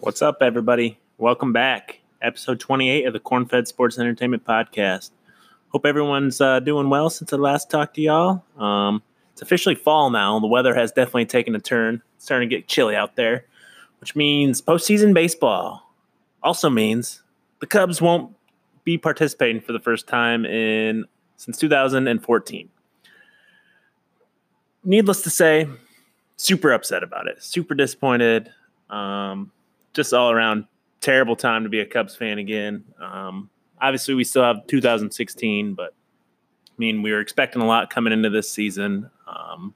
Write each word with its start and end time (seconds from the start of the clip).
What's 0.00 0.22
up, 0.22 0.42
everybody? 0.42 0.96
Welcome 1.18 1.52
back. 1.52 1.98
Episode 2.22 2.60
28 2.60 3.06
of 3.06 3.12
the 3.12 3.18
Corn-Fed 3.18 3.66
Sports 3.66 3.98
Entertainment 3.98 4.44
Podcast. 4.44 5.10
Hope 5.70 5.84
everyone's 5.84 6.40
uh, 6.40 6.60
doing 6.60 6.88
well 6.88 7.10
since 7.10 7.32
I 7.32 7.36
last 7.36 7.68
talked 7.68 7.96
to 7.96 8.00
y'all. 8.00 8.44
Um, 8.56 9.02
it's 9.32 9.42
officially 9.42 9.74
fall 9.74 10.10
now. 10.10 10.38
The 10.38 10.46
weather 10.46 10.72
has 10.72 10.92
definitely 10.92 11.26
taken 11.26 11.52
a 11.56 11.58
turn. 11.58 12.00
It's 12.14 12.26
starting 12.26 12.48
to 12.48 12.56
get 12.56 12.68
chilly 12.68 12.94
out 12.94 13.16
there, 13.16 13.46
which 14.00 14.14
means 14.14 14.62
postseason 14.62 15.14
baseball. 15.14 15.92
Also 16.44 16.70
means 16.70 17.24
the 17.58 17.66
Cubs 17.66 18.00
won't 18.00 18.36
be 18.84 18.98
participating 18.98 19.60
for 19.60 19.72
the 19.72 19.80
first 19.80 20.06
time 20.06 20.46
in 20.46 21.06
since 21.38 21.58
2014. 21.58 22.68
Needless 24.84 25.22
to 25.22 25.30
say, 25.30 25.66
super 26.36 26.70
upset 26.70 27.02
about 27.02 27.26
it. 27.26 27.42
Super 27.42 27.74
disappointed. 27.74 28.52
Um, 28.90 29.50
just 29.98 30.14
all 30.14 30.30
around 30.30 30.64
terrible 31.00 31.34
time 31.34 31.64
to 31.64 31.68
be 31.68 31.80
a 31.80 31.84
Cubs 31.86 32.14
fan 32.14 32.38
again. 32.38 32.84
Um, 33.00 33.50
obviously, 33.80 34.14
we 34.14 34.22
still 34.22 34.44
have 34.44 34.64
2016, 34.68 35.74
but 35.74 35.92
I 35.92 36.74
mean, 36.78 37.02
we 37.02 37.10
were 37.10 37.18
expecting 37.18 37.60
a 37.60 37.66
lot 37.66 37.90
coming 37.90 38.12
into 38.12 38.30
this 38.30 38.48
season. 38.48 39.10
Um, 39.26 39.74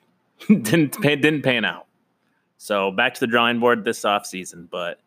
didn't 0.48 1.00
didn't 1.00 1.42
pan 1.42 1.64
out. 1.64 1.86
So 2.58 2.90
back 2.90 3.14
to 3.14 3.20
the 3.20 3.28
drawing 3.28 3.60
board 3.60 3.84
this 3.84 4.04
off 4.04 4.26
season. 4.26 4.68
But 4.68 4.98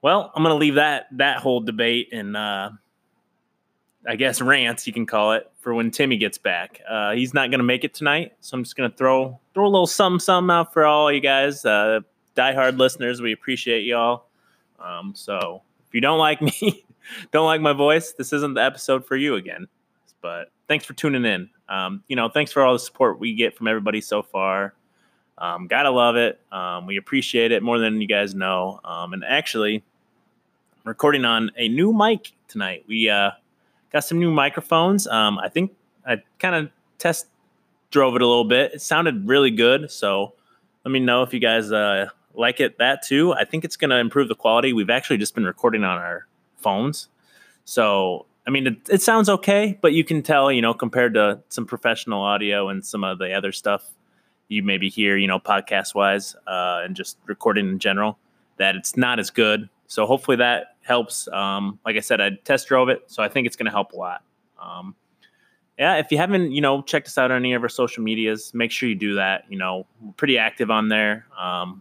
well, 0.00 0.30
I'm 0.34 0.44
going 0.44 0.54
to 0.54 0.58
leave 0.58 0.76
that 0.76 1.06
that 1.16 1.38
whole 1.38 1.60
debate 1.60 2.10
and 2.12 2.36
uh, 2.36 2.70
I 4.06 4.16
guess 4.16 4.40
rants 4.40 4.86
you 4.86 4.92
can 4.92 5.06
call 5.06 5.32
it 5.32 5.50
for 5.58 5.74
when 5.74 5.90
Timmy 5.90 6.16
gets 6.16 6.38
back. 6.38 6.80
Uh, 6.88 7.12
he's 7.12 7.34
not 7.34 7.50
going 7.50 7.58
to 7.58 7.64
make 7.64 7.82
it 7.82 7.92
tonight, 7.92 8.32
so 8.40 8.56
I'm 8.56 8.62
just 8.62 8.76
going 8.76 8.90
to 8.90 8.96
throw 8.96 9.40
throw 9.52 9.66
a 9.66 9.68
little 9.68 9.88
sum 9.88 10.20
sum 10.20 10.50
out 10.50 10.72
for 10.72 10.86
all 10.86 11.12
you 11.12 11.20
guys. 11.20 11.64
Uh, 11.64 12.00
diehard 12.40 12.78
listeners. 12.78 13.20
We 13.20 13.32
appreciate 13.32 13.84
y'all. 13.84 14.24
Um, 14.78 15.12
so 15.14 15.62
if 15.88 15.94
you 15.94 16.00
don't 16.00 16.18
like 16.18 16.40
me, 16.42 16.84
don't 17.32 17.46
like 17.46 17.60
my 17.60 17.72
voice, 17.72 18.12
this 18.12 18.32
isn't 18.32 18.54
the 18.54 18.62
episode 18.62 19.06
for 19.06 19.16
you 19.16 19.34
again. 19.34 19.68
But 20.22 20.50
thanks 20.68 20.84
for 20.84 20.94
tuning 20.94 21.24
in. 21.24 21.50
Um, 21.68 22.02
you 22.08 22.16
know, 22.16 22.28
thanks 22.28 22.52
for 22.52 22.62
all 22.62 22.72
the 22.72 22.78
support 22.78 23.20
we 23.20 23.34
get 23.34 23.56
from 23.56 23.68
everybody 23.68 24.00
so 24.00 24.22
far. 24.22 24.74
Um, 25.38 25.66
gotta 25.66 25.90
love 25.90 26.16
it. 26.16 26.38
Um, 26.52 26.86
we 26.86 26.96
appreciate 26.96 27.52
it 27.52 27.62
more 27.62 27.78
than 27.78 28.00
you 28.00 28.06
guys 28.06 28.34
know. 28.34 28.80
Um, 28.84 29.12
and 29.12 29.24
actually, 29.24 29.76
I'm 29.76 30.88
recording 30.88 31.24
on 31.24 31.50
a 31.56 31.68
new 31.68 31.92
mic 31.92 32.32
tonight. 32.48 32.84
We 32.86 33.08
uh, 33.08 33.30
got 33.92 34.00
some 34.00 34.18
new 34.18 34.30
microphones. 34.30 35.06
Um, 35.06 35.38
I 35.38 35.48
think 35.48 35.72
I 36.06 36.22
kind 36.38 36.54
of 36.54 36.70
test 36.98 37.26
drove 37.90 38.16
it 38.16 38.22
a 38.22 38.26
little 38.26 38.44
bit. 38.44 38.74
It 38.74 38.82
sounded 38.82 39.26
really 39.26 39.50
good. 39.50 39.90
So 39.90 40.34
let 40.84 40.92
me 40.92 41.00
know 41.00 41.22
if 41.22 41.32
you 41.32 41.40
guys 41.40 41.72
uh, 41.72 42.08
like 42.34 42.60
it 42.60 42.78
that 42.78 43.02
too. 43.02 43.32
I 43.32 43.44
think 43.44 43.64
it's 43.64 43.76
going 43.76 43.90
to 43.90 43.98
improve 43.98 44.28
the 44.28 44.34
quality. 44.34 44.72
We've 44.72 44.90
actually 44.90 45.18
just 45.18 45.34
been 45.34 45.44
recording 45.44 45.84
on 45.84 45.98
our 45.98 46.26
phones. 46.56 47.08
So, 47.64 48.26
I 48.46 48.50
mean, 48.50 48.66
it, 48.66 48.76
it, 48.88 49.02
sounds 49.02 49.28
okay, 49.28 49.78
but 49.80 49.92
you 49.92 50.04
can 50.04 50.22
tell, 50.22 50.50
you 50.50 50.62
know, 50.62 50.74
compared 50.74 51.14
to 51.14 51.40
some 51.48 51.66
professional 51.66 52.22
audio 52.22 52.68
and 52.68 52.84
some 52.84 53.04
of 53.04 53.18
the 53.18 53.32
other 53.32 53.52
stuff 53.52 53.84
you 54.48 54.62
maybe 54.62 54.88
hear, 54.88 55.16
you 55.16 55.28
know, 55.28 55.38
podcast 55.38 55.94
wise 55.94 56.34
uh, 56.46 56.82
and 56.84 56.96
just 56.96 57.18
recording 57.26 57.68
in 57.68 57.78
general, 57.78 58.18
that 58.56 58.74
it's 58.74 58.96
not 58.96 59.18
as 59.18 59.30
good. 59.30 59.68
So, 59.86 60.06
hopefully 60.06 60.36
that 60.38 60.76
helps. 60.82 61.28
Um, 61.28 61.78
like 61.84 61.96
I 61.96 62.00
said, 62.00 62.20
I 62.20 62.30
test 62.44 62.68
drove 62.68 62.88
it, 62.88 63.04
so 63.06 63.22
I 63.22 63.28
think 63.28 63.46
it's 63.46 63.56
going 63.56 63.66
to 63.66 63.72
help 63.72 63.92
a 63.92 63.96
lot. 63.96 64.22
Um, 64.60 64.94
yeah, 65.78 65.96
if 65.96 66.12
you 66.12 66.18
haven't, 66.18 66.52
you 66.52 66.60
know, 66.60 66.82
checked 66.82 67.06
us 67.06 67.16
out 67.16 67.30
on 67.30 67.38
any 67.38 67.54
of 67.54 67.62
our 67.62 67.68
social 67.68 68.02
medias, 68.02 68.52
make 68.52 68.70
sure 68.70 68.88
you 68.88 68.94
do 68.94 69.14
that. 69.14 69.44
You 69.48 69.56
know, 69.56 69.86
we're 70.00 70.12
pretty 70.12 70.36
active 70.36 70.70
on 70.70 70.88
there. 70.88 71.26
Um, 71.38 71.80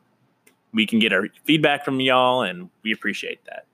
we 0.74 0.86
can 0.86 1.00
get 1.00 1.14
our 1.14 1.28
feedback 1.44 1.84
from 1.84 2.00
y'all, 2.00 2.44
and 2.44 2.70
we 2.84 2.92
appreciate 2.92 3.44
that. 3.46 3.66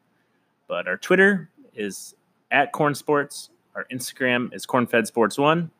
But 0.68 0.88
our 0.88 0.98
Twitter 0.98 1.50
is 1.74 2.16
at 2.52 2.72
Corn 2.72 2.96
Sports. 2.96 3.50
Our 3.76 3.86
Instagram 3.92 4.54
is 4.54 4.66
Cornfed 4.66 5.08
Sports 5.08 5.38
One. 5.38 5.72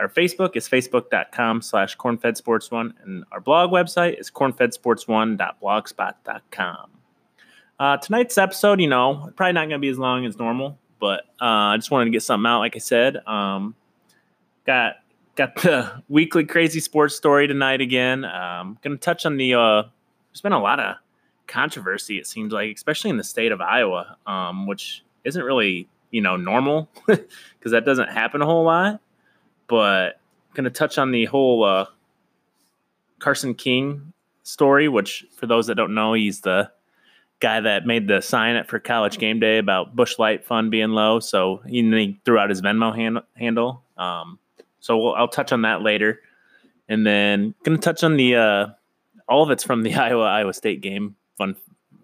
Our 0.00 0.08
Facebook 0.08 0.56
is 0.56 0.66
facebook.com 0.66 1.60
slash 1.60 1.98
cornfedsports1. 1.98 2.94
And 3.04 3.24
our 3.32 3.40
blog 3.40 3.70
website 3.70 4.18
is 4.18 4.30
cornfedsports1.blogspot.com. 4.30 6.90
Uh, 7.78 7.98
tonight's 7.98 8.38
episode, 8.38 8.80
you 8.80 8.88
know, 8.88 9.30
probably 9.36 9.52
not 9.52 9.68
going 9.68 9.72
to 9.72 9.78
be 9.78 9.90
as 9.90 9.98
long 9.98 10.24
as 10.24 10.38
normal, 10.38 10.78
but 10.98 11.24
uh, 11.40 11.72
I 11.72 11.76
just 11.76 11.90
wanted 11.90 12.06
to 12.06 12.12
get 12.12 12.22
something 12.22 12.46
out. 12.46 12.60
Like 12.60 12.76
I 12.76 12.78
said, 12.78 13.18
um, 13.26 13.74
got 14.66 14.94
got 15.34 15.54
the 15.56 16.02
weekly 16.08 16.44
crazy 16.44 16.80
sports 16.80 17.14
story 17.14 17.46
tonight 17.46 17.82
again. 17.82 18.24
Um, 18.24 18.78
going 18.82 18.96
to 18.96 19.00
touch 19.00 19.26
on 19.26 19.36
the 19.36 19.52
uh, 19.54 19.82
there's 20.30 20.40
been 20.40 20.52
a 20.52 20.60
lot 20.60 20.80
of 20.80 20.96
controversy, 21.46 22.18
it 22.18 22.26
seems 22.26 22.52
like, 22.52 22.74
especially 22.74 23.10
in 23.10 23.16
the 23.16 23.24
state 23.24 23.52
of 23.52 23.60
Iowa, 23.60 24.16
um, 24.26 24.66
which 24.66 25.04
isn't 25.24 25.42
really, 25.42 25.88
you 26.10 26.20
know, 26.20 26.36
normal 26.36 26.88
because 27.06 27.72
that 27.72 27.84
doesn't 27.84 28.08
happen 28.08 28.40
a 28.40 28.46
whole 28.46 28.64
lot. 28.64 29.00
But 29.66 30.20
I'm 30.48 30.54
going 30.54 30.64
to 30.64 30.70
touch 30.70 30.98
on 30.98 31.10
the 31.10 31.26
whole 31.26 31.64
uh, 31.64 31.86
Carson 33.18 33.54
King 33.54 34.12
story, 34.42 34.88
which 34.88 35.26
for 35.36 35.46
those 35.46 35.66
that 35.66 35.74
don't 35.74 35.94
know, 35.94 36.14
he's 36.14 36.40
the 36.40 36.70
guy 37.40 37.60
that 37.60 37.86
made 37.86 38.06
the 38.06 38.20
sign 38.20 38.56
up 38.56 38.68
for 38.68 38.78
college 38.78 39.18
game 39.18 39.40
day 39.40 39.58
about 39.58 39.96
Busch 39.96 40.18
Light 40.18 40.44
fund 40.44 40.70
being 40.70 40.90
low. 40.90 41.20
So 41.20 41.62
he, 41.66 41.82
he 41.82 42.20
threw 42.24 42.38
out 42.38 42.50
his 42.50 42.62
Venmo 42.62 42.94
hand, 42.94 43.20
handle. 43.34 43.82
Um, 43.96 44.38
so 44.80 44.96
we'll, 44.98 45.14
I'll 45.14 45.28
touch 45.28 45.52
on 45.52 45.62
that 45.62 45.82
later. 45.82 46.20
And 46.88 47.06
then 47.06 47.54
going 47.64 47.78
to 47.78 47.82
touch 47.82 48.02
on 48.02 48.16
the 48.16 48.36
uh, 48.36 48.66
all 49.30 49.42
of 49.44 49.50
it's 49.50 49.64
from 49.64 49.82
the 49.82 49.94
Iowa 50.06 50.24
Iowa 50.24 50.52
State 50.52 50.82
game, 50.82 51.16
fun, 51.38 51.56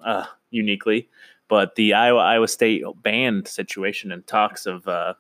uh, 0.02 0.24
uniquely, 0.50 1.10
but 1.48 1.74
the 1.74 1.92
Iowa 1.92 2.20
Iowa 2.20 2.48
State 2.48 2.84
band 3.02 3.48
situation 3.48 4.12
and 4.12 4.26
talks 4.26 4.64
of 4.64 4.88
uh, 4.88 5.14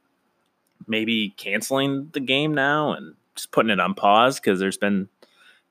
maybe 0.86 1.30
canceling 1.36 2.08
the 2.12 2.20
game 2.20 2.54
now 2.54 2.92
and 2.92 3.14
just 3.34 3.50
putting 3.50 3.70
it 3.70 3.80
on 3.80 3.92
pause 3.92 4.40
because 4.40 4.58
there's 4.58 4.78
been 4.78 5.08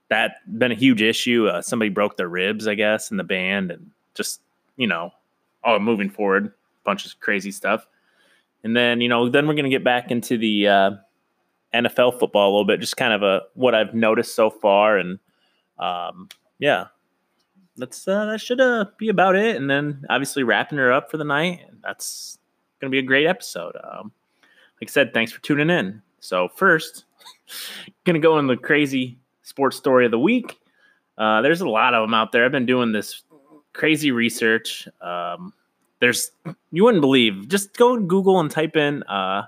that 0.10 0.36
been 0.60 0.72
a 0.72 0.76
huge 0.76 1.02
issue. 1.02 1.48
Uh, 1.48 1.62
somebody 1.62 1.90
broke 1.90 2.18
their 2.18 2.30
ribs, 2.30 2.68
I 2.68 2.76
guess, 2.76 3.10
in 3.10 3.18
the 3.18 3.24
band, 3.24 3.72
and 3.72 3.90
just 4.14 4.42
you 4.78 4.88
know, 4.88 5.12
all 5.64 5.80
moving 5.80 6.10
forward, 6.10 6.54
bunch 6.84 7.06
of 7.06 7.20
crazy 7.22 7.52
stuff. 7.52 7.88
And 8.64 8.76
then 8.76 9.02
you 9.02 9.10
know, 9.10 9.30
then 9.30 9.48
we're 9.48 9.56
gonna 9.56 9.70
get 9.70 9.84
back 9.84 10.12
into 10.12 10.38
the 10.38 10.68
uh, 10.68 10.92
NFL 11.74 12.20
football 12.20 12.50
a 12.50 12.52
little 12.52 12.66
bit, 12.66 12.82
just 12.82 12.98
kind 12.98 13.14
of 13.14 13.24
a 13.24 13.44
what 13.54 13.74
I've 13.74 13.94
noticed 13.94 14.36
so 14.36 14.50
far 14.50 14.98
and 14.98 15.18
um, 15.80 16.30
yeah, 16.60 16.86
that's 17.78 18.08
uh, 18.08 18.26
that 18.26 18.42
should 18.42 18.62
uh, 18.62 18.86
be 18.98 19.10
about 19.10 19.36
it. 19.36 19.56
And 19.56 19.70
then 19.70 20.06
obviously 20.10 20.44
wrapping 20.44 20.78
her 20.78 20.92
up 20.92 21.12
for 21.12 21.18
the 21.18 21.24
night. 21.24 21.62
That's 21.84 22.38
gonna 22.80 22.92
be 22.92 23.00
a 23.00 23.04
great 23.04 23.28
episode. 23.28 23.76
Um, 23.76 24.12
like 24.82 24.90
I 24.90 24.92
said, 24.92 25.14
thanks 25.14 25.32
for 25.32 25.42
tuning 25.42 25.70
in. 25.70 26.02
So 26.20 26.48
first, 26.48 27.06
gonna 28.06 28.20
go 28.20 28.40
in 28.40 28.48
the 28.48 28.58
crazy 28.58 29.18
sports 29.44 29.78
story 29.78 30.06
of 30.06 30.12
the 30.12 30.20
week. 30.20 30.58
Uh, 31.18 31.42
there's 31.42 31.62
a 31.62 31.70
lot 31.70 31.94
of 31.94 32.04
them 32.04 32.14
out 32.14 32.32
there. 32.32 32.46
I've 32.46 32.52
been 32.52 32.66
doing 32.66 32.92
this 32.92 33.24
crazy 33.74 34.12
research. 34.12 34.88
Um, 35.02 35.54
there's 36.00 36.32
you 36.72 36.84
wouldn't 36.84 37.02
believe. 37.02 37.48
Just 37.48 37.76
go 37.78 37.98
Google 37.98 38.40
and 38.40 38.52
type 38.52 38.76
in 38.76 39.04
uh, 39.04 39.44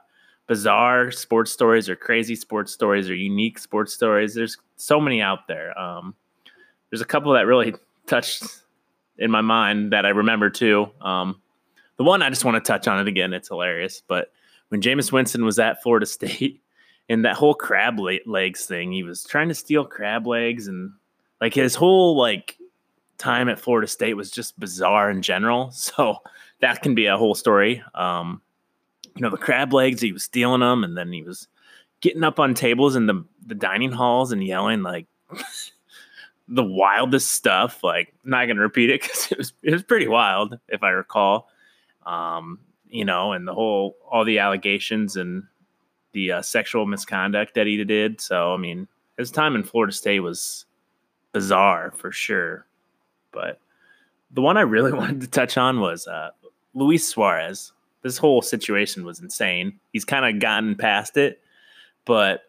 bizarre 0.48 1.12
sports 1.12 1.52
stories 1.52 1.90
or 1.90 1.96
crazy 1.96 2.36
sports 2.36 2.72
stories 2.72 3.10
or 3.10 3.16
unique 3.16 3.60
sports 3.60 3.94
stories. 3.94 4.34
There's 4.34 4.58
so 4.78 5.00
many 5.00 5.22
out 5.22 5.48
there. 5.48 5.78
Um, 5.78 6.16
there's 6.90 7.02
a 7.02 7.06
couple 7.06 7.34
that 7.34 7.46
really 7.46 7.76
touched 8.08 8.44
in 9.18 9.30
my 9.30 9.42
mind 9.42 9.92
that 9.92 10.06
I 10.06 10.10
remember 10.10 10.50
too. 10.50 10.88
Um, 11.02 11.42
the 11.98 12.04
one 12.04 12.22
I 12.22 12.30
just 12.30 12.46
want 12.46 12.64
to 12.64 12.68
touch 12.72 12.88
on 12.88 13.00
it 13.00 13.08
again. 13.08 13.34
It's 13.34 13.50
hilarious. 13.50 14.02
But 14.08 14.32
when 14.70 14.82
Jameis 14.82 15.12
Winston 15.12 15.44
was 15.44 15.60
at 15.60 15.84
Florida 15.84 16.06
State 16.08 16.62
and 17.10 17.26
that 17.26 17.36
whole 17.36 17.54
crab 17.54 18.00
legs 18.00 18.66
thing, 18.66 18.92
he 18.92 19.04
was 19.04 19.24
trying 19.24 19.50
to 19.50 19.56
steal 19.56 19.86
crab 19.86 20.28
legs 20.28 20.68
and 20.68 20.92
like 21.42 21.54
his 21.54 21.76
whole 21.76 22.18
like 22.18 22.58
time 23.18 23.50
at 23.50 23.60
Florida 23.60 23.88
State 23.88 24.14
was 24.14 24.32
just 24.32 24.60
bizarre 24.60 25.10
in 25.10 25.22
general. 25.22 25.72
So 25.98 26.18
that 26.60 26.82
can 26.82 26.96
be 26.96 27.06
a 27.06 27.18
whole 27.18 27.36
story. 27.36 27.84
Um, 27.94 28.42
you 29.18 29.24
know, 29.24 29.30
the 29.30 29.38
crab 29.38 29.74
legs, 29.74 30.02
he 30.02 30.12
was 30.12 30.24
stealing 30.24 30.62
them 30.62 30.84
and 30.84 30.98
then 30.98 31.12
he 31.12 31.24
was 31.24 31.48
getting 32.02 32.24
up 32.24 32.40
on 32.40 32.54
tables 32.54 32.96
in 32.96 33.08
the, 33.08 33.26
the 33.46 33.56
dining 33.56 33.92
halls 33.92 34.32
and 34.32 34.44
yelling 34.44 34.84
like 34.84 35.08
the 36.48 36.64
wildest 36.64 37.32
stuff. 37.32 37.84
Like, 37.84 38.14
I'm 38.24 38.32
not 38.32 38.46
going 38.46 38.58
to 38.58 38.62
repeat 38.62 38.90
it 38.90 39.02
because 39.02 39.28
it 39.32 39.38
was, 39.38 39.54
it 39.64 39.74
was 39.74 39.84
pretty 39.84 40.08
wild, 40.08 40.60
if 40.70 40.84
I 40.84 40.90
recall. 40.90 41.50
Um, 42.06 42.60
you 42.90 43.04
know, 43.04 43.34
and 43.34 43.48
the 43.48 43.54
whole, 43.54 43.98
all 44.10 44.24
the 44.24 44.40
allegations 44.40 45.18
and 45.18 45.44
the 46.14 46.34
uh, 46.34 46.42
sexual 46.42 46.86
misconduct 46.86 47.56
that 47.56 47.68
he 47.68 47.84
did. 47.84 48.22
So, 48.22 48.54
I 48.54 48.58
mean, 48.58 48.88
his 49.18 49.32
time 49.32 49.56
in 49.56 49.64
Florida 49.64 49.92
State 49.92 50.22
was 50.22 50.66
bizarre 51.34 51.92
for 51.92 52.12
sure. 52.12 52.66
But 53.32 53.60
the 54.32 54.42
one 54.42 54.58
I 54.58 54.62
really 54.62 54.94
wanted 54.94 55.22
to 55.22 55.28
touch 55.28 55.58
on 55.58 55.80
was 55.80 56.08
uh, 56.08 56.30
Luis 56.74 57.08
Suarez 57.08 57.74
this 58.08 58.18
whole 58.18 58.42
situation 58.42 59.06
was 59.06 59.20
insane. 59.20 59.80
He's 59.94 60.06
kind 60.06 60.26
of 60.26 60.42
gotten 60.42 60.76
past 60.76 61.18
it, 61.18 61.42
but 62.06 62.44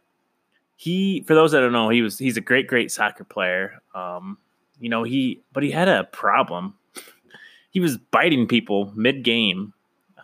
he, 0.77 1.23
for 1.27 1.35
those 1.35 1.51
that 1.53 1.61
don't 1.61 1.73
know, 1.73 1.89
he 1.89 2.03
was 2.03 2.19
he's 2.19 2.37
a 2.37 2.41
great, 2.41 2.69
great 2.69 2.93
soccer 2.93 3.25
player. 3.25 3.81
Um, 3.95 4.39
you 4.81 4.89
know, 4.89 5.03
he, 5.03 5.43
but 5.53 5.63
he 5.63 5.71
had 5.71 5.89
a 5.89 6.05
problem. 6.05 6.75
He 7.71 7.81
was 7.81 7.99
biting 7.99 8.49
people 8.49 8.91
mid 8.97 9.23
game. 9.23 9.75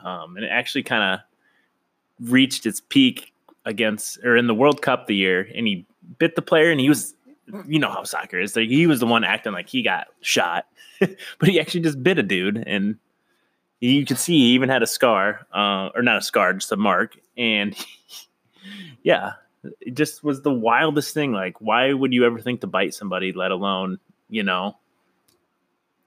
Um, 0.02 0.36
and 0.36 0.46
it 0.46 0.48
actually 0.48 0.82
kind 0.82 1.20
of 1.20 2.30
reached 2.30 2.64
its 2.64 2.80
peak 2.80 3.32
against, 3.66 4.18
or 4.24 4.34
in 4.34 4.46
the 4.46 4.54
World 4.54 4.80
Cup 4.80 5.06
the 5.06 5.14
year. 5.14 5.46
And 5.54 5.66
he 5.66 5.84
bit 6.18 6.36
the 6.36 6.42
player 6.42 6.70
and 6.70 6.80
he 6.80 6.88
was, 6.88 7.14
you 7.66 7.78
know 7.78 7.90
how 7.90 8.02
soccer 8.02 8.40
is. 8.40 8.56
Like 8.56 8.70
he 8.70 8.86
was 8.86 8.98
the 8.98 9.06
one 9.06 9.24
acting 9.24 9.52
like 9.52 9.68
he 9.68 9.82
got 9.82 10.06
shot, 10.22 10.66
but 11.00 11.48
he 11.48 11.60
actually 11.60 11.82
just 11.82 12.02
bit 12.02 12.18
a 12.18 12.22
dude. 12.22 12.64
And 12.66 12.96
you 13.80 14.06
could 14.06 14.18
see 14.18 14.34
he 14.34 14.46
even 14.54 14.68
had 14.68 14.82
a 14.82 14.86
scar, 14.86 15.46
uh, 15.52 15.90
or 15.94 16.02
not 16.02 16.18
a 16.18 16.22
scar, 16.22 16.52
just 16.54 16.72
a 16.72 16.76
mark. 16.76 17.16
And 17.36 17.76
yeah, 19.02 19.32
it 19.80 19.94
just 19.94 20.24
was 20.24 20.42
the 20.42 20.52
wildest 20.52 21.14
thing. 21.14 21.32
Like, 21.32 21.60
why 21.60 21.92
would 21.92 22.12
you 22.12 22.24
ever 22.24 22.40
think 22.40 22.60
to 22.62 22.66
bite 22.66 22.94
somebody, 22.94 23.32
let 23.32 23.50
alone, 23.50 23.98
you 24.28 24.42
know, 24.42 24.76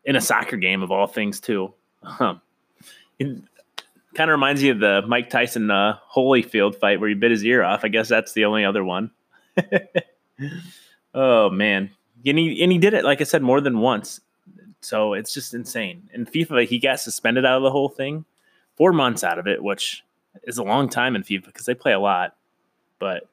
in 0.04 0.16
a 0.16 0.22
soccer 0.22 0.58
game 0.58 0.84
of 0.84 0.92
all 0.92 1.08
things, 1.08 1.40
too? 1.40 1.74
Um, 2.20 2.42
it 3.20 3.42
kind 4.16 4.30
of 4.30 4.34
reminds 4.34 4.64
you 4.64 4.72
of 4.72 4.80
the 4.80 5.04
Mike 5.08 5.30
Tyson 5.30 5.70
uh, 5.70 5.98
Holyfield 6.14 6.76
fight 6.76 7.00
where 7.00 7.10
he 7.10 7.16
bit 7.16 7.32
his 7.32 7.44
ear 7.44 7.64
off. 7.64 7.84
I 7.84 7.88
guess 7.88 8.08
that's 8.08 8.34
the 8.34 8.46
only 8.46 8.66
other 8.66 8.84
one. 8.84 9.12
oh 11.14 11.50
man, 11.50 11.92
and 12.26 12.38
he 12.38 12.62
and 12.64 12.72
he 12.72 12.78
did 12.78 12.94
it 12.94 13.04
like 13.04 13.22
I 13.22 13.24
said 13.24 13.42
more 13.42 13.62
than 13.62 13.80
once. 13.80 14.20
So 14.88 15.12
it's 15.12 15.34
just 15.34 15.54
insane. 15.54 16.10
In 16.14 16.26
FIFA, 16.26 16.66
he 16.66 16.80
got 16.80 17.02
suspended 17.02 17.46
out 17.46 17.58
of 17.58 17.64
the 17.64 17.72
whole 17.72 17.90
thing, 17.90 18.24
four 18.78 18.94
months 18.94 19.22
out 19.22 19.38
of 19.38 19.46
it, 19.46 19.62
which 19.62 20.06
is 20.44 20.58
a 20.58 20.64
long 20.64 20.88
time 20.88 21.14
in 21.14 21.24
FIFA 21.24 21.48
because 21.48 21.66
they 21.66 21.74
play 21.74 21.92
a 21.92 22.00
lot. 22.00 22.38
But 22.98 23.28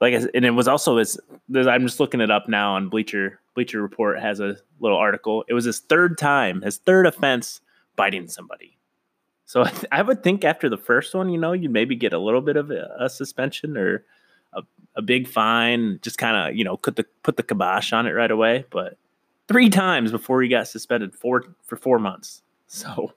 like, 0.00 0.14
and 0.14 0.44
it 0.44 0.52
was 0.52 0.68
also 0.68 0.94
this. 0.94 1.18
I'm 1.52 1.88
just 1.88 1.98
looking 1.98 2.20
it 2.20 2.30
up 2.30 2.48
now 2.48 2.74
on 2.74 2.88
Bleacher. 2.88 3.40
Bleacher 3.56 3.82
Report 3.82 4.20
has 4.20 4.38
a 4.38 4.56
little 4.78 4.96
article. 4.96 5.44
It 5.48 5.54
was 5.54 5.64
his 5.64 5.80
third 5.80 6.18
time, 6.18 6.62
his 6.62 6.76
third 6.78 7.04
offense 7.04 7.60
biting 7.96 8.28
somebody. 8.28 8.78
So 9.44 9.64
I 9.90 10.02
would 10.02 10.22
think 10.22 10.44
after 10.44 10.68
the 10.68 10.78
first 10.78 11.16
one, 11.16 11.30
you 11.30 11.38
know, 11.38 11.52
you'd 11.52 11.72
maybe 11.72 11.96
get 11.96 12.12
a 12.12 12.18
little 12.18 12.42
bit 12.42 12.56
of 12.56 12.70
a, 12.70 12.88
a 13.00 13.10
suspension 13.10 13.76
or 13.76 14.04
a, 14.52 14.62
a 14.94 15.02
big 15.02 15.26
fine, 15.26 15.98
just 16.00 16.16
kind 16.16 16.36
of, 16.36 16.56
you 16.56 16.62
know, 16.62 16.76
put 16.76 16.94
the 16.94 17.06
put 17.24 17.36
the 17.36 17.42
kibosh 17.42 17.92
on 17.92 18.06
it 18.06 18.12
right 18.12 18.30
away. 18.30 18.66
But 18.70 18.98
three 19.52 19.68
times 19.68 20.10
before 20.10 20.42
he 20.42 20.48
got 20.48 20.66
suspended 20.66 21.14
four 21.14 21.44
for 21.62 21.76
four 21.76 21.98
months. 21.98 22.42
So 22.66 23.12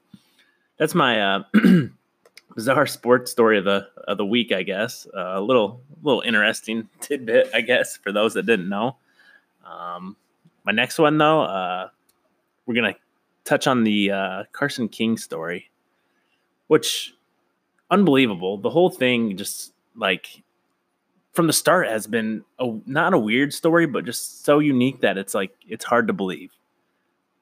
that's 0.77 0.93
my 0.93 1.21
uh, 1.21 1.43
bizarre 2.55 2.85
sports 2.85 3.31
story 3.31 3.57
of 3.57 3.63
the 3.63 3.87
of 4.07 4.17
the 4.17 4.25
week, 4.25 4.51
I 4.51 4.63
guess. 4.63 5.07
Uh, 5.15 5.33
a 5.35 5.41
little 5.41 5.81
little 6.03 6.21
interesting 6.21 6.89
tidbit, 6.99 7.49
I 7.53 7.61
guess, 7.61 7.97
for 7.97 8.11
those 8.11 8.33
that 8.33 8.45
didn't 8.45 8.69
know. 8.69 8.97
Um, 9.65 10.17
my 10.65 10.73
next 10.73 10.99
one, 10.99 11.17
though, 11.17 11.41
uh, 11.41 11.89
we're 12.65 12.75
gonna 12.75 12.95
touch 13.45 13.65
on 13.65 13.83
the 13.83 14.11
uh, 14.11 14.43
Carson 14.51 14.89
King 14.89 15.17
story, 15.17 15.71
which 16.67 17.15
unbelievable. 17.89 18.57
The 18.57 18.69
whole 18.69 18.89
thing, 18.89 19.37
just 19.37 19.73
like 19.95 20.43
from 21.35 21.47
the 21.47 21.53
start, 21.53 21.87
has 21.87 22.07
been 22.07 22.43
a, 22.59 22.73
not 22.85 23.13
a 23.13 23.19
weird 23.19 23.53
story, 23.53 23.85
but 23.85 24.05
just 24.05 24.43
so 24.43 24.59
unique 24.59 25.01
that 25.01 25.17
it's 25.17 25.33
like 25.33 25.51
it's 25.67 25.85
hard 25.85 26.07
to 26.07 26.13
believe. 26.13 26.51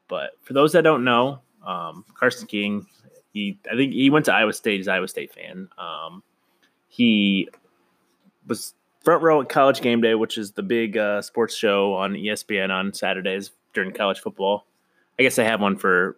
But 0.08 0.32
for 0.42 0.54
those 0.54 0.74
that 0.74 0.84
don't 0.84 1.04
know, 1.04 1.40
um, 1.66 2.04
Carson 2.20 2.48
King 2.48 2.86
he, 3.34 3.60
I 3.70 3.76
think 3.76 3.94
he 3.94 4.10
went 4.10 4.26
to 4.26 4.34
Iowa 4.34 4.54
State. 4.54 4.78
He's 4.78 4.88
Iowa 4.88 5.08
State 5.08 5.34
fan. 5.34 5.68
Um, 5.78 6.24
he 6.88 7.50
was 8.48 8.76
front 9.02 9.24
row 9.24 9.42
at 9.42 9.50
College 9.50 9.82
Game 9.82 10.02
Day, 10.02 10.14
which 10.14 10.38
is 10.38 10.52
the 10.52 10.62
big 10.62 10.96
uh, 10.96 11.22
sports 11.22 11.56
show 11.56 11.96
on 11.96 12.14
ESPN 12.14 12.70
on 12.70 12.94
Saturdays 12.94 13.52
during 13.74 13.92
college 13.92 14.20
football. 14.20 14.68
I 15.20 15.24
guess 15.24 15.36
they 15.36 15.46
have 15.46 15.62
one 15.62 15.78
for 15.78 16.18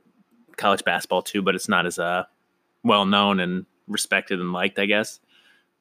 college 0.57 0.83
basketball 0.83 1.21
too, 1.21 1.41
but 1.41 1.55
it's 1.55 1.69
not 1.69 1.85
as 1.85 1.97
uh, 1.97 2.25
well 2.83 3.05
known 3.05 3.39
and 3.39 3.65
respected 3.87 4.39
and 4.39 4.51
liked, 4.51 4.77
I 4.77 4.85
guess. 4.85 5.19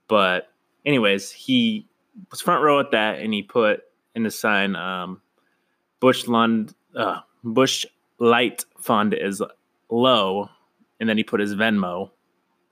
But 0.07 0.49
anyways, 0.85 1.31
he 1.31 1.87
was 2.31 2.41
front 2.41 2.63
row 2.63 2.81
at 2.81 2.93
that, 2.93 3.19
and 3.19 3.33
he 3.33 3.43
put 3.43 3.83
in 4.15 4.23
the 4.23 4.31
sign 4.31 4.77
um, 4.77 5.21
Bush 6.01 6.27
Lund 6.27 6.75
uh, 6.97 7.21
Busch 7.43 7.85
Light 8.19 8.65
Fund 8.79 9.15
is 9.15 9.43
low 9.91 10.49
and 11.01 11.09
then 11.09 11.17
he 11.17 11.25
put 11.25 11.41
his 11.41 11.55
Venmo. 11.55 12.11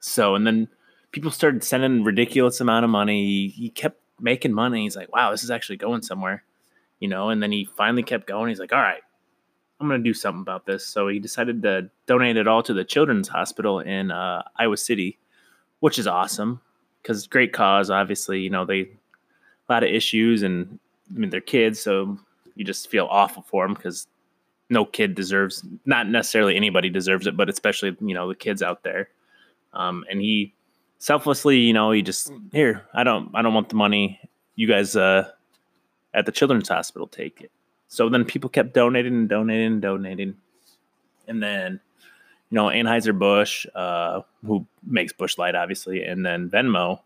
So, 0.00 0.34
and 0.34 0.46
then 0.46 0.68
people 1.10 1.30
started 1.30 1.62
sending 1.62 2.04
ridiculous 2.04 2.60
amount 2.60 2.84
of 2.84 2.90
money. 2.90 3.48
He 3.48 3.70
kept 3.70 4.00
making 4.20 4.52
money. 4.52 4.82
He's 4.82 4.96
like, 4.96 5.12
wow, 5.12 5.30
this 5.30 5.44
is 5.44 5.50
actually 5.50 5.76
going 5.76 6.02
somewhere, 6.02 6.42
you 6.98 7.08
know. 7.08 7.28
And 7.28 7.42
then 7.42 7.52
he 7.52 7.68
finally 7.76 8.02
kept 8.02 8.26
going. 8.26 8.48
He's 8.48 8.58
like, 8.58 8.72
all 8.72 8.80
right, 8.80 9.02
I'm 9.80 9.88
going 9.88 10.02
to 10.02 10.08
do 10.08 10.14
something 10.14 10.40
about 10.40 10.66
this. 10.66 10.86
So 10.86 11.08
he 11.08 11.18
decided 11.18 11.62
to 11.62 11.90
donate 12.06 12.36
it 12.36 12.48
all 12.48 12.62
to 12.62 12.74
the 12.74 12.84
Children's 12.84 13.28
Hospital 13.28 13.80
in 13.80 14.10
uh, 14.10 14.42
Iowa 14.56 14.76
City, 14.76 15.18
which 15.80 15.98
is 15.98 16.06
awesome 16.06 16.60
because 17.02 17.26
great 17.26 17.52
cause. 17.52 17.90
Obviously, 17.90 18.40
you 18.40 18.50
know 18.50 18.64
they 18.64 18.80
a 18.80 19.72
lot 19.72 19.82
of 19.82 19.90
issues, 19.90 20.42
and 20.42 20.78
I 21.14 21.18
mean 21.18 21.30
they're 21.30 21.40
kids, 21.40 21.80
so 21.80 22.18
you 22.54 22.64
just 22.64 22.88
feel 22.88 23.08
awful 23.10 23.42
for 23.42 23.66
them 23.66 23.74
because 23.74 24.06
no 24.70 24.84
kid 24.84 25.14
deserves 25.14 25.64
not 25.84 26.08
necessarily 26.08 26.56
anybody 26.56 26.88
deserves 26.88 27.26
it 27.26 27.36
but 27.36 27.50
especially 27.50 27.94
you 28.00 28.14
know 28.14 28.28
the 28.28 28.34
kids 28.34 28.62
out 28.62 28.82
there. 28.82 29.08
Um, 29.74 30.04
and 30.10 30.20
he 30.20 30.54
selflessly 30.98 31.58
you 31.58 31.72
know 31.72 31.90
he 31.90 32.00
just 32.00 32.30
here 32.52 32.86
i 32.94 33.02
don't 33.02 33.28
i 33.34 33.42
don't 33.42 33.54
want 33.54 33.68
the 33.68 33.76
money. 33.76 34.20
You 34.54 34.66
guys 34.66 34.96
uh, 34.96 35.30
at 36.14 36.26
the 36.26 36.32
children's 36.32 36.68
hospital 36.68 37.06
take 37.06 37.40
it. 37.40 37.50
So 37.88 38.08
then 38.08 38.24
people 38.24 38.48
kept 38.48 38.74
donating 38.74 39.14
and 39.14 39.28
donating 39.28 39.72
and 39.72 39.82
donating. 39.82 40.36
And 41.28 41.42
then 41.42 41.80
you 42.52 42.56
know 42.56 42.66
anheuser-busch 42.66 43.66
uh, 43.74 44.20
who 44.46 44.64
makes 44.86 45.12
Busch 45.12 45.38
Light 45.38 45.56
obviously 45.56 46.04
and 46.04 46.24
then 46.24 46.48
venmo 46.48 47.00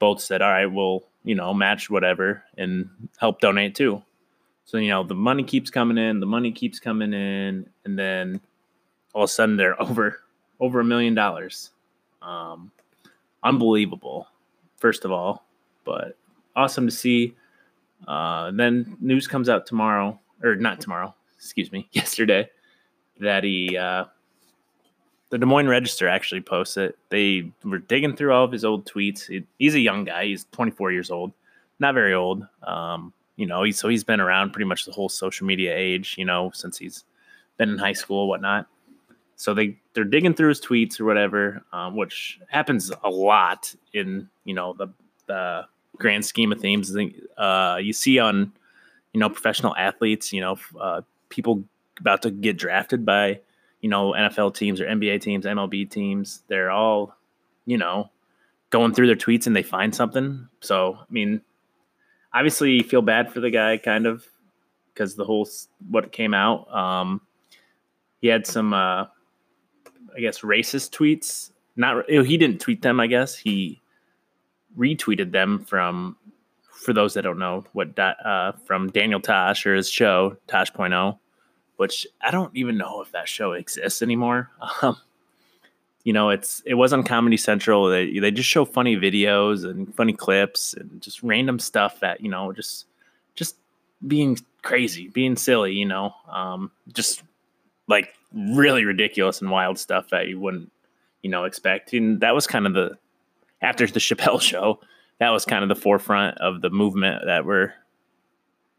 both 0.00 0.20
said 0.20 0.42
all 0.42 0.50
right 0.50 0.66
we'll 0.66 1.04
you 1.22 1.34
know 1.34 1.54
match 1.54 1.90
whatever 1.90 2.42
and 2.56 2.88
help 3.18 3.40
donate 3.40 3.74
too 3.74 4.02
so, 4.70 4.78
you 4.78 4.90
know, 4.90 5.02
the 5.02 5.16
money 5.16 5.42
keeps 5.42 5.68
coming 5.68 5.98
in, 5.98 6.20
the 6.20 6.26
money 6.26 6.52
keeps 6.52 6.78
coming 6.78 7.12
in, 7.12 7.68
and 7.84 7.98
then 7.98 8.40
all 9.12 9.24
of 9.24 9.30
a 9.30 9.32
sudden 9.32 9.56
they're 9.56 9.80
over 9.82 10.20
over 10.60 10.78
a 10.78 10.84
million 10.84 11.12
dollars. 11.12 11.70
Um, 12.22 12.70
unbelievable, 13.42 14.28
first 14.76 15.04
of 15.04 15.10
all, 15.10 15.44
but 15.84 16.16
awesome 16.54 16.86
to 16.86 16.92
see. 16.92 17.34
Uh, 18.06 18.52
then 18.52 18.96
news 19.00 19.26
comes 19.26 19.48
out 19.48 19.66
tomorrow, 19.66 20.20
or 20.40 20.54
not 20.54 20.80
tomorrow, 20.80 21.16
excuse 21.34 21.72
me, 21.72 21.88
yesterday, 21.92 22.48
that 23.18 23.42
he, 23.42 23.76
uh, 23.76 24.04
the 25.30 25.38
Des 25.38 25.46
Moines 25.46 25.68
Register 25.68 26.08
actually 26.08 26.40
posts 26.40 26.76
it. 26.76 26.98
They 27.08 27.50
were 27.64 27.78
digging 27.78 28.16
through 28.16 28.32
all 28.32 28.44
of 28.44 28.52
his 28.52 28.64
old 28.64 28.84
tweets. 28.84 29.26
He, 29.26 29.44
he's 29.58 29.74
a 29.74 29.80
young 29.80 30.04
guy. 30.04 30.26
He's 30.26 30.44
24 30.52 30.92
years 30.92 31.10
old, 31.10 31.32
not 31.78 31.94
very 31.94 32.12
old. 32.12 32.46
Um, 32.64 33.12
you 33.36 33.46
know, 33.46 33.62
he, 33.62 33.72
so 33.72 33.88
he's 33.88 34.04
been 34.04 34.20
around 34.20 34.52
pretty 34.52 34.66
much 34.66 34.84
the 34.84 34.92
whole 34.92 35.08
social 35.08 35.46
media 35.46 35.74
age, 35.74 36.16
you 36.18 36.24
know, 36.24 36.50
since 36.52 36.76
he's 36.76 37.04
been 37.56 37.70
in 37.70 37.78
high 37.78 37.92
school, 37.92 38.28
whatnot. 38.28 38.66
So 39.36 39.54
they 39.54 39.78
they're 39.94 40.04
digging 40.04 40.34
through 40.34 40.50
his 40.50 40.60
tweets 40.60 41.00
or 41.00 41.06
whatever, 41.06 41.62
um, 41.72 41.96
which 41.96 42.38
happens 42.48 42.92
a 43.02 43.08
lot 43.08 43.74
in 43.94 44.28
you 44.44 44.52
know 44.52 44.74
the 44.74 44.88
the 45.26 45.66
grand 45.96 46.26
scheme 46.26 46.52
of 46.52 46.60
things. 46.60 46.94
Uh, 47.38 47.78
you 47.80 47.94
see 47.94 48.18
on 48.18 48.52
you 49.14 49.20
know 49.20 49.30
professional 49.30 49.74
athletes, 49.76 50.30
you 50.30 50.42
know, 50.42 50.58
uh, 50.78 51.00
people 51.30 51.64
about 51.98 52.20
to 52.22 52.30
get 52.30 52.58
drafted 52.58 53.06
by 53.06 53.40
you 53.80 53.88
know 53.88 54.12
NFL 54.12 54.54
teams 54.54 54.80
or 54.80 54.86
NBA 54.86 55.20
teams, 55.20 55.44
MLB 55.44 55.90
teams. 55.90 56.42
They're 56.48 56.70
all 56.70 57.16
you 57.66 57.78
know 57.78 58.10
going 58.70 58.94
through 58.94 59.06
their 59.08 59.16
tweets 59.16 59.46
and 59.46 59.54
they 59.54 59.62
find 59.62 59.94
something. 59.94 60.48
So 60.60 60.98
I 61.00 61.04
mean, 61.10 61.42
obviously 62.32 62.72
you 62.72 62.84
feel 62.84 63.02
bad 63.02 63.32
for 63.32 63.40
the 63.40 63.50
guy 63.50 63.76
kind 63.76 64.06
of 64.06 64.26
because 64.92 65.16
the 65.16 65.24
whole 65.24 65.48
what 65.88 66.12
came 66.12 66.34
out 66.34 66.72
um 66.74 67.20
he 68.20 68.28
had 68.28 68.46
some 68.46 68.72
uh 68.72 69.04
i 70.16 70.20
guess 70.20 70.40
racist 70.40 70.90
tweets 70.90 71.50
not 71.76 72.08
he 72.08 72.36
didn't 72.36 72.60
tweet 72.60 72.82
them 72.82 73.00
i 73.00 73.06
guess 73.06 73.36
he 73.36 73.80
retweeted 74.78 75.32
them 75.32 75.64
from 75.64 76.16
for 76.62 76.92
those 76.92 77.14
that 77.14 77.22
don't 77.22 77.38
know 77.38 77.64
what 77.72 77.98
uh 77.98 78.52
from 78.64 78.90
daniel 78.90 79.20
tosh 79.20 79.66
or 79.66 79.74
his 79.74 79.88
show 79.88 80.36
tosh.0 80.46 81.18
which 81.80 82.06
i 82.20 82.30
don't 82.30 82.54
even 82.54 82.76
know 82.76 83.00
if 83.00 83.10
that 83.12 83.28
show 83.28 83.52
exists 83.52 84.02
anymore 84.02 84.50
um 84.82 84.96
you 86.04 86.12
know, 86.12 86.30
it's 86.30 86.62
it 86.64 86.74
was 86.74 86.92
on 86.92 87.02
Comedy 87.02 87.36
Central. 87.36 87.88
They 87.88 88.18
they 88.18 88.30
just 88.30 88.48
show 88.48 88.64
funny 88.64 88.96
videos 88.96 89.68
and 89.68 89.94
funny 89.94 90.14
clips 90.14 90.72
and 90.72 91.00
just 91.02 91.22
random 91.22 91.58
stuff 91.58 92.00
that 92.00 92.22
you 92.22 92.30
know 92.30 92.52
just 92.52 92.86
just 93.34 93.56
being 94.06 94.38
crazy, 94.62 95.08
being 95.08 95.36
silly. 95.36 95.72
You 95.74 95.84
know, 95.84 96.14
um, 96.30 96.70
just 96.92 97.22
like 97.86 98.14
really 98.32 98.84
ridiculous 98.84 99.42
and 99.42 99.50
wild 99.50 99.78
stuff 99.78 100.08
that 100.10 100.28
you 100.28 100.40
wouldn't 100.40 100.72
you 101.22 101.28
know 101.28 101.44
expect. 101.44 101.92
And 101.92 102.20
that 102.20 102.34
was 102.34 102.46
kind 102.46 102.66
of 102.66 102.72
the 102.72 102.96
after 103.60 103.86
the 103.86 104.00
Chappelle 104.00 104.40
show. 104.40 104.80
That 105.18 105.30
was 105.30 105.44
kind 105.44 105.62
of 105.62 105.68
the 105.68 105.76
forefront 105.76 106.38
of 106.38 106.62
the 106.62 106.70
movement 106.70 107.26
that 107.26 107.44
we're 107.44 107.74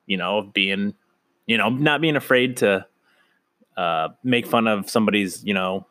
you 0.08 0.18
know 0.18 0.50
being 0.54 0.96
you 1.46 1.58
know, 1.58 1.70
not 1.70 2.02
being 2.02 2.16
afraid 2.16 2.58
to 2.58 2.86
uh, 3.78 4.10
make 4.24 4.46
fun 4.46 4.68
of 4.68 4.90
somebody's, 4.90 5.44
you 5.44 5.54
know, 5.54 5.86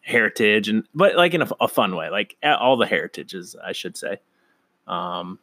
heritage 0.00 0.68
and 0.68 0.84
but 0.94 1.16
like 1.16 1.34
in 1.34 1.42
a, 1.42 1.48
a 1.60 1.68
fun 1.68 1.94
way, 1.94 2.08
like 2.08 2.36
all 2.42 2.76
the 2.76 2.86
heritages, 2.86 3.56
I 3.62 3.72
should 3.72 3.96
say. 3.96 4.20
Um, 4.86 5.38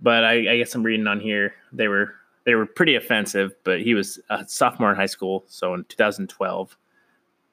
but 0.00 0.24
I, 0.24 0.52
I 0.52 0.58
guess 0.58 0.74
I'm 0.74 0.82
reading 0.82 1.06
on 1.06 1.20
here 1.20 1.54
they 1.72 1.88
were 1.88 2.14
they 2.44 2.54
were 2.54 2.66
pretty 2.66 2.94
offensive. 2.94 3.54
But 3.64 3.80
he 3.80 3.94
was 3.94 4.18
a 4.30 4.46
sophomore 4.46 4.90
in 4.90 4.96
high 4.96 5.06
school, 5.06 5.44
so 5.46 5.74
in 5.74 5.84
2012. 5.84 6.76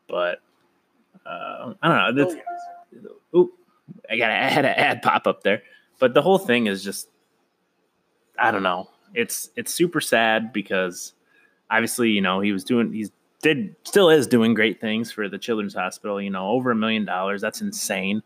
But 0.08 0.39
uh, 1.25 1.74
I 1.82 1.88
don't 1.88 2.18
know. 2.18 2.25
That's, 2.25 2.36
oop, 3.36 3.51
I 4.10 4.18
got 4.18 4.32
I 4.32 4.50
had 4.50 4.65
an 4.65 4.75
ad 4.75 5.01
pop 5.01 5.27
up 5.27 5.44
there. 5.44 5.62
But 6.00 6.13
the 6.13 6.22
whole 6.22 6.39
thing 6.39 6.68
is 6.68 6.84
just 6.84 7.10
I 8.38 8.51
don't 8.51 8.63
know. 8.63 8.89
It's 9.13 9.50
it's 9.56 9.74
super 9.74 10.01
sad 10.01 10.53
because 10.53 11.13
obviously, 11.70 12.10
you 12.10 12.22
know, 12.22 12.40
he 12.40 12.52
was 12.52 12.64
doing 12.64 12.94
he's 12.94 13.12
did 13.42 13.76
still 13.86 14.10
is 14.10 14.28
doing 14.28 14.54
great 14.54 14.82
things 14.82 15.12
for 15.12 15.30
the 15.30 15.38
children's 15.38 15.74
hospital, 15.74 16.22
you 16.22 16.30
know, 16.30 16.50
over 16.50 16.72
a 16.72 16.76
million 16.76 17.06
dollars. 17.06 17.42
That's 17.42 17.62
insane. 17.62 18.22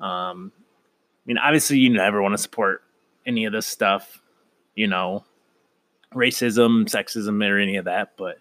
Um 0.00 0.52
I 0.56 1.26
mean, 1.26 1.38
obviously 1.38 1.78
you 1.78 1.90
never 1.90 2.22
want 2.22 2.34
to 2.34 2.38
support 2.38 2.82
any 3.26 3.46
of 3.46 3.52
this 3.52 3.66
stuff, 3.66 4.20
you 4.74 4.86
know, 4.86 5.24
racism, 6.14 6.84
sexism, 6.84 7.42
or 7.48 7.58
any 7.58 7.76
of 7.76 7.86
that, 7.86 8.12
but 8.16 8.38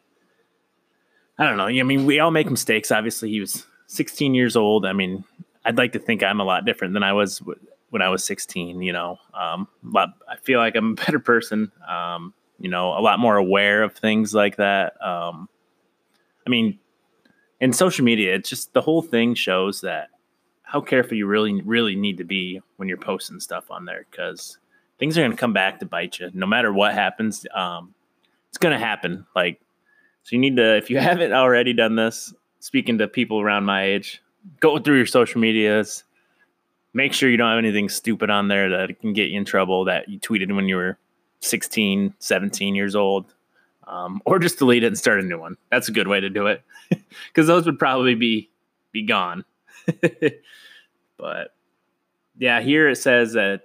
I 1.37 1.45
don't 1.45 1.57
know. 1.57 1.65
I 1.65 1.83
mean, 1.83 2.05
we 2.05 2.19
all 2.19 2.31
make 2.31 2.49
mistakes. 2.49 2.91
Obviously, 2.91 3.29
he 3.29 3.39
was 3.39 3.65
16 3.87 4.35
years 4.35 4.55
old. 4.55 4.85
I 4.85 4.93
mean, 4.93 5.23
I'd 5.65 5.77
like 5.77 5.93
to 5.93 5.99
think 5.99 6.21
I'm 6.21 6.39
a 6.39 6.43
lot 6.43 6.65
different 6.65 6.93
than 6.93 7.03
I 7.03 7.13
was 7.13 7.41
when 7.89 8.01
I 8.01 8.09
was 8.09 8.23
16. 8.23 8.81
You 8.81 8.93
know, 8.93 9.17
um, 9.33 9.67
lot, 9.83 10.09
I 10.29 10.35
feel 10.37 10.59
like 10.59 10.75
I'm 10.75 10.91
a 10.91 10.95
better 10.95 11.19
person. 11.19 11.71
Um, 11.87 12.33
you 12.63 12.69
know, 12.69 12.97
a 12.97 13.01
lot 13.01 13.19
more 13.19 13.35
aware 13.35 13.83
of 13.83 13.93
things 13.93 14.33
like 14.33 14.55
that. 14.55 14.93
Um, 15.05 15.49
I 16.47 16.49
mean, 16.49 16.79
in 17.59 17.73
social 17.73 18.05
media, 18.05 18.33
it's 18.33 18.49
just 18.49 18.73
the 18.73 18.81
whole 18.81 19.01
thing 19.01 19.35
shows 19.35 19.81
that 19.81 20.07
how 20.61 20.79
careful 20.79 21.17
you 21.17 21.27
really, 21.27 21.61
really 21.61 21.95
need 21.95 22.17
to 22.17 22.23
be 22.23 22.61
when 22.77 22.87
you're 22.87 22.97
posting 22.97 23.41
stuff 23.41 23.69
on 23.69 23.83
there 23.83 24.05
because 24.09 24.57
things 24.97 25.17
are 25.17 25.21
going 25.21 25.31
to 25.31 25.37
come 25.37 25.51
back 25.51 25.79
to 25.79 25.85
bite 25.85 26.19
you 26.19 26.31
no 26.33 26.45
matter 26.45 26.71
what 26.71 26.93
happens. 26.93 27.45
Um, 27.53 27.93
it's 28.47 28.57
going 28.57 28.73
to 28.73 28.83
happen. 28.83 29.25
Like, 29.35 29.59
so 30.23 30.29
you 30.33 30.39
need 30.39 30.55
to, 30.55 30.77
if 30.77 30.89
you 30.89 30.97
haven't 30.99 31.33
already 31.33 31.73
done 31.73 31.97
this, 31.97 32.33
speaking 32.61 32.97
to 32.99 33.09
people 33.09 33.41
around 33.41 33.65
my 33.65 33.83
age, 33.83 34.23
go 34.61 34.79
through 34.79 34.95
your 34.95 35.05
social 35.05 35.41
medias, 35.41 36.05
make 36.93 37.11
sure 37.11 37.29
you 37.29 37.35
don't 37.35 37.49
have 37.49 37.57
anything 37.57 37.89
stupid 37.89 38.29
on 38.29 38.47
there 38.47 38.69
that 38.69 39.01
can 39.01 39.11
get 39.11 39.31
you 39.31 39.37
in 39.37 39.43
trouble 39.43 39.83
that 39.83 40.07
you 40.07 40.17
tweeted 40.17 40.55
when 40.55 40.69
you 40.69 40.77
were 40.77 40.97
16, 41.43 42.13
17 42.19 42.75
years 42.75 42.95
old. 42.95 43.33
Um, 43.85 44.21
or 44.25 44.39
just 44.39 44.59
delete 44.59 44.83
it 44.83 44.87
and 44.87 44.97
start 44.97 45.19
a 45.19 45.23
new 45.23 45.37
one. 45.37 45.57
That's 45.69 45.89
a 45.89 45.91
good 45.91 46.07
way 46.07 46.21
to 46.21 46.29
do 46.29 46.47
it 46.47 46.63
because 47.27 47.47
those 47.47 47.65
would 47.65 47.77
probably 47.77 48.15
be 48.15 48.49
be 48.93 49.03
gone. 49.03 49.43
but 51.17 51.53
yeah, 52.37 52.61
here 52.61 52.87
it 52.87 52.95
says 52.95 53.33
that. 53.33 53.63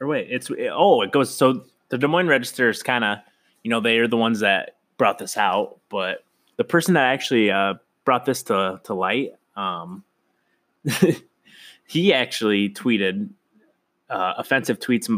Or 0.00 0.08
wait, 0.08 0.26
it's 0.30 0.50
oh, 0.72 1.02
it 1.02 1.12
goes 1.12 1.32
so 1.32 1.64
the 1.90 1.98
Des 1.98 2.08
Moines 2.08 2.26
Register 2.26 2.68
is 2.68 2.82
kind 2.82 3.04
of 3.04 3.18
you 3.62 3.70
know 3.70 3.78
they 3.78 3.98
are 3.98 4.08
the 4.08 4.16
ones 4.16 4.40
that 4.40 4.78
brought 4.98 5.18
this 5.18 5.36
out, 5.36 5.78
but 5.88 6.24
the 6.56 6.64
person 6.64 6.94
that 6.94 7.12
actually 7.12 7.52
uh, 7.52 7.74
brought 8.04 8.24
this 8.24 8.42
to 8.44 8.80
to 8.82 8.94
light 8.94 9.34
um, 9.56 10.04
he 11.86 12.12
actually 12.12 12.70
tweeted 12.70 13.30
uh, 14.10 14.34
offensive 14.36 14.78
tweets 14.78 15.08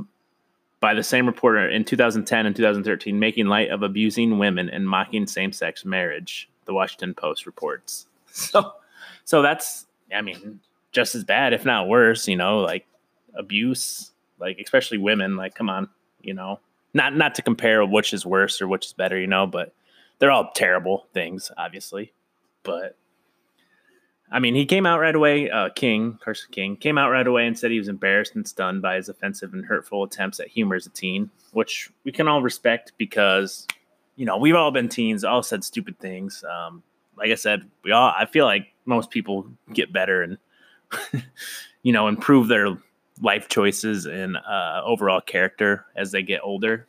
by 0.85 0.93
the 0.93 1.03
same 1.03 1.25
reporter 1.25 1.67
in 1.67 1.83
2010 1.83 2.45
and 2.45 2.55
2013, 2.55 3.19
making 3.19 3.47
light 3.47 3.71
of 3.71 3.83
abusing 3.83 4.37
women 4.37 4.69
and 4.69 4.87
mocking 4.87 5.26
same-sex 5.26 5.83
marriage. 5.83 6.47
The 6.67 6.75
Washington 6.75 7.14
Post 7.14 7.47
reports. 7.47 8.07
So, 8.37 8.73
so 9.25 9.43
that's 9.43 9.87
I 10.12 10.21
mean 10.21 10.59
just 10.91 11.14
as 11.14 11.23
bad, 11.23 11.53
if 11.53 11.64
not 11.64 11.87
worse. 11.87 12.26
You 12.26 12.35
know, 12.35 12.59
like 12.59 12.85
abuse, 13.33 14.11
like 14.41 14.59
especially 14.59 14.99
women. 14.99 15.37
Like, 15.37 15.55
come 15.55 15.71
on, 15.71 15.88
you 16.21 16.35
know, 16.35 16.59
not 16.95 17.14
not 17.17 17.37
to 17.37 17.43
compare 17.43 17.87
which 17.87 18.12
is 18.12 18.26
worse 18.26 18.61
or 18.61 18.67
which 18.67 18.87
is 18.87 18.93
better. 18.93 19.17
You 19.19 19.29
know, 19.29 19.47
but 19.47 19.73
they're 20.19 20.33
all 20.33 20.50
terrible 20.53 21.07
things, 21.14 21.53
obviously. 21.57 22.12
But 22.64 22.97
I 24.35 24.41
mean, 24.41 24.57
he 24.57 24.67
came 24.67 24.85
out 24.85 24.99
right 24.99 25.14
away. 25.14 25.49
Uh, 25.49 25.69
King, 25.69 26.19
Carson 26.21 26.50
King, 26.50 26.76
came 26.76 26.99
out 26.99 27.11
right 27.11 27.26
away 27.26 27.47
and 27.47 27.57
said 27.57 27.71
he 27.71 27.79
was 27.79 27.87
embarrassed 27.87 28.35
and 28.35 28.47
stunned 28.47 28.83
by 28.83 28.97
his 28.97 29.09
offensive 29.09 29.55
and 29.55 29.64
hurtful 29.64 30.03
attempts 30.03 30.41
at 30.41 30.49
humor 30.49 30.75
as 30.75 30.87
a 30.87 30.91
teen, 30.91 31.31
which 31.53 31.88
we 32.03 32.11
can 32.11 32.26
all 32.26 32.43
respect 32.43 32.95
because, 32.99 33.64
you 34.17 34.26
know, 34.26 34.37
we've 34.37 34.57
all 34.57 34.73
been 34.73 34.88
teens, 34.88 35.23
all 35.23 35.45
said 35.45 35.62
stupid 35.62 36.00
things. 36.00 36.43
Um, 36.50 36.83
like 37.17 37.31
I 37.31 37.37
said, 37.37 37.71
we 37.85 37.93
all. 37.93 38.12
I 38.19 38.26
feel 38.26 38.45
like 38.45 38.67
most 38.87 39.11
people 39.11 39.47
get 39.73 39.93
better 39.93 40.23
and, 40.23 40.38
you 41.85 41.93
know, 41.93 42.09
improve 42.09 42.49
their 42.49 42.76
life 43.23 43.49
choices 43.49 44.05
and 44.05 44.37
uh, 44.37 44.83
overall 44.85 45.21
character 45.21 45.87
as 45.95 46.11
they 46.11 46.25
get 46.25 46.41
older. 46.43 46.88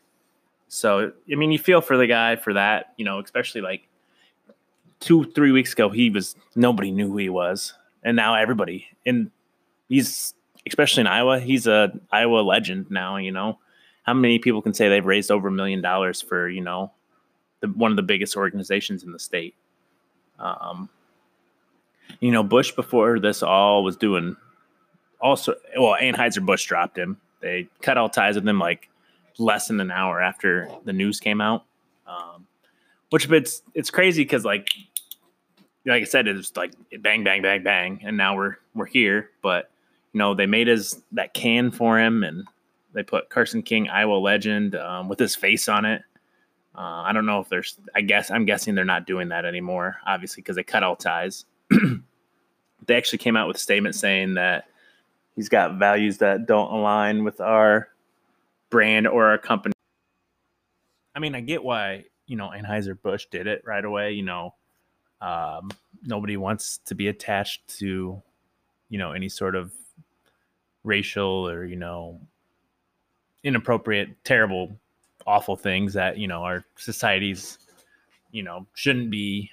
So, 0.68 1.12
I 1.32 1.36
mean, 1.36 1.52
you 1.52 1.60
feel 1.60 1.82
for 1.82 1.96
the 1.96 2.08
guy 2.08 2.38
for 2.38 2.54
that, 2.54 2.96
you 2.98 3.06
know, 3.06 3.20
especially 3.20 3.62
like 3.62 3.88
two, 5.06 5.24
three 5.32 5.52
weeks 5.52 5.72
ago, 5.74 5.90
he 5.90 6.10
was 6.10 6.36
nobody 6.56 6.92
knew 6.92 7.10
who 7.10 7.18
he 7.18 7.30
was, 7.30 7.74
and 8.04 8.18
now 8.18 8.34
everybody. 8.36 8.88
And 9.06 9.32
he's 9.88 10.34
especially 10.68 11.02
in 11.02 11.08
Iowa, 11.08 11.40
he's 11.40 11.68
a 11.68 11.94
Iowa 12.12 12.40
legend 12.40 12.88
now. 12.90 13.18
You 13.18 13.32
know, 13.32 13.60
how 14.04 14.16
many 14.16 14.40
people 14.40 14.62
can 14.62 14.74
say 14.74 14.90
they've 14.90 15.06
raised 15.06 15.30
over 15.30 15.48
a 15.48 15.52
million 15.52 15.82
dollars 15.82 16.22
for 16.22 16.50
you 16.50 16.62
know, 16.62 16.92
the, 17.62 17.68
one 17.68 17.92
of 17.92 17.98
the 17.98 18.04
biggest 18.04 18.36
organizations 18.36 19.04
in 19.04 19.12
the 19.12 19.20
state. 19.20 19.56
Um, 20.40 20.90
you 22.20 22.32
know, 22.32 22.44
Busch 22.44 22.72
before 22.72 23.20
this 23.20 23.44
all 23.44 23.84
was 23.84 23.96
doing 23.96 24.36
also 25.22 25.54
well, 25.78 25.96
Anheuser 26.02 26.44
Busch 26.44 26.66
dropped 26.66 26.98
him. 26.98 27.18
They 27.42 27.68
cut 27.82 27.98
all 27.98 28.10
ties 28.10 28.36
with 28.36 28.48
him 28.48 28.60
like 28.60 28.90
less 29.38 29.68
than 29.68 29.80
an 29.80 29.92
hour 29.92 30.20
after 30.20 30.70
the 30.84 30.94
news 30.94 31.20
came 31.20 31.42
out. 31.42 31.64
Um, 32.08 32.48
which 33.12 33.30
it's 33.30 33.62
it's 33.74 33.92
crazy 33.92 34.24
because 34.24 34.44
like 34.44 34.70
like 35.86 36.02
I 36.02 36.06
said, 36.06 36.28
it 36.28 36.36
was 36.36 36.56
like 36.56 36.74
bang, 37.00 37.24
bang, 37.24 37.42
bang, 37.42 37.64
bang, 37.64 38.02
and 38.04 38.18
now 38.18 38.36
we're 38.36 38.58
we're 38.74 38.86
here. 38.86 39.30
But 39.42 39.70
you 40.14 40.20
know, 40.20 40.34
they 40.34 40.46
made 40.46 40.68
his 40.68 41.02
that 41.12 41.34
can 41.34 41.72
for 41.72 42.00
him, 42.00 42.24
and 42.24 42.48
they 42.94 43.04
put 43.04 43.30
Carson 43.30 43.62
King, 43.62 43.90
Iowa 43.90 44.16
legend, 44.16 44.76
um, 44.76 45.10
with 45.10 45.20
his 45.20 45.36
face 45.36 45.68
on 45.68 45.86
it. 45.86 46.02
Uh, 46.76 47.04
I 47.06 47.14
don't 47.14 47.26
know 47.26 47.40
if 47.40 47.50
there's. 47.50 47.78
I 47.94 48.02
guess 48.02 48.32
I'm 48.32 48.46
guessing 48.46 48.76
they're 48.76 48.86
not 48.86 49.06
doing 49.06 49.30
that 49.30 49.46
anymore, 49.46 49.98
obviously, 50.06 50.42
because 50.42 50.56
they 50.56 50.64
cut 50.64 50.84
all 50.84 50.96
ties. 50.96 51.46
they 51.70 52.96
actually 52.96 53.20
came 53.20 53.38
out 53.38 53.48
with 53.48 53.58
a 53.58 53.60
statement 53.60 53.96
saying 53.96 54.34
that 54.36 54.66
he's 55.36 55.50
got 55.50 55.78
values 55.78 56.18
that 56.18 56.48
don't 56.48 56.72
align 56.72 57.24
with 57.24 57.40
our 57.40 57.90
brand 58.70 59.08
or 59.08 59.28
our 59.28 59.38
company. 59.38 59.74
I 61.14 61.20
mean, 61.20 61.36
I 61.36 61.42
get 61.42 61.64
why 61.64 62.06
you 62.26 62.36
know 62.36 62.50
Anheuser 62.50 63.00
Busch 63.00 63.28
did 63.32 63.48
it 63.48 63.62
right 63.66 63.86
away. 63.86 64.14
You 64.14 64.24
know, 64.24 64.54
um, 65.22 65.70
nobody 66.04 66.38
wants 66.38 66.80
to 66.86 66.96
be 66.96 67.08
attached 67.08 67.68
to, 67.80 68.22
you 68.90 68.98
know, 68.98 69.12
any 69.12 69.30
sort 69.30 69.56
of 69.56 69.72
racial 70.84 71.50
or 71.50 71.66
you 71.66 71.76
know 71.76 72.20
inappropriate, 73.44 74.24
terrible, 74.24 74.76
awful 75.28 75.56
things 75.56 75.94
that 75.94 76.18
you 76.18 76.28
know 76.28 76.44
our 76.44 76.66
societies, 76.78 77.58
you 78.32 78.44
know, 78.44 78.66
shouldn't 78.74 79.10
be 79.10 79.52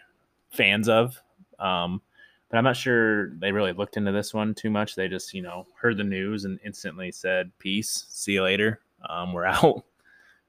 fans 0.51 0.89
of. 0.89 1.21
Um, 1.59 2.01
but 2.49 2.59
I'm 2.59 2.65
not 2.65 2.77
sure 2.77 3.31
they 3.37 3.51
really 3.51 3.73
looked 3.73 3.97
into 3.97 4.13
this 4.13 4.35
one 4.35 4.55
too 4.55 4.69
much. 4.71 4.95
They 4.95 5.09
just, 5.09 5.33
you 5.33 5.41
know, 5.41 5.67
heard 5.81 5.97
the 5.97 6.05
news 6.05 6.45
and 6.45 6.59
instantly 6.65 7.11
said, 7.11 7.51
"Peace, 7.59 8.07
see 8.11 8.33
you 8.33 8.43
later, 8.43 8.81
um, 9.09 9.33
we're 9.33 9.45
out." 9.47 9.85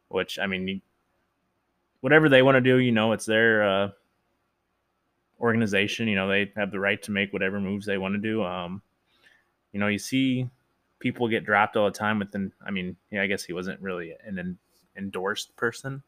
Which 0.09 0.37
I 0.37 0.45
mean, 0.45 0.81
whatever 2.01 2.29
they 2.29 2.41
want 2.41 2.55
to 2.55 2.61
do, 2.61 2.77
you 2.77 2.91
know, 2.91 3.13
it's 3.13 3.25
their 3.25 3.63
uh, 3.63 3.89
organization. 5.39 6.07
You 6.07 6.15
know, 6.15 6.27
they 6.27 6.51
have 6.55 6.71
the 6.71 6.79
right 6.79 7.01
to 7.03 7.11
make 7.11 7.33
whatever 7.33 7.59
moves 7.59 7.85
they 7.85 7.97
want 7.97 8.13
to 8.15 8.19
do. 8.19 8.43
Um, 8.43 8.81
you 9.71 9.79
know, 9.79 9.87
you 9.87 9.99
see 9.99 10.47
people 10.99 11.27
get 11.27 11.45
dropped 11.45 11.75
all 11.75 11.85
the 11.85 11.91
time 11.91 12.19
within, 12.19 12.51
I 12.65 12.71
mean, 12.71 12.95
yeah, 13.11 13.21
I 13.21 13.27
guess 13.27 13.43
he 13.43 13.53
wasn't 13.53 13.81
really 13.81 14.15
an 14.25 14.57
endorsed 14.95 15.55
person, 15.55 16.01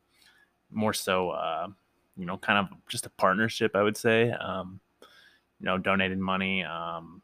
more 0.71 0.93
so, 0.93 1.31
uh, 1.31 1.67
you 2.15 2.25
know, 2.25 2.37
kind 2.37 2.59
of 2.59 2.77
just 2.87 3.05
a 3.05 3.09
partnership, 3.09 3.75
I 3.75 3.83
would 3.83 3.97
say. 3.97 4.31
Um, 4.31 4.79
you 5.59 5.65
know, 5.65 5.77
donating 5.77 6.21
money. 6.21 6.63
Um, 6.63 7.21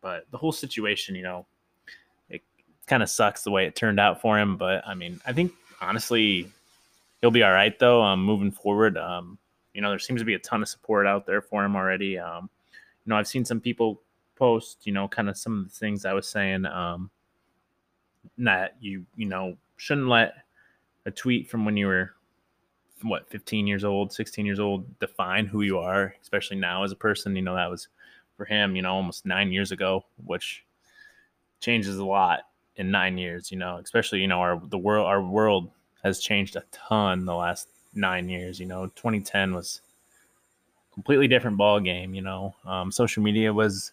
but 0.00 0.26
the 0.30 0.38
whole 0.38 0.52
situation, 0.52 1.14
you 1.14 1.22
know, 1.22 1.46
it 2.28 2.42
kind 2.86 3.02
of 3.02 3.10
sucks 3.10 3.42
the 3.42 3.50
way 3.50 3.66
it 3.66 3.74
turned 3.74 4.00
out 4.00 4.20
for 4.20 4.38
him. 4.38 4.56
But 4.56 4.86
I 4.86 4.94
mean, 4.94 5.20
I 5.26 5.32
think 5.32 5.52
honestly, 5.80 6.50
he'll 7.20 7.30
be 7.30 7.42
all 7.42 7.52
right 7.52 7.76
though. 7.78 8.02
Um, 8.02 8.24
moving 8.24 8.50
forward, 8.50 8.96
um, 8.96 9.38
you 9.76 9.82
know, 9.82 9.90
there 9.90 9.98
seems 9.98 10.22
to 10.22 10.24
be 10.24 10.34
a 10.34 10.38
ton 10.38 10.62
of 10.62 10.68
support 10.68 11.06
out 11.06 11.26
there 11.26 11.42
for 11.42 11.62
him 11.62 11.76
already. 11.76 12.18
Um, 12.18 12.48
you 13.04 13.10
know, 13.10 13.16
I've 13.16 13.28
seen 13.28 13.44
some 13.44 13.60
people 13.60 14.00
post, 14.34 14.86
you 14.86 14.92
know, 14.92 15.06
kind 15.06 15.28
of 15.28 15.36
some 15.36 15.60
of 15.60 15.64
the 15.70 15.78
things 15.78 16.06
I 16.06 16.14
was 16.14 16.26
saying. 16.26 16.64
Um, 16.64 17.10
that 18.38 18.74
you, 18.80 19.04
you 19.14 19.26
know, 19.26 19.56
shouldn't 19.76 20.08
let 20.08 20.34
a 21.04 21.10
tweet 21.10 21.48
from 21.48 21.64
when 21.64 21.76
you 21.76 21.86
were 21.86 22.10
what 23.02 23.28
15 23.28 23.66
years 23.66 23.84
old 23.84 24.10
16 24.10 24.46
years 24.46 24.58
old 24.58 24.98
define 25.00 25.44
who 25.44 25.60
you 25.60 25.78
are 25.78 26.14
especially 26.22 26.56
now 26.56 26.82
as 26.82 26.92
a 26.92 26.96
person 26.96 27.36
you 27.36 27.42
know 27.42 27.54
that 27.54 27.70
was 27.70 27.88
for 28.38 28.46
him 28.46 28.74
you 28.74 28.80
know 28.80 28.94
almost 28.94 29.26
nine 29.26 29.52
years 29.52 29.70
ago 29.70 30.02
which 30.24 30.64
changes 31.60 31.98
a 31.98 32.04
lot 32.04 32.40
in 32.76 32.90
nine 32.90 33.18
years 33.18 33.52
you 33.52 33.58
know 33.58 33.76
especially 33.84 34.20
you 34.20 34.26
know 34.26 34.38
our 34.38 34.58
the 34.68 34.78
world 34.78 35.06
our 35.06 35.22
world 35.22 35.70
has 36.02 36.20
changed 36.20 36.56
a 36.56 36.64
ton 36.72 37.26
the 37.26 37.34
last 37.34 37.68
nine 37.96 38.28
years 38.28 38.60
you 38.60 38.66
know 38.66 38.86
2010 38.88 39.54
was 39.54 39.80
completely 40.92 41.28
different 41.28 41.56
ball 41.56 41.80
game 41.80 42.14
you 42.14 42.22
know 42.22 42.54
um, 42.64 42.90
social 42.90 43.22
media 43.22 43.52
was 43.52 43.92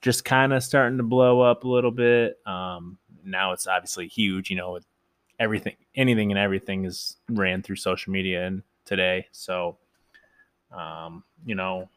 just 0.00 0.24
kind 0.24 0.52
of 0.52 0.62
starting 0.62 0.98
to 0.98 1.04
blow 1.04 1.40
up 1.40 1.64
a 1.64 1.68
little 1.68 1.90
bit 1.90 2.38
um, 2.46 2.98
now 3.24 3.52
it's 3.52 3.66
obviously 3.66 4.08
huge 4.08 4.50
you 4.50 4.56
know 4.56 4.78
everything, 5.38 5.74
anything 5.94 6.30
and 6.30 6.38
everything 6.38 6.84
is 6.84 7.16
ran 7.28 7.62
through 7.62 7.76
social 7.76 8.12
media 8.12 8.46
and 8.46 8.62
today. 8.84 9.26
So, 9.32 9.76
um, 10.72 11.24
you 11.44 11.54
know, 11.54 11.88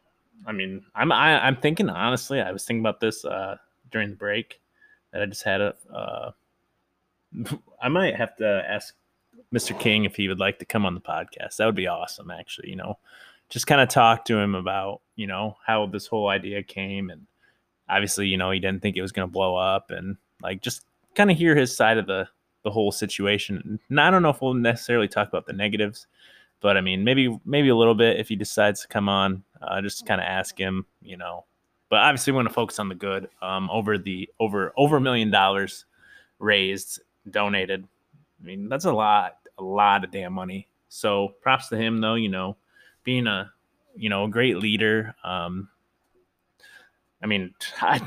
I 0.46 0.52
mean, 0.52 0.86
I'm 0.96 1.12
I, 1.12 1.32
am 1.32 1.42
i 1.42 1.48
am 1.48 1.56
thinking 1.58 1.90
honestly. 1.90 2.42
I 2.42 2.52
was 2.52 2.66
thinking 2.66 2.82
about 2.82 3.00
this 3.00 3.26
uh, 3.26 3.58
during 3.92 4.12
the 4.12 4.16
break 4.16 4.60
that 5.12 5.22
I 5.22 5.26
just 5.26 5.44
had. 5.44 5.62
A, 5.62 5.76
uh, 5.94 6.32
I 7.82 7.90
might 7.90 8.16
have 8.16 8.36
to 8.38 8.64
ask 8.68 8.96
Mr. 9.54 9.78
King 9.80 10.06
if 10.06 10.16
he 10.16 10.28
would 10.28 10.40
like 10.40 10.60
to 10.60 10.66
come 10.66 10.86
on 10.86 10.94
the 10.94 11.02
podcast. 11.02 11.58
That 11.58 11.66
would 11.66 11.76
be 11.76 11.88
awesome, 11.88 12.32
actually. 12.32 12.70
You 12.70 12.76
know, 12.76 12.98
just 13.50 13.68
kind 13.68 13.82
of 13.82 13.90
talk 13.90 14.26
to 14.26 14.38
him 14.38 14.56
about 14.56 15.02
you 15.16 15.28
know 15.28 15.58
how 15.66 15.86
this 15.86 16.08
whole 16.08 16.30
idea 16.30 16.64
came, 16.64 17.10
and 17.10 17.26
obviously, 17.90 18.28
you 18.28 18.38
know, 18.38 18.52
he 18.52 18.60
didn't 18.60 18.82
think 18.82 18.98
it 18.98 19.02
was 19.02 19.12
going 19.12 19.28
to 19.28 19.32
blow 19.32 19.56
up, 19.56 19.92
and 19.92 20.18
like 20.42 20.62
just 20.62 20.86
kind 21.16 21.32
of 21.32 21.38
hear 21.38 21.56
his 21.56 21.76
side 21.76 21.98
of 21.98 22.08
the 22.08 22.28
the 22.64 22.72
whole 22.72 22.92
situation. 22.92 23.80
And 23.90 24.00
I 24.00 24.12
don't 24.12 24.22
know 24.22 24.30
if 24.30 24.42
we'll 24.42 24.54
necessarily 24.54 25.08
talk 25.08 25.28
about 25.30 25.46
the 25.46 25.54
negatives, 25.54 26.08
but 26.60 26.78
I 26.78 26.82
mean, 26.82 27.04
maybe 27.04 27.40
maybe 27.46 27.70
a 27.70 27.76
little 27.76 27.96
bit 27.96 28.20
if 28.20 28.30
he 28.30 28.36
decides 28.36 28.82
to 28.82 28.88
come 28.88 29.10
on, 29.10 29.44
uh, 29.62 29.82
just 29.82 30.06
kind 30.06 30.22
of 30.22 30.26
ask 30.26 30.58
him, 30.58 30.86
you 31.02 31.18
know. 31.18 31.46
But 31.90 32.00
obviously, 32.00 32.34
we 32.34 32.38
want 32.38 32.50
to 32.50 32.54
focus 32.54 32.80
on 32.80 32.90
the 32.90 32.96
good. 32.96 33.30
Um, 33.42 33.70
over 33.72 33.98
the 33.98 34.30
over 34.40 34.74
over 34.76 34.98
a 34.98 35.02
million 35.02 35.32
dollars 35.32 35.86
raised, 36.40 37.02
donated. 37.30 37.88
I 38.42 38.46
mean, 38.46 38.70
that's 38.70 38.86
a 38.86 38.92
lot, 38.92 39.38
a 39.58 39.64
lot 39.64 40.04
of 40.04 40.12
damn 40.12 40.34
money. 40.34 40.68
So 40.90 41.36
props 41.42 41.70
to 41.70 41.78
him, 41.78 42.00
though. 42.00 42.16
You 42.16 42.30
know, 42.30 42.58
being 43.04 43.28
a 43.28 43.52
you 43.96 44.10
know 44.10 44.26
a 44.26 44.30
great 44.30 44.58
leader. 44.58 45.16
Um, 45.24 45.70
I 47.22 47.26
mean, 47.26 47.54
I, 47.82 48.00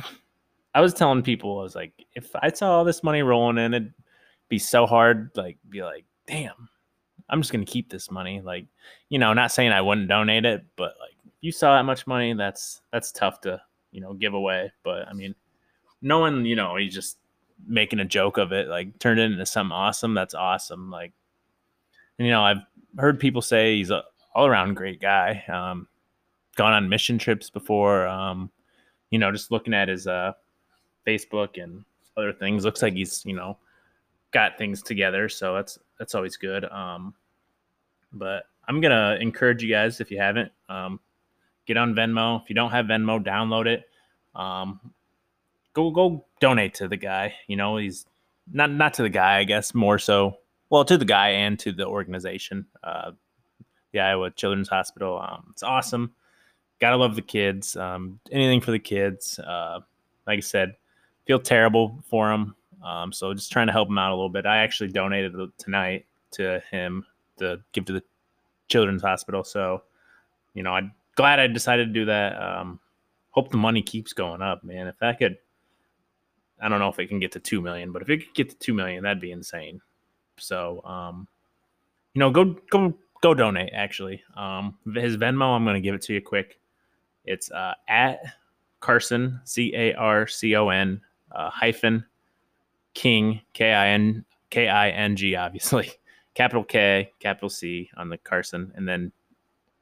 I 0.74 0.80
was 0.80 0.94
telling 0.94 1.22
people, 1.22 1.58
I 1.58 1.62
was 1.62 1.74
like, 1.74 1.92
if 2.14 2.30
I 2.36 2.50
saw 2.50 2.78
all 2.78 2.84
this 2.84 3.02
money 3.02 3.22
rolling 3.22 3.58
in, 3.58 3.74
it'd 3.74 3.94
be 4.48 4.58
so 4.58 4.86
hard, 4.86 5.30
like 5.34 5.58
be 5.68 5.82
like, 5.82 6.04
damn, 6.26 6.68
I'm 7.28 7.40
just 7.40 7.52
gonna 7.52 7.64
keep 7.64 7.90
this 7.90 8.10
money. 8.10 8.40
Like, 8.40 8.66
you 9.08 9.18
know, 9.18 9.32
not 9.32 9.52
saying 9.52 9.72
I 9.72 9.80
wouldn't 9.80 10.08
donate 10.08 10.44
it, 10.44 10.64
but 10.76 10.94
like 11.00 11.16
if 11.26 11.32
you 11.40 11.52
saw 11.52 11.76
that 11.76 11.84
much 11.84 12.06
money, 12.06 12.34
that's 12.34 12.82
that's 12.92 13.12
tough 13.12 13.40
to, 13.42 13.60
you 13.90 14.00
know, 14.00 14.12
give 14.14 14.34
away. 14.34 14.72
But 14.82 15.08
I 15.08 15.12
mean, 15.12 15.34
no 16.02 16.18
one, 16.20 16.44
you 16.44 16.56
know, 16.56 16.76
he 16.76 16.88
just 16.88 17.18
making 17.66 18.00
a 18.00 18.04
joke 18.04 18.38
of 18.38 18.52
it, 18.52 18.68
like 18.68 18.98
turned 18.98 19.20
it 19.20 19.30
into 19.30 19.46
something 19.46 19.72
awesome. 19.72 20.14
That's 20.14 20.34
awesome. 20.34 20.90
Like, 20.90 21.12
and 22.18 22.26
you 22.26 22.32
know, 22.32 22.42
I've 22.42 22.62
heard 22.98 23.20
people 23.20 23.42
say 23.42 23.76
he's 23.76 23.90
a 23.90 24.04
all 24.34 24.46
around 24.46 24.74
great 24.74 25.00
guy. 25.00 25.44
Um, 25.48 25.88
gone 26.56 26.72
on 26.72 26.88
mission 26.88 27.18
trips 27.18 27.50
before. 27.50 28.06
Um, 28.06 28.50
you 29.10 29.18
know, 29.18 29.32
just 29.32 29.50
looking 29.50 29.74
at 29.74 29.88
his 29.88 30.06
uh 30.06 30.32
Facebook 31.06 31.62
and 31.62 31.84
other 32.16 32.32
things, 32.32 32.64
looks 32.64 32.82
like 32.82 32.94
he's, 32.94 33.24
you 33.24 33.34
know, 33.34 33.56
got 34.32 34.58
things 34.58 34.82
together, 34.82 35.28
so 35.28 35.54
that's 35.54 35.78
that's 35.98 36.14
always 36.14 36.36
good. 36.36 36.64
Um, 36.64 37.14
but 38.12 38.44
I'm 38.68 38.80
gonna 38.80 39.18
encourage 39.20 39.62
you 39.62 39.70
guys 39.70 40.00
if 40.00 40.10
you 40.10 40.18
haven't, 40.18 40.52
um, 40.68 41.00
get 41.66 41.76
on 41.76 41.94
Venmo. 41.94 42.42
If 42.42 42.48
you 42.48 42.54
don't 42.54 42.70
have 42.70 42.86
Venmo, 42.86 43.22
download 43.22 43.66
it. 43.66 43.84
Um, 44.34 44.80
go 45.72 45.90
go 45.90 46.24
donate 46.40 46.74
to 46.74 46.88
the 46.88 46.96
guy. 46.96 47.34
You 47.46 47.56
know, 47.56 47.76
he's 47.76 48.06
not 48.52 48.70
not 48.70 48.94
to 48.94 49.02
the 49.02 49.08
guy, 49.08 49.38
I 49.38 49.44
guess, 49.44 49.74
more 49.74 49.98
so. 49.98 50.36
Well, 50.68 50.84
to 50.84 50.96
the 50.96 51.04
guy 51.04 51.30
and 51.30 51.58
to 51.60 51.72
the 51.72 51.86
organization, 51.86 52.66
uh, 52.84 53.12
the 53.92 54.00
Iowa 54.00 54.30
Children's 54.30 54.68
Hospital. 54.68 55.20
Um, 55.20 55.48
it's 55.50 55.62
awesome. 55.62 56.12
Gotta 56.80 56.96
love 56.96 57.16
the 57.16 57.22
kids. 57.22 57.76
Um, 57.76 58.20
anything 58.30 58.60
for 58.60 58.70
the 58.70 58.78
kids. 58.78 59.38
Uh, 59.38 59.80
like 60.26 60.38
I 60.38 60.40
said, 60.40 60.76
feel 61.26 61.40
terrible 61.40 62.02
for 62.08 62.28
them. 62.28 62.54
Um, 62.84 63.12
so 63.12 63.34
just 63.34 63.52
trying 63.52 63.66
to 63.66 63.72
help 63.72 63.88
him 63.88 63.98
out 63.98 64.10
a 64.10 64.14
little 64.14 64.30
bit. 64.30 64.46
I 64.46 64.58
actually 64.58 64.90
donated 64.90 65.34
tonight 65.58 66.06
to 66.32 66.62
him 66.70 67.04
to 67.38 67.60
give 67.72 67.84
to 67.86 67.92
the 67.94 68.02
children's 68.68 69.02
hospital. 69.02 69.44
So, 69.44 69.82
you 70.54 70.62
know, 70.62 70.72
I'm 70.72 70.92
glad 71.16 71.40
I 71.40 71.46
decided 71.46 71.88
to 71.88 71.92
do 71.92 72.04
that. 72.06 72.40
Um, 72.40 72.80
hope 73.30 73.50
the 73.50 73.56
money 73.56 73.82
keeps 73.82 74.12
going 74.12 74.40
up, 74.40 74.64
man. 74.64 74.86
If 74.86 74.98
that 75.00 75.18
could, 75.18 75.36
I 76.60 76.68
don't 76.68 76.78
know 76.78 76.88
if 76.88 76.98
it 76.98 77.08
can 77.08 77.20
get 77.20 77.32
to 77.32 77.40
two 77.40 77.60
million, 77.60 77.92
but 77.92 78.02
if 78.02 78.10
it 78.10 78.18
could 78.18 78.34
get 78.34 78.50
to 78.50 78.56
two 78.56 78.74
million, 78.74 79.02
that'd 79.02 79.20
be 79.20 79.32
insane. 79.32 79.80
So, 80.38 80.82
um, 80.84 81.28
you 82.14 82.20
know, 82.20 82.30
go 82.30 82.56
go 82.70 82.94
go 83.22 83.34
donate. 83.34 83.72
Actually, 83.74 84.22
um, 84.36 84.76
his 84.94 85.16
Venmo, 85.16 85.54
I'm 85.54 85.64
gonna 85.64 85.80
give 85.80 85.94
it 85.94 86.02
to 86.02 86.14
you 86.14 86.20
quick. 86.20 86.58
It's 87.24 87.50
uh, 87.50 87.74
at 87.88 88.20
Carson 88.80 89.40
C 89.44 89.72
A 89.74 89.94
R 89.94 90.26
C 90.26 90.56
O 90.56 90.68
N 90.68 91.00
uh, 91.32 91.50
hyphen 91.50 92.04
King, 92.94 93.40
K 93.52 93.72
I 93.72 93.88
N 93.88 94.24
K 94.50 94.68
I 94.68 94.90
N 94.90 95.16
G, 95.16 95.36
obviously, 95.36 95.92
capital 96.34 96.64
K, 96.64 97.12
capital 97.20 97.48
C 97.48 97.90
on 97.96 98.08
the 98.08 98.18
Carson, 98.18 98.72
and 98.74 98.88
then 98.88 99.12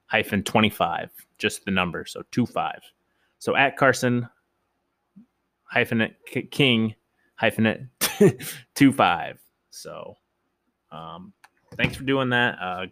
hyphen 0.06 0.42
25, 0.42 1.10
just 1.38 1.64
the 1.64 1.70
number. 1.70 2.04
So 2.04 2.22
2 2.30 2.46
5. 2.46 2.80
So 3.38 3.56
at 3.56 3.76
Carson, 3.76 4.28
hyphen 5.68 6.00
it, 6.00 6.50
King, 6.50 6.94
hyphen 7.36 7.66
it 7.66 8.42
2 8.74 8.92
5. 8.92 9.38
So 9.70 10.16
um, 10.90 11.32
thanks 11.76 11.96
for 11.96 12.04
doing 12.04 12.30
that. 12.30 12.58
Uh, 12.60 12.86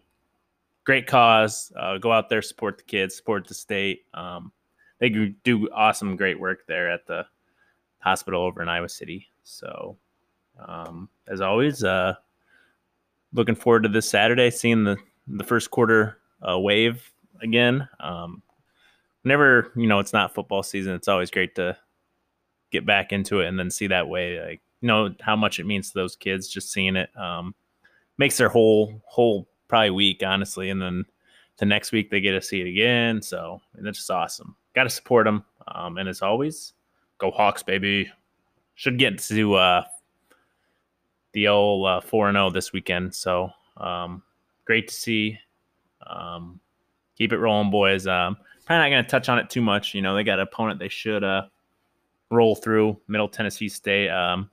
great 0.84 1.06
cause. 1.06 1.72
Uh, 1.78 1.98
go 1.98 2.12
out 2.12 2.28
there, 2.28 2.42
support 2.42 2.78
the 2.78 2.84
kids, 2.84 3.16
support 3.16 3.46
the 3.46 3.54
state. 3.54 4.04
Um, 4.14 4.52
they 4.98 5.08
do 5.08 5.68
awesome, 5.74 6.16
great 6.16 6.38
work 6.38 6.66
there 6.66 6.90
at 6.90 7.06
the 7.06 7.26
hospital 7.98 8.42
over 8.42 8.62
in 8.62 8.68
Iowa 8.68 8.88
City. 8.88 9.26
So 9.42 9.96
um, 10.58 11.08
as 11.26 11.40
always, 11.40 11.84
uh, 11.84 12.14
looking 13.32 13.54
forward 13.54 13.82
to 13.82 13.88
this 13.88 14.08
Saturday, 14.08 14.50
seeing 14.50 14.84
the 14.84 14.96
the 15.28 15.44
first 15.44 15.70
quarter 15.70 16.18
uh, 16.48 16.58
wave 16.58 17.12
again. 17.42 17.88
Um, 18.00 18.42
whenever 19.22 19.72
you 19.76 19.86
know 19.86 19.98
it's 19.98 20.12
not 20.12 20.34
football 20.34 20.62
season, 20.62 20.94
it's 20.94 21.08
always 21.08 21.30
great 21.30 21.54
to 21.56 21.76
get 22.70 22.87
back 22.87 23.12
into 23.12 23.40
it 23.40 23.46
and 23.46 23.59
then 23.59 23.70
see 23.70 23.87
that 23.87 24.09
way. 24.09 24.40
Like 24.40 24.61
know 24.83 25.14
how 25.20 25.37
much 25.37 25.59
it 25.59 25.66
means 25.66 25.88
to 25.88 25.94
those 25.94 26.16
kids 26.16 26.48
just 26.48 26.72
seeing 26.72 26.96
it 26.96 27.11
um, 27.16 27.55
makes 28.18 28.37
their 28.37 28.48
whole 28.48 29.00
whole 29.05 29.48
probably 29.68 29.90
week 29.90 30.22
honestly, 30.24 30.70
and 30.70 30.81
then 30.81 31.05
the 31.59 31.66
next 31.66 31.92
week 31.92 32.11
they 32.11 32.20
get 32.20 32.33
to 32.33 32.42
see 32.42 32.61
it 32.61 32.68
again. 32.68 33.22
So 33.22 33.61
that's 33.74 33.98
just 33.98 34.11
awesome. 34.11 34.57
Got 34.74 34.85
to 34.85 34.90
support 34.90 35.24
them. 35.24 35.44
Um, 35.68 35.98
and 35.98 36.09
as 36.09 36.22
always, 36.22 36.74
go 37.18 37.31
Hawks, 37.31 37.62
baby. 37.62 38.11
Should 38.74 38.98
get 38.98 39.18
to 39.20 39.55
uh, 39.55 39.85
the 41.33 41.48
old 41.48 41.87
uh, 41.87 42.00
four 42.00 42.29
and 42.29 42.37
zero 42.37 42.46
oh 42.46 42.50
this 42.50 42.72
weekend. 42.72 43.14
So 43.14 43.50
um, 43.79 44.22
great 44.64 44.88
to 44.88 44.94
see. 44.94 45.38
Um, 46.07 46.61
keep 47.16 47.33
it 47.33 47.38
rolling, 47.38 47.70
boys. 47.70 48.07
Um, 48.07 48.37
probably 48.66 48.83
not 48.83 48.90
going 48.90 49.05
to 49.05 49.11
touch 49.11 49.29
on 49.29 49.38
it 49.38 49.48
too 49.48 49.62
much. 49.62 49.94
You 49.94 50.02
know, 50.02 50.14
they 50.14 50.24
got 50.24 50.38
an 50.38 50.46
opponent 50.46 50.79
they 50.79 50.88
should 50.88 51.24
uh, 51.24 51.46
roll 52.30 52.54
through. 52.56 52.98
Middle 53.08 53.28
Tennessee 53.28 53.68
State. 53.68 54.10
Um, 54.10 54.50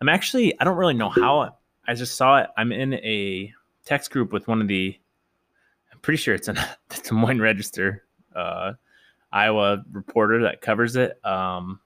I'm 0.00 0.08
actually 0.08 0.58
I 0.60 0.64
don't 0.64 0.76
really 0.76 0.94
know 0.94 1.08
how. 1.08 1.56
I 1.86 1.94
just 1.94 2.16
saw 2.16 2.38
it. 2.38 2.48
I'm 2.56 2.72
in 2.72 2.94
a 2.94 3.52
text 3.84 4.10
group 4.10 4.32
with 4.32 4.48
one 4.48 4.60
of 4.60 4.68
the. 4.68 4.98
I'm 5.92 5.98
pretty 6.00 6.18
sure 6.18 6.34
it's 6.34 6.48
an 6.48 6.56
the 6.88 7.00
Des 7.02 7.14
Moines 7.14 7.40
Register, 7.40 8.04
uh, 8.34 8.72
Iowa 9.30 9.84
reporter 9.92 10.42
that 10.42 10.60
covers 10.60 10.96
it. 10.96 11.24
Um, 11.24 11.80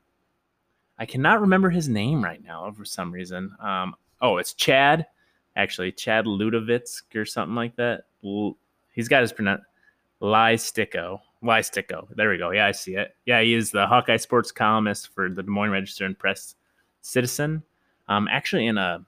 I 0.98 1.06
cannot 1.06 1.42
remember 1.42 1.68
his 1.68 1.88
name 1.88 2.24
right 2.24 2.42
now 2.42 2.70
for 2.72 2.84
some 2.84 3.12
reason. 3.12 3.54
Um, 3.60 3.94
oh, 4.22 4.38
it's 4.38 4.54
Chad, 4.54 5.06
actually 5.54 5.92
Chad 5.92 6.24
Ludovitz 6.24 7.02
or 7.14 7.26
something 7.26 7.54
like 7.54 7.76
that. 7.76 8.04
He's 8.92 9.08
got 9.08 9.20
his 9.20 9.32
pronoun 9.32 9.62
Leistikow. 11.46 11.86
Leistikow. 11.86 12.16
There 12.16 12.30
we 12.30 12.38
go. 12.38 12.50
Yeah, 12.50 12.66
I 12.66 12.72
see 12.72 12.96
it. 12.96 13.16
Yeah, 13.24 13.40
he 13.42 13.54
is 13.54 13.70
the 13.70 13.86
Hawkeye 13.86 14.16
sports 14.16 14.52
columnist 14.52 15.14
for 15.14 15.28
the 15.28 15.42
Des 15.42 15.50
Moines 15.50 15.70
Register 15.70 16.04
and 16.04 16.18
Press 16.18 16.54
Citizen. 17.02 17.62
Um, 18.08 18.28
actually, 18.30 18.66
in 18.66 18.78
a, 18.78 19.04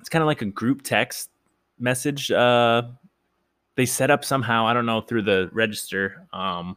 it's 0.00 0.08
kind 0.08 0.22
of 0.22 0.26
like 0.26 0.42
a 0.42 0.46
group 0.46 0.82
text 0.82 1.30
message. 1.78 2.30
Uh, 2.30 2.82
they 3.76 3.86
set 3.86 4.10
up 4.10 4.24
somehow. 4.24 4.66
I 4.66 4.72
don't 4.72 4.86
know 4.86 5.00
through 5.00 5.22
the 5.22 5.50
Register. 5.52 6.26
Um, 6.32 6.76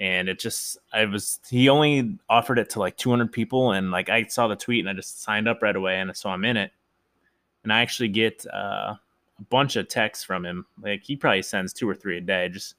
and 0.00 0.28
it 0.28 0.38
just 0.38 0.78
I 0.92 1.04
was 1.04 1.38
he 1.48 1.68
only 1.68 2.18
offered 2.28 2.58
it 2.58 2.70
to 2.70 2.80
like 2.80 2.96
200 2.96 3.30
people 3.30 3.72
and 3.72 3.90
like 3.90 4.08
I 4.08 4.24
saw 4.24 4.48
the 4.48 4.56
tweet 4.56 4.80
and 4.80 4.88
I 4.88 4.94
just 4.94 5.22
signed 5.22 5.46
up 5.46 5.62
right 5.62 5.76
away 5.76 6.00
and 6.00 6.16
so 6.16 6.30
I'm 6.30 6.44
in 6.44 6.56
it 6.56 6.72
and 7.62 7.72
I 7.72 7.82
actually 7.82 8.08
get 8.08 8.44
uh, 8.52 8.94
a 9.38 9.44
bunch 9.50 9.76
of 9.76 9.88
texts 9.88 10.24
from 10.24 10.44
him. 10.44 10.66
Like 10.80 11.02
he 11.02 11.16
probably 11.16 11.42
sends 11.42 11.72
two 11.72 11.88
or 11.88 11.94
three 11.94 12.18
a 12.18 12.20
day, 12.20 12.48
just 12.48 12.74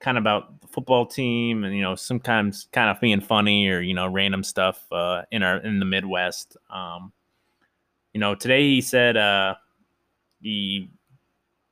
kind 0.00 0.18
of 0.18 0.22
about 0.22 0.60
the 0.60 0.66
football 0.68 1.06
team 1.06 1.64
and 1.64 1.74
you 1.74 1.82
know 1.82 1.94
sometimes 1.94 2.68
kind 2.72 2.90
of 2.90 3.00
being 3.00 3.20
funny 3.20 3.68
or 3.68 3.80
you 3.80 3.94
know 3.94 4.06
random 4.06 4.42
stuff 4.42 4.84
uh, 4.92 5.22
in 5.30 5.42
our 5.42 5.58
in 5.58 5.78
the 5.78 5.84
Midwest. 5.84 6.56
Um, 6.70 7.12
you 8.12 8.20
know, 8.20 8.34
today 8.34 8.62
he 8.62 8.80
said 8.80 9.16
uh, 9.16 9.56
he 10.40 10.90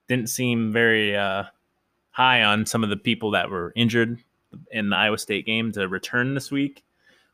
didn't 0.08 0.28
seem 0.28 0.72
very 0.72 1.16
uh, 1.16 1.44
high 2.10 2.42
on 2.42 2.66
some 2.66 2.82
of 2.82 2.90
the 2.90 2.96
people 2.96 3.30
that 3.30 3.48
were 3.48 3.72
injured 3.76 4.18
in 4.70 4.90
the 4.90 4.96
Iowa 4.96 5.18
State 5.18 5.46
game 5.46 5.72
to 5.72 5.88
return 5.88 6.34
this 6.34 6.50
week, 6.50 6.84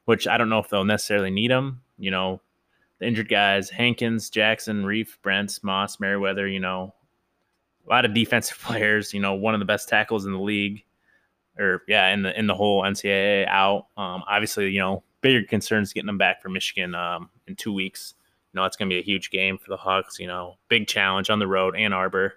which 0.04 0.28
I 0.28 0.36
don't 0.36 0.50
know 0.50 0.58
if 0.58 0.68
they'll 0.68 0.84
necessarily 0.84 1.30
need 1.30 1.50
them. 1.50 1.80
You 1.98 2.10
know, 2.10 2.40
the 2.98 3.06
injured 3.06 3.28
guys, 3.28 3.70
Hankins, 3.70 4.30
Jackson, 4.30 4.84
Reiff, 4.84 5.16
Brents, 5.22 5.64
Moss, 5.64 5.98
Merriweather, 5.98 6.46
you 6.46 6.60
know, 6.60 6.94
a 7.88 7.92
lot 7.92 8.04
of 8.04 8.14
defensive 8.14 8.58
players, 8.62 9.14
you 9.14 9.20
know, 9.20 9.34
one 9.34 9.54
of 9.54 9.60
the 9.60 9.66
best 9.66 9.88
tackles 9.88 10.26
in 10.26 10.32
the 10.32 10.40
league 10.40 10.84
or 11.58 11.82
yeah, 11.88 12.08
in 12.08 12.22
the 12.22 12.38
in 12.38 12.46
the 12.46 12.54
whole 12.54 12.82
NCAA 12.82 13.46
out. 13.48 13.86
Um, 13.96 14.22
obviously, 14.28 14.68
you 14.70 14.80
know, 14.80 15.02
bigger 15.20 15.46
concerns 15.46 15.92
getting 15.92 16.06
them 16.06 16.18
back 16.18 16.40
for 16.40 16.48
Michigan 16.48 16.94
um, 16.94 17.30
in 17.46 17.56
two 17.56 17.72
weeks. 17.72 18.14
You 18.52 18.60
know, 18.60 18.64
it's 18.64 18.76
going 18.76 18.88
to 18.88 18.94
be 18.94 19.00
a 19.00 19.02
huge 19.02 19.30
game 19.30 19.58
for 19.58 19.68
the 19.68 19.76
Hawks. 19.76 20.18
You 20.18 20.26
know, 20.26 20.56
big 20.68 20.86
challenge 20.86 21.30
on 21.30 21.38
the 21.38 21.46
road, 21.46 21.76
Ann 21.76 21.92
Arbor. 21.92 22.34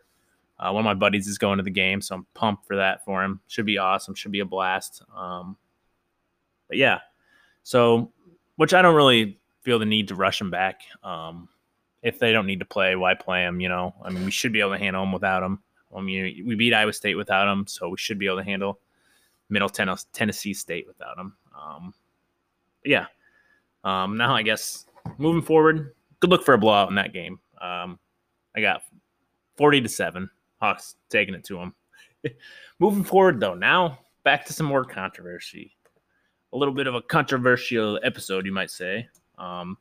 Uh, 0.60 0.72
one 0.72 0.82
of 0.82 0.86
my 0.86 0.94
buddies 0.94 1.28
is 1.28 1.38
going 1.38 1.58
to 1.58 1.64
the 1.64 1.72
game, 1.72 2.02
so 2.02 2.16
I'm 2.16 2.28
pumped 2.34 2.68
for 2.68 2.76
that 2.76 3.04
for 3.04 3.24
him. 3.24 3.40
Should 3.48 3.66
be 3.66 3.78
awesome. 3.78 4.14
Should 4.14 4.32
be 4.32 4.42
a 4.42 4.46
blast. 4.46 5.02
Um, 5.16 5.58
but 6.68 6.78
yeah, 6.78 7.00
so 7.64 8.12
which 8.58 8.74
I 8.74 8.82
don't 8.82 8.96
really 8.96 9.40
feel 9.62 9.80
the 9.80 9.86
need 9.86 10.08
to 10.10 10.16
rush 10.16 10.40
him 10.40 10.52
back. 10.52 10.82
Um, 11.04 11.50
if 12.04 12.20
they 12.20 12.32
don't 12.32 12.48
need 12.48 12.60
to 12.60 12.66
play, 12.66 12.96
why 12.96 13.14
play 13.14 13.44
them? 13.44 13.60
You 13.60 13.70
know, 13.70 13.94
I 14.04 14.10
mean, 14.10 14.26
we 14.26 14.32
should 14.32 14.54
be 14.54 14.60
able 14.60 14.74
to 14.74 14.80
handle 14.80 15.04
them 15.04 15.12
without 15.12 15.42
them. 15.42 15.62
I 15.96 16.02
mean, 16.02 16.46
we 16.46 16.56
beat 16.56 16.74
Iowa 16.74 16.94
State 16.94 17.16
without 17.16 17.46
them, 17.46 17.68
so 17.68 17.90
we 17.90 17.98
should 17.98 18.18
be 18.18 18.28
able 18.28 18.38
to 18.38 18.44
handle 18.44 18.80
Middle 19.50 19.70
Tennessee 19.70 20.54
State 20.54 20.88
without 20.88 21.18
them. 21.18 21.36
Um, 21.56 21.94
yeah. 22.86 23.08
Um, 23.84 24.18
now 24.18 24.36
I 24.36 24.42
guess 24.42 24.86
moving 25.18 25.42
forward, 25.42 25.94
good 26.20 26.30
look 26.30 26.44
for 26.44 26.54
a 26.54 26.58
blowout 26.58 26.90
in 26.90 26.96
that 26.96 27.14
game. 27.14 27.40
Um, 27.60 28.00
I 28.56 28.62
got 28.62 28.84
forty 29.58 29.82
to 29.82 29.90
seven. 29.90 30.30
Hawks 30.60 30.96
taking 31.10 31.34
it 31.34 31.44
to 31.46 31.56
them. 31.56 31.76
moving 32.80 33.04
forward 33.04 33.40
though, 33.40 33.56
now 33.56 34.00
back 34.24 34.46
to 34.46 34.54
some 34.54 34.66
more 34.66 34.86
controversy. 34.86 35.76
A 36.54 36.58
little 36.58 36.74
bit 36.74 36.88
of 36.88 36.96
a 36.96 37.02
controversial 37.02 38.00
episode, 38.04 38.46
you 38.46 38.52
might 38.52 38.70
say. 38.70 39.08
Um, 39.38 39.78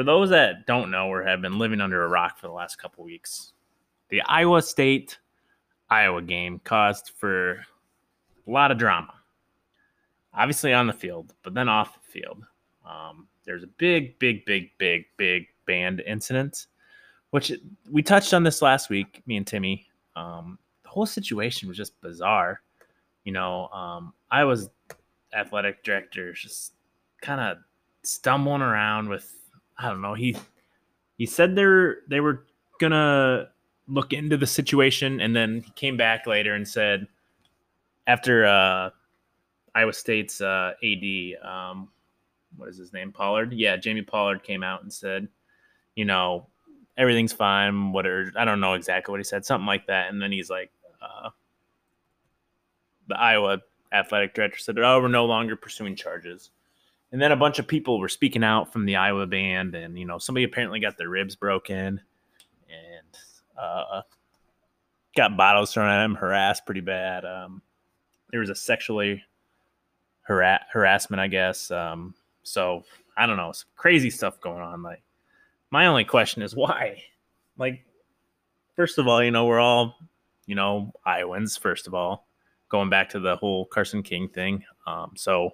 for 0.00 0.04
those 0.04 0.30
that 0.30 0.66
don't 0.66 0.90
know 0.90 1.08
or 1.08 1.22
have 1.22 1.42
been 1.42 1.58
living 1.58 1.78
under 1.78 2.02
a 2.02 2.08
rock 2.08 2.38
for 2.38 2.46
the 2.46 2.52
last 2.54 2.76
couple 2.76 3.04
weeks, 3.04 3.52
the 4.08 4.22
Iowa 4.22 4.62
State 4.62 5.18
Iowa 5.90 6.22
game 6.22 6.58
caused 6.64 7.12
for 7.18 7.62
a 8.46 8.50
lot 8.50 8.70
of 8.70 8.78
drama. 8.78 9.12
Obviously 10.32 10.72
on 10.72 10.86
the 10.86 10.94
field, 10.94 11.34
but 11.42 11.52
then 11.52 11.68
off 11.68 11.98
the 12.00 12.12
field. 12.12 12.42
Um, 12.88 13.26
there's 13.44 13.62
a 13.62 13.66
big, 13.66 14.18
big, 14.18 14.46
big, 14.46 14.70
big, 14.78 15.04
big 15.18 15.48
band 15.66 16.00
incident, 16.06 16.68
which 17.28 17.52
we 17.90 18.02
touched 18.02 18.32
on 18.32 18.42
this 18.42 18.62
last 18.62 18.88
week, 18.88 19.20
me 19.26 19.36
and 19.36 19.46
Timmy. 19.46 19.86
Um, 20.16 20.58
the 20.82 20.88
whole 20.88 21.04
situation 21.04 21.68
was 21.68 21.76
just 21.76 22.00
bizarre. 22.00 22.62
You 23.24 23.32
know, 23.32 23.68
um, 23.68 24.14
I 24.30 24.44
was 24.44 24.70
athletic 25.34 25.84
director, 25.84 26.32
just 26.32 26.72
kind 27.20 27.42
of 27.42 27.58
stumbling 28.02 28.62
around 28.62 29.06
with 29.06 29.34
I 29.80 29.88
don't 29.88 30.02
know. 30.02 30.14
He 30.14 30.36
he 31.16 31.26
said 31.26 31.56
they're 31.56 31.98
they 32.08 32.20
were 32.20 32.44
gonna 32.78 33.48
look 33.88 34.12
into 34.12 34.36
the 34.36 34.46
situation, 34.46 35.20
and 35.20 35.34
then 35.34 35.62
he 35.62 35.70
came 35.72 35.96
back 35.96 36.26
later 36.26 36.54
and 36.54 36.66
said 36.66 37.06
after 38.06 38.46
uh, 38.46 38.90
Iowa 39.74 39.92
State's 39.92 40.40
uh, 40.40 40.72
AD, 40.82 41.48
um, 41.48 41.88
what 42.56 42.68
is 42.68 42.76
his 42.76 42.92
name, 42.92 43.12
Pollard? 43.12 43.52
Yeah, 43.52 43.76
Jamie 43.76 44.02
Pollard 44.02 44.42
came 44.42 44.62
out 44.62 44.82
and 44.82 44.92
said, 44.92 45.28
you 45.94 46.04
know, 46.04 46.46
everything's 46.96 47.32
fine. 47.32 47.92
Whatever. 47.92 48.32
I 48.36 48.44
don't 48.44 48.60
know 48.60 48.74
exactly 48.74 49.12
what 49.12 49.20
he 49.20 49.24
said, 49.24 49.44
something 49.44 49.66
like 49.66 49.86
that. 49.86 50.10
And 50.10 50.20
then 50.20 50.32
he's 50.32 50.50
like, 50.50 50.70
uh, 51.00 51.30
the 53.08 53.18
Iowa 53.18 53.60
athletic 53.92 54.34
director 54.34 54.58
said, 54.58 54.78
"Oh, 54.78 55.00
we're 55.00 55.08
no 55.08 55.26
longer 55.26 55.56
pursuing 55.56 55.96
charges." 55.96 56.50
And 57.12 57.20
then 57.20 57.32
a 57.32 57.36
bunch 57.36 57.58
of 57.58 57.66
people 57.66 57.98
were 57.98 58.08
speaking 58.08 58.44
out 58.44 58.72
from 58.72 58.86
the 58.86 58.96
Iowa 58.96 59.26
band, 59.26 59.74
and 59.74 59.98
you 59.98 60.04
know, 60.04 60.18
somebody 60.18 60.44
apparently 60.44 60.80
got 60.80 60.96
their 60.96 61.08
ribs 61.08 61.34
broken, 61.34 62.00
and 62.68 63.18
uh, 63.60 64.02
got 65.16 65.36
bottles 65.36 65.72
thrown 65.72 65.90
at 65.90 66.04
him, 66.04 66.14
harassed 66.14 66.66
pretty 66.66 66.80
bad. 66.80 67.24
Um, 67.24 67.62
there 68.30 68.40
was 68.40 68.50
a 68.50 68.54
sexually 68.54 69.24
harass- 70.22 70.64
harassment, 70.72 71.20
I 71.20 71.26
guess. 71.26 71.70
Um, 71.70 72.14
so 72.42 72.84
I 73.16 73.26
don't 73.26 73.36
know, 73.36 73.52
some 73.52 73.68
crazy 73.76 74.10
stuff 74.10 74.40
going 74.40 74.62
on. 74.62 74.82
Like, 74.82 75.02
my 75.70 75.86
only 75.86 76.04
question 76.04 76.42
is 76.42 76.54
why? 76.54 77.02
Like, 77.58 77.84
first 78.76 78.98
of 78.98 79.08
all, 79.08 79.22
you 79.22 79.30
know, 79.30 79.46
we're 79.46 79.60
all, 79.60 79.96
you 80.46 80.54
know, 80.54 80.92
Iowans. 81.04 81.56
First 81.56 81.86
of 81.86 81.94
all, 81.94 82.26
going 82.68 82.88
back 82.88 83.10
to 83.10 83.20
the 83.20 83.36
whole 83.36 83.66
Carson 83.66 84.02
King 84.02 84.28
thing. 84.28 84.64
Um, 84.86 85.12
so 85.16 85.50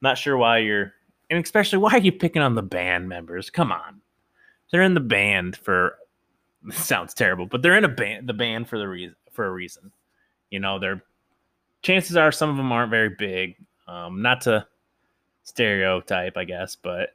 not 0.00 0.18
sure 0.18 0.36
why 0.36 0.58
you're, 0.58 0.92
and 1.28 1.42
especially 1.42 1.78
why 1.78 1.92
are 1.92 1.98
you 1.98 2.12
picking 2.12 2.42
on 2.42 2.54
the 2.54 2.62
band 2.62 3.08
members? 3.08 3.50
Come 3.50 3.72
on, 3.72 4.00
they're 4.70 4.82
in 4.82 4.94
the 4.94 5.00
band 5.00 5.56
for. 5.56 5.96
sounds 6.72 7.14
terrible, 7.14 7.46
but 7.46 7.62
they're 7.62 7.78
in 7.78 7.84
a 7.84 7.88
band, 7.88 8.28
the 8.28 8.34
band 8.34 8.68
for 8.68 8.78
the 8.78 8.86
reason 8.86 9.16
for 9.32 9.46
a 9.46 9.50
reason. 9.50 9.90
You 10.50 10.60
know, 10.60 10.78
they're 10.78 11.02
chances 11.82 12.16
are 12.16 12.32
some 12.32 12.50
of 12.50 12.56
them 12.56 12.72
aren't 12.72 12.90
very 12.90 13.10
big. 13.10 13.56
Um, 13.88 14.22
not 14.22 14.42
to 14.42 14.66
stereotype, 15.42 16.36
I 16.36 16.44
guess, 16.44 16.76
but 16.76 17.10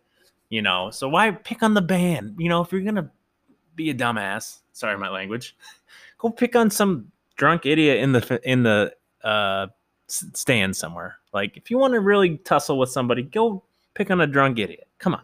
you 0.50 0.62
know, 0.62 0.90
so 0.92 1.08
why 1.08 1.32
pick 1.32 1.64
on 1.64 1.74
the 1.74 1.82
band? 1.82 2.36
You 2.38 2.50
know, 2.50 2.62
if 2.62 2.72
you're 2.72 2.82
gonna 2.82 3.12
be 3.76 3.90
a 3.90 3.94
dumbass, 3.94 4.60
sorry 4.74 4.98
my 4.98 5.10
language, 5.10 5.56
go 6.18 6.30
pick 6.30 6.56
on 6.56 6.70
some 6.70 7.12
drunk 7.36 7.66
idiot 7.66 8.00
in 8.00 8.12
the 8.12 8.42
in 8.44 8.64
the 8.64 8.94
uh, 9.24 9.68
stand 10.08 10.76
somewhere. 10.76 11.18
Like 11.34 11.58
if 11.58 11.70
you 11.70 11.78
want 11.78 11.94
to 11.94 12.00
really 12.00 12.38
tussle 12.38 12.78
with 12.78 12.90
somebody, 12.90 13.24
go 13.24 13.64
pick 13.94 14.12
on 14.12 14.22
a 14.22 14.28
drunk 14.28 14.60
idiot. 14.60 14.88
Come 15.00 15.16
on, 15.16 15.24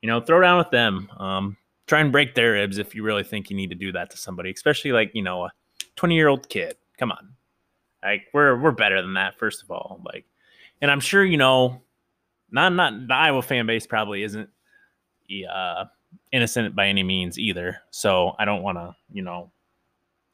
you 0.00 0.08
know, 0.08 0.20
throw 0.20 0.40
down 0.40 0.58
with 0.58 0.70
them. 0.70 1.08
Um, 1.18 1.56
try 1.86 2.00
and 2.00 2.12
break 2.12 2.34
their 2.34 2.52
ribs 2.52 2.78
if 2.78 2.94
you 2.94 3.02
really 3.02 3.24
think 3.24 3.50
you 3.50 3.56
need 3.56 3.70
to 3.70 3.76
do 3.76 3.92
that 3.92 4.10
to 4.10 4.16
somebody, 4.16 4.50
especially 4.50 4.92
like 4.92 5.10
you 5.14 5.22
know 5.22 5.44
a 5.44 5.50
twenty 5.96 6.14
year 6.14 6.28
old 6.28 6.48
kid. 6.48 6.76
Come 6.98 7.12
on, 7.12 7.32
like 8.02 8.22
we're 8.32 8.58
we're 8.60 8.72
better 8.72 9.00
than 9.00 9.14
that, 9.14 9.38
first 9.38 9.62
of 9.62 9.70
all. 9.70 10.00
Like, 10.04 10.24
and 10.80 10.90
I'm 10.90 11.00
sure 11.00 11.24
you 11.24 11.36
know, 11.36 11.80
not 12.50 12.72
not 12.72 13.06
the 13.08 13.14
Iowa 13.14 13.42
fan 13.42 13.66
base 13.66 13.86
probably 13.86 14.22
isn't 14.22 14.48
uh, 15.50 15.84
innocent 16.32 16.74
by 16.74 16.88
any 16.88 17.02
means 17.02 17.38
either. 17.38 17.80
So 17.90 18.34
I 18.38 18.44
don't 18.44 18.62
want 18.62 18.78
to 18.78 18.94
you 19.12 19.22
know 19.22 19.50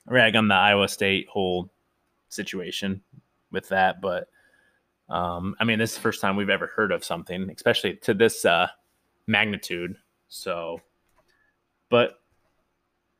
rag 0.06 0.36
on 0.36 0.48
the 0.48 0.54
Iowa 0.54 0.88
State 0.88 1.28
whole 1.28 1.70
situation 2.30 3.02
with 3.50 3.68
that, 3.68 4.00
but 4.00 4.28
um, 5.08 5.56
I 5.58 5.64
mean, 5.64 5.78
this 5.78 5.90
is 5.92 5.96
the 5.96 6.02
first 6.02 6.20
time 6.20 6.36
we've 6.36 6.50
ever 6.50 6.66
heard 6.66 6.92
of 6.92 7.04
something, 7.04 7.50
especially 7.50 7.96
to 7.96 8.14
this 8.14 8.44
uh, 8.44 8.68
magnitude. 9.26 9.96
So, 10.28 10.80
but 11.88 12.20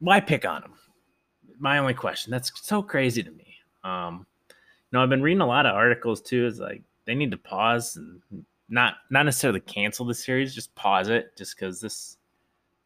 why 0.01 0.21
pick 0.21 0.45
on 0.45 0.61
them? 0.61 0.75
My 1.59 1.79
only 1.79 1.95
question. 1.95 2.31
That's 2.31 2.53
so 2.63 2.83
crazy 2.83 3.23
to 3.23 3.31
me. 3.31 3.55
Um, 3.85 4.27
you 4.51 4.55
know, 4.93 5.03
I've 5.03 5.09
been 5.09 5.23
reading 5.23 5.41
a 5.41 5.47
lot 5.47 5.67
of 5.67 5.75
articles 5.75 6.21
too. 6.21 6.47
Is 6.47 6.61
like 6.61 6.83
they 7.07 7.15
need 7.15 7.31
to 7.31 7.39
pause 7.39 7.97
and 7.97 8.45
not 8.69 8.97
not 9.11 9.25
necessarily 9.25 9.61
cancel 9.61 10.05
the 10.05 10.15
series, 10.15 10.55
just 10.55 10.75
pause 10.75 11.09
it, 11.09 11.37
just 11.37 11.57
because 11.57 11.81
this 11.81 12.19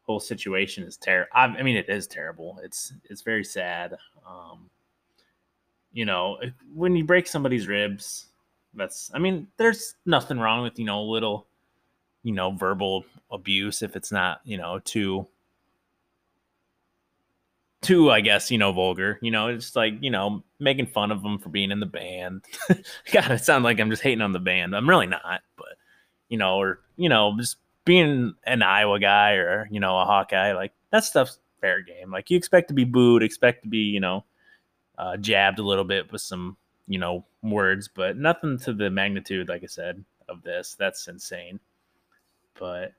whole 0.03 0.19
situation 0.19 0.83
is 0.83 0.97
terrible. 0.97 1.29
I 1.33 1.61
mean, 1.61 1.75
it 1.75 1.89
is 1.89 2.07
terrible. 2.07 2.59
It's 2.63 2.93
it's 3.09 3.21
very 3.21 3.43
sad. 3.43 3.95
Um, 4.25 4.69
you 5.93 6.05
know, 6.05 6.37
when 6.73 6.95
you 6.95 7.03
break 7.03 7.27
somebody's 7.27 7.67
ribs, 7.67 8.27
that's. 8.73 9.11
I 9.13 9.19
mean, 9.19 9.47
there's 9.57 9.95
nothing 10.05 10.39
wrong 10.39 10.63
with 10.63 10.77
you 10.77 10.85
know 10.85 10.99
a 10.99 11.09
little, 11.09 11.47
you 12.23 12.33
know, 12.33 12.51
verbal 12.51 13.05
abuse 13.31 13.81
if 13.81 13.95
it's 13.95 14.11
not 14.11 14.41
you 14.43 14.57
know 14.57 14.79
too 14.79 15.27
too, 17.83 18.09
I 18.09 18.21
guess, 18.21 18.49
you 18.49 18.57
know, 18.57 18.71
vulgar. 18.71 19.19
You 19.21 19.29
know, 19.29 19.47
it's 19.47 19.75
like, 19.75 19.95
you 20.01 20.09
know, 20.09 20.43
making 20.59 20.87
fun 20.87 21.11
of 21.11 21.21
them 21.21 21.37
for 21.37 21.49
being 21.49 21.69
in 21.69 21.79
the 21.79 21.85
band. 21.85 22.43
God, 23.11 23.31
it 23.31 23.43
sounds 23.43 23.63
like 23.63 23.79
I'm 23.79 23.89
just 23.89 24.01
hating 24.01 24.21
on 24.21 24.31
the 24.31 24.39
band. 24.39 24.75
I'm 24.75 24.89
really 24.89 25.07
not, 25.07 25.41
but 25.57 25.77
you 26.29 26.37
know, 26.37 26.57
or 26.57 26.79
you 26.95 27.09
know, 27.09 27.35
just 27.37 27.57
being 27.85 28.33
an 28.45 28.63
Iowa 28.63 28.99
guy 28.99 29.33
or 29.33 29.67
you 29.69 29.79
know 29.79 29.99
a 29.99 30.05
Hawkeye, 30.05 30.53
like 30.53 30.73
that 30.91 31.03
stuff's 31.03 31.37
fair 31.61 31.81
game. 31.81 32.11
Like 32.11 32.31
you 32.31 32.37
expect 32.37 32.69
to 32.69 32.73
be 32.73 32.85
booed, 32.85 33.21
expect 33.21 33.63
to 33.63 33.69
be, 33.69 33.79
you 33.79 33.99
know, 33.99 34.23
uh, 34.97 35.17
jabbed 35.17 35.59
a 35.59 35.63
little 35.63 35.83
bit 35.83 36.11
with 36.11 36.21
some, 36.21 36.57
you 36.87 36.99
know, 36.99 37.25
words, 37.41 37.89
but 37.93 38.17
nothing 38.17 38.57
to 38.59 38.73
the 38.73 38.89
magnitude, 38.89 39.49
like 39.49 39.63
I 39.63 39.67
said, 39.67 40.03
of 40.29 40.43
this. 40.43 40.75
That's 40.77 41.07
insane. 41.07 41.59
But 42.59 42.93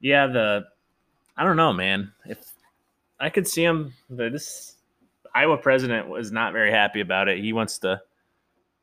yeah, 0.00 0.26
the 0.26 0.66
I 1.36 1.44
don't 1.44 1.56
know, 1.56 1.72
man. 1.72 2.12
If 2.24 2.52
I 3.20 3.30
could 3.30 3.46
see 3.46 3.64
him. 3.64 3.92
This 4.08 4.76
Iowa 5.34 5.56
president 5.56 6.08
was 6.08 6.32
not 6.32 6.52
very 6.52 6.70
happy 6.70 7.00
about 7.00 7.28
it. 7.28 7.38
He 7.38 7.52
wants 7.52 7.78
to. 7.80 8.00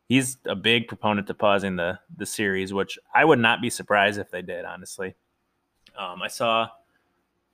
He's 0.07 0.37
a 0.45 0.55
big 0.55 0.87
proponent 0.87 1.27
to 1.27 1.33
pausing 1.33 1.75
the 1.75 1.99
the 2.17 2.25
series, 2.25 2.73
which 2.73 2.99
I 3.13 3.25
would 3.25 3.39
not 3.39 3.61
be 3.61 3.69
surprised 3.69 4.19
if 4.19 4.29
they 4.29 4.41
did. 4.41 4.65
Honestly, 4.65 5.15
um, 5.97 6.21
I 6.21 6.27
saw 6.27 6.69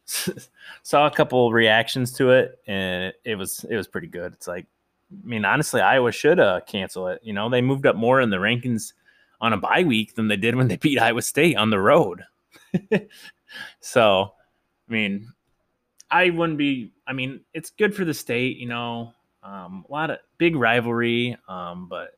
saw 0.84 1.08
a 1.08 1.12
couple 1.12 1.52
reactions 1.52 2.12
to 2.14 2.32
it, 2.32 2.60
and 2.68 3.06
it, 3.06 3.22
it, 3.24 3.36
was 3.36 3.64
it 3.70 3.76
was 3.76 3.88
pretty 3.88 4.08
good. 4.08 4.34
It's 4.34 4.48
like, 4.48 4.66
I 5.12 5.28
mean, 5.28 5.46
honestly, 5.46 5.82
Iowa 5.82 6.12
should 6.12 6.40
uh, 6.40 6.62
cancel 6.62 7.08
it. 7.08 7.20
You 7.24 7.34
know, 7.34 7.50
they 7.50 7.62
moved 7.62 7.86
up 7.86 7.96
more 7.96 8.22
in 8.22 8.30
the 8.30 8.38
rankings 8.38 8.94
on 9.40 9.54
a 9.54 9.58
bye 9.58 9.84
week 9.84 10.16
than 10.16 10.28
they 10.28 10.38
did 10.38 10.56
when 10.56 10.68
they 10.68 10.78
beat 10.82 11.00
Iowa 11.00 11.22
State 11.22 11.58
on 11.58 11.70
the 11.70 11.80
road. 11.80 12.24
so, 13.80 14.34
I 14.90 14.92
mean, 14.92 15.28
I 16.10 16.30
wouldn't 16.30 16.58
be. 16.58 16.92
I 17.08 17.14
mean, 17.14 17.42
it's 17.54 17.70
good 17.70 17.96
for 17.96 18.06
the 18.06 18.14
state, 18.14 18.58
you 18.58 18.68
know. 18.68 19.14
Um, 19.44 19.86
a 19.90 19.92
lot 19.92 20.12
of 20.12 20.20
big 20.38 20.56
rivalry, 20.56 21.36
um, 21.48 21.88
but 21.90 22.18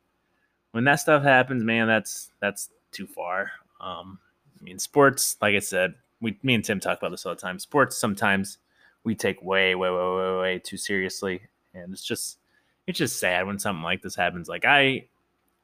when 0.72 0.84
that 0.84 0.96
stuff 0.96 1.24
happens, 1.24 1.64
man, 1.64 1.88
that's 1.88 2.32
that's 2.42 2.70
too 2.92 3.08
far. 3.08 3.52
Um, 3.80 4.20
I 4.60 4.64
mean, 4.64 4.80
sports, 4.80 5.38
like 5.42 5.56
I 5.56 5.60
said, 5.60 5.94
we, 6.22 6.38
me 6.42 6.56
and 6.56 6.64
Tim 6.64 6.80
talk 6.80 6.98
about 6.98 7.12
this 7.12 7.26
all 7.26 7.36
the 7.36 7.42
time. 7.42 7.60
Sports 7.60 7.98
sometimes 7.98 8.58
we 9.04 9.14
take 9.14 9.42
way, 9.42 9.76
way, 9.76 9.90
way, 9.90 9.98
way, 9.98 10.40
way 10.40 10.60
too 10.60 10.78
seriously, 10.78 11.42
and 11.74 11.94
it's 11.94 12.04
just, 12.04 12.38
it's 12.88 13.00
just 13.00 13.20
sad 13.20 13.48
when 13.48 13.60
something 13.60 13.84
like 13.84 14.02
this 14.02 14.16
happens. 14.16 14.48
Like 14.48 14.66
I, 14.66 15.06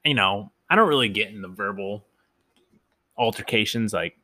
you 0.04 0.14
know, 0.14 0.50
I 0.68 0.76
don't 0.76 0.88
really 0.88 1.08
get 1.08 1.30
in 1.30 1.42
the 1.42 1.48
verbal 1.48 2.04
altercations. 3.18 3.92
Like, 3.92 4.16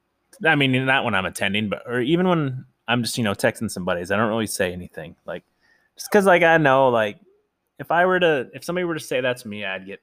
I 0.45 0.55
mean, 0.55 0.85
not 0.87 1.05
when 1.05 1.15
I'm 1.15 1.27
attending, 1.27 1.69
but 1.69 1.83
or 1.87 2.01
even 2.01 2.29
when 2.29 2.65
I'm 2.89 3.03
just, 3.03 3.19
you 3.19 3.25
know, 3.25 3.33
texting 3.33 3.71
some 3.71 3.85
buddies. 3.85 4.11
I 4.11 4.17
don't 4.17 4.29
really 4.29 4.47
say 4.47 4.73
anything. 4.73 5.17
Like, 5.27 5.45
just 5.97 6.11
because, 6.11 6.25
like, 6.25 6.43
I 6.43 6.57
know, 6.59 6.89
like, 6.89 7.19
if 7.79 7.91
I 7.91 8.07
were 8.07 8.21
to, 8.21 8.49
if 8.55 8.65
somebody 8.65 8.85
were 8.85 8.95
to 8.95 9.01
say 9.01 9.21
that 9.21 9.39
to 9.39 9.49
me, 9.49 9.65
I'd 9.65 9.87
get 9.87 10.01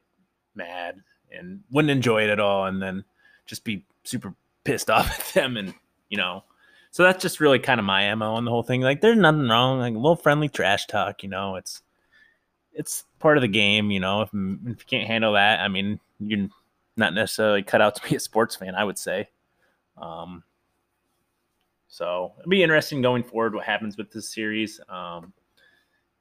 mad 0.55 1.01
and 1.31 1.61
wouldn't 1.71 1.91
enjoy 1.91 2.23
it 2.23 2.29
at 2.29 2.39
all, 2.39 2.65
and 2.65 2.81
then 2.81 3.03
just 3.45 3.63
be 3.63 3.85
super 4.03 4.33
pissed 4.63 4.89
off 4.89 5.19
at 5.19 5.33
them 5.33 5.57
and 5.57 5.73
you 6.09 6.17
know. 6.17 6.43
So 6.91 7.01
that's 7.01 7.21
just 7.21 7.39
really 7.39 7.57
kind 7.57 7.79
of 7.79 7.85
my 7.87 8.13
mo 8.13 8.35
on 8.35 8.45
the 8.45 8.51
whole 8.51 8.61
thing. 8.61 8.81
Like, 8.81 9.01
there's 9.01 9.17
nothing 9.17 9.49
wrong. 9.49 9.79
Like 9.79 9.95
a 9.95 9.97
little 9.97 10.15
friendly 10.15 10.47
trash 10.47 10.85
talk, 10.85 11.23
you 11.23 11.29
know. 11.29 11.55
It's 11.55 11.81
it's 12.73 13.05
part 13.19 13.37
of 13.37 13.41
the 13.41 13.47
game, 13.47 13.91
you 13.91 13.99
know. 13.99 14.21
If, 14.21 14.29
if 14.29 14.79
you 14.79 14.85
can't 14.87 15.07
handle 15.07 15.33
that, 15.33 15.59
I 15.59 15.67
mean, 15.67 15.99
you're 16.19 16.47
not 16.97 17.13
necessarily 17.13 17.63
cut 17.63 17.81
out 17.81 17.95
to 17.95 18.09
be 18.09 18.15
a 18.15 18.19
sports 18.19 18.55
fan. 18.55 18.75
I 18.75 18.83
would 18.83 18.97
say. 18.97 19.29
Um, 19.97 20.43
so 21.87 22.33
it'll 22.39 22.49
be 22.49 22.63
interesting 22.63 23.01
going 23.01 23.23
forward 23.23 23.53
what 23.53 23.65
happens 23.65 23.97
with 23.97 24.11
this 24.11 24.27
series. 24.33 24.79
Um, 24.89 25.31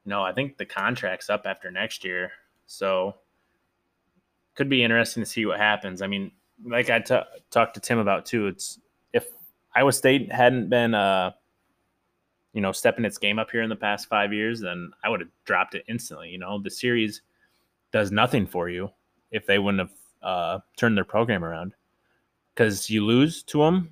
you 0.05 0.09
know, 0.11 0.21
I 0.21 0.31
think 0.31 0.57
the 0.57 0.65
contract's 0.65 1.29
up 1.29 1.43
after 1.45 1.71
next 1.71 2.03
year, 2.05 2.31
so 2.67 3.15
could 4.55 4.69
be 4.69 4.83
interesting 4.83 5.23
to 5.23 5.29
see 5.29 5.45
what 5.45 5.57
happens. 5.57 6.01
I 6.01 6.07
mean, 6.07 6.31
like 6.63 6.89
I 6.89 6.99
t- 6.99 7.19
talked 7.49 7.73
to 7.73 7.79
Tim 7.79 7.97
about 7.97 8.25
too. 8.25 8.47
It's 8.47 8.79
if 9.13 9.27
Iowa 9.75 9.91
State 9.91 10.31
hadn't 10.31 10.69
been, 10.69 10.93
uh, 10.93 11.31
you 12.53 12.61
know, 12.61 12.71
stepping 12.71 13.05
its 13.05 13.17
game 13.17 13.39
up 13.39 13.51
here 13.51 13.61
in 13.61 13.69
the 13.69 13.75
past 13.75 14.07
five 14.07 14.33
years, 14.33 14.61
then 14.61 14.91
I 15.03 15.09
would 15.09 15.19
have 15.19 15.29
dropped 15.45 15.75
it 15.75 15.83
instantly. 15.87 16.29
You 16.29 16.37
know, 16.37 16.59
the 16.59 16.69
series 16.69 17.21
does 17.91 18.11
nothing 18.11 18.45
for 18.45 18.69
you 18.69 18.89
if 19.31 19.45
they 19.45 19.59
wouldn't 19.59 19.89
have 19.89 19.97
uh, 20.21 20.59
turned 20.77 20.97
their 20.97 21.03
program 21.03 21.43
around 21.43 21.73
because 22.53 22.89
you 22.89 23.05
lose 23.05 23.43
to 23.43 23.59
them, 23.59 23.91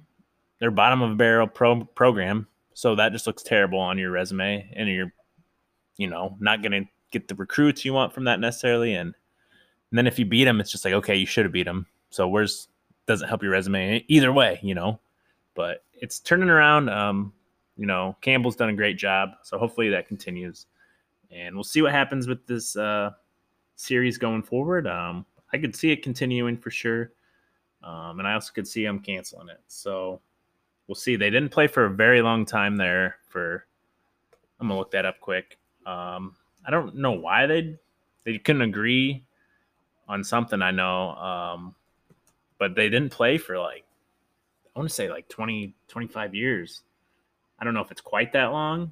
they're 0.60 0.72
bottom 0.72 1.02
of 1.02 1.18
barrel 1.18 1.48
pro- 1.48 1.84
program, 1.84 2.48
so 2.74 2.96
that 2.96 3.12
just 3.12 3.28
looks 3.28 3.44
terrible 3.44 3.80
on 3.80 3.98
your 3.98 4.12
resume, 4.12 4.72
and 4.76 4.88
you're, 4.88 5.12
you 5.98 6.08
know, 6.08 6.38
not 6.40 6.62
going 6.62 6.72
to 6.72 6.90
get 7.12 7.28
the 7.28 7.36
recruits 7.36 7.84
you 7.84 7.94
want 7.94 8.14
from 8.14 8.24
that 8.26 8.40
necessarily. 8.40 8.94
And, 8.94 9.14
and 9.90 9.98
then 9.98 10.08
if 10.08 10.20
you 10.20 10.26
beat 10.26 10.46
them, 10.46 10.62
it's 10.62 10.72
just 10.72 10.86
like 10.86 10.94
okay, 10.94 11.16
you 11.16 11.26
should 11.26 11.46
have 11.46 11.52
beat 11.52 11.66
them. 11.66 11.88
So 12.12 12.28
where's 12.28 12.68
doesn't 13.08 13.28
help 13.28 13.42
your 13.42 13.52
resume 13.52 14.06
either 14.08 14.32
way, 14.32 14.60
you 14.62 14.76
know 14.76 15.00
but 15.54 15.84
it's 15.94 16.20
turning 16.20 16.50
around. 16.50 16.90
Um, 16.90 17.34
you 17.82 17.88
know, 17.88 18.16
Campbell's 18.22 18.56
done 18.56 18.70
a 18.70 18.76
great 18.76 18.96
job, 18.96 19.32
so 19.42 19.58
hopefully 19.58 19.90
that 19.90 20.08
continues, 20.08 20.68
and 21.32 21.56
we'll 21.56 21.64
see 21.64 21.82
what 21.82 21.92
happens 21.92 22.28
with 22.28 22.46
this 22.46 22.76
uh, 22.76 23.10
series 23.76 24.20
going 24.20 24.44
forward. 24.44 24.86
Um, 24.86 25.26
I 25.52 25.58
could 25.58 25.76
see 25.76 25.90
it 25.90 26.04
continuing 26.04 26.58
for 26.58 26.70
sure, 26.70 27.12
um, 27.82 28.20
and 28.20 28.28
I 28.28 28.34
also 28.34 28.54
could 28.54 28.68
see 28.68 28.84
them 28.84 29.00
canceling 29.00 29.50
it. 29.50 29.62
So 29.66 30.22
we'll 30.88 30.94
see. 30.94 31.16
They 31.16 31.32
didn't 31.32 31.50
play 31.50 31.66
for 31.66 31.86
a 31.86 31.90
very 31.90 32.22
long 32.22 32.46
time 32.46 32.78
there. 32.78 33.16
For 33.28 33.66
I'm 34.60 34.68
gonna 34.68 34.78
look 34.78 34.92
that 34.92 35.08
up 35.08 35.20
quick. 35.20 35.58
Um, 35.88 36.36
I 36.64 36.70
don't 36.70 36.98
know 36.98 37.14
why 37.14 37.48
they 37.48 37.80
they 38.26 38.38
couldn't 38.38 38.62
agree 38.62 39.24
on 40.08 40.24
something. 40.24 40.62
I 40.62 40.70
know, 40.70 41.16
um, 41.16 41.74
but 42.60 42.76
they 42.76 42.90
didn't 42.90 43.12
play 43.12 43.40
for 43.40 43.58
like 43.58 43.86
I 44.76 44.80
want 44.80 44.88
to 44.88 44.94
say 44.94 45.10
like 45.10 45.28
20, 45.30 45.74
25 45.88 46.36
years. 46.36 46.84
I 47.62 47.64
don't 47.64 47.76
know 47.76 47.82
if 47.82 47.92
it's 47.92 48.02
quite 48.02 48.34
that 48.34 48.46
long, 48.46 48.92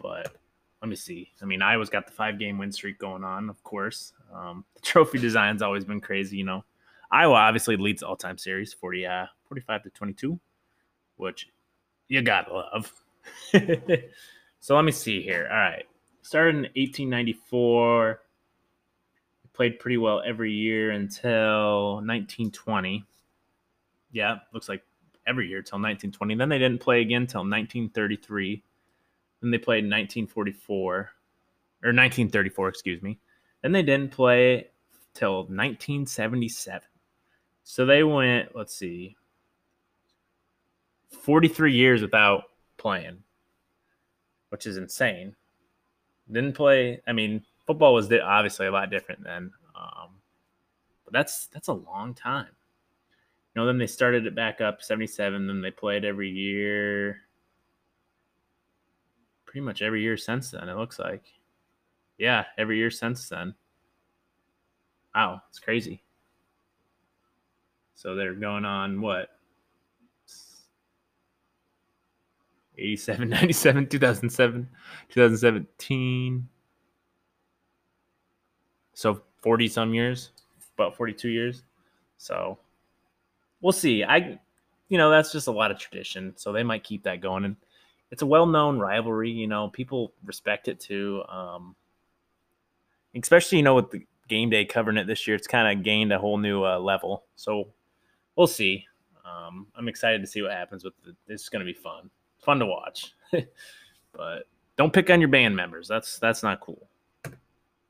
but 0.00 0.36
let 0.80 0.88
me 0.88 0.94
see. 0.94 1.32
I 1.42 1.46
mean, 1.46 1.60
Iowa's 1.60 1.90
got 1.90 2.06
the 2.06 2.12
five 2.12 2.38
game 2.38 2.58
win 2.58 2.70
streak 2.70 2.98
going 2.98 3.24
on, 3.24 3.50
of 3.50 3.60
course. 3.64 4.12
Um, 4.32 4.64
the 4.74 4.80
trophy 4.80 5.18
design's 5.18 5.60
always 5.60 5.84
been 5.84 6.00
crazy, 6.00 6.36
you 6.36 6.44
know. 6.44 6.64
Iowa 7.10 7.34
obviously 7.34 7.76
leads 7.76 8.02
all 8.02 8.16
time 8.16 8.38
series 8.38 8.72
40, 8.72 9.06
uh, 9.06 9.26
45 9.48 9.82
to 9.84 9.90
22, 9.90 10.38
which 11.16 11.48
you 12.06 12.22
gotta 12.22 12.52
love. 12.52 12.92
so 14.60 14.76
let 14.76 14.84
me 14.84 14.92
see 14.92 15.20
here. 15.20 15.48
All 15.50 15.56
right. 15.56 15.86
Started 16.22 16.50
in 16.50 16.62
1894. 16.62 18.20
Played 19.54 19.80
pretty 19.80 19.96
well 19.96 20.22
every 20.24 20.52
year 20.52 20.92
until 20.92 21.94
1920 21.96 23.04
yeah, 24.12 24.38
looks 24.52 24.68
like 24.68 24.82
every 25.28 25.48
year 25.48 25.62
till 25.62 25.76
1920. 25.76 26.34
Then 26.34 26.48
they 26.48 26.58
didn't 26.58 26.80
play 26.80 27.00
again 27.00 27.26
till 27.26 27.40
1933. 27.40 28.62
Then 29.40 29.50
they 29.50 29.58
played 29.58 29.84
in 29.84 29.90
1944 29.90 30.94
or 30.94 31.00
1934, 31.88 32.68
excuse 32.68 33.02
me. 33.02 33.18
Then 33.62 33.72
they 33.72 33.82
didn't 33.82 34.10
play 34.10 34.68
till 35.14 35.40
1977. 35.42 36.82
So 37.64 37.84
they 37.84 38.02
went, 38.02 38.56
let's 38.56 38.74
see, 38.74 39.16
43 41.10 41.72
years 41.72 42.02
without 42.02 42.44
playing, 42.76 43.18
which 44.48 44.66
is 44.66 44.76
insane. 44.76 45.36
Didn't 46.30 46.54
play. 46.54 47.00
I 47.06 47.12
mean, 47.12 47.44
football 47.66 47.94
was 47.94 48.12
obviously 48.12 48.66
a 48.66 48.70
lot 48.70 48.90
different 48.90 49.22
then, 49.22 49.50
um, 49.74 50.10
but 51.04 51.12
that's 51.12 51.46
that's 51.46 51.68
a 51.68 51.72
long 51.72 52.14
time 52.14 52.48
know, 53.58 53.66
then 53.66 53.78
they 53.78 53.86
started 53.86 54.26
it 54.26 54.34
back 54.34 54.60
up 54.60 54.82
77, 54.82 55.46
then 55.46 55.60
they 55.60 55.70
played 55.70 56.04
every 56.04 56.30
year. 56.30 57.22
Pretty 59.44 59.60
much 59.60 59.82
every 59.82 60.02
year 60.02 60.16
since 60.16 60.50
then, 60.50 60.68
it 60.68 60.76
looks 60.76 60.98
like. 60.98 61.24
Yeah, 62.18 62.44
every 62.56 62.78
year 62.78 62.90
since 62.90 63.28
then. 63.28 63.54
Wow, 65.14 65.42
it's 65.48 65.58
crazy. 65.58 66.02
So 67.94 68.14
they're 68.14 68.34
going 68.34 68.64
on 68.64 69.00
what? 69.00 69.30
87, 72.76 73.28
97, 73.30 73.88
2007, 73.88 74.68
2017. 75.08 76.48
So 78.94 79.22
40 79.42 79.68
some 79.68 79.94
years, 79.94 80.30
about 80.76 80.96
42 80.96 81.28
years. 81.28 81.64
So 82.18 82.58
we'll 83.60 83.72
see. 83.72 84.04
I, 84.04 84.38
you 84.88 84.98
know, 84.98 85.10
that's 85.10 85.32
just 85.32 85.48
a 85.48 85.52
lot 85.52 85.70
of 85.70 85.78
tradition, 85.78 86.32
so 86.36 86.52
they 86.52 86.62
might 86.62 86.84
keep 86.84 87.02
that 87.04 87.20
going. 87.20 87.44
And 87.44 87.56
it's 88.10 88.22
a 88.22 88.26
well-known 88.26 88.78
rivalry. 88.78 89.30
You 89.30 89.46
know, 89.46 89.68
people 89.68 90.12
respect 90.24 90.68
it 90.68 90.80
too. 90.80 91.22
Um, 91.28 91.76
especially 93.14 93.58
you 93.58 93.64
know 93.64 93.74
with 93.74 93.90
the 93.90 94.06
game 94.28 94.50
day 94.50 94.64
covering 94.64 94.96
it 94.96 95.06
this 95.06 95.26
year, 95.26 95.36
it's 95.36 95.46
kind 95.46 95.76
of 95.76 95.84
gained 95.84 96.12
a 96.12 96.18
whole 96.18 96.38
new 96.38 96.64
uh, 96.64 96.78
level. 96.78 97.24
So 97.36 97.68
we'll 98.36 98.46
see. 98.46 98.84
Um, 99.24 99.66
I'm 99.74 99.88
excited 99.88 100.20
to 100.20 100.26
see 100.26 100.42
what 100.42 100.52
happens 100.52 100.84
with 100.84 100.94
the, 101.04 101.14
It's 101.26 101.48
going 101.48 101.64
to 101.64 101.70
be 101.70 101.78
fun, 101.78 102.08
fun 102.38 102.58
to 102.60 102.66
watch. 102.66 103.14
but 104.12 104.44
don't 104.76 104.92
pick 104.92 105.10
on 105.10 105.20
your 105.20 105.28
band 105.28 105.54
members. 105.54 105.88
That's 105.88 106.18
that's 106.18 106.42
not 106.42 106.60
cool. 106.60 106.88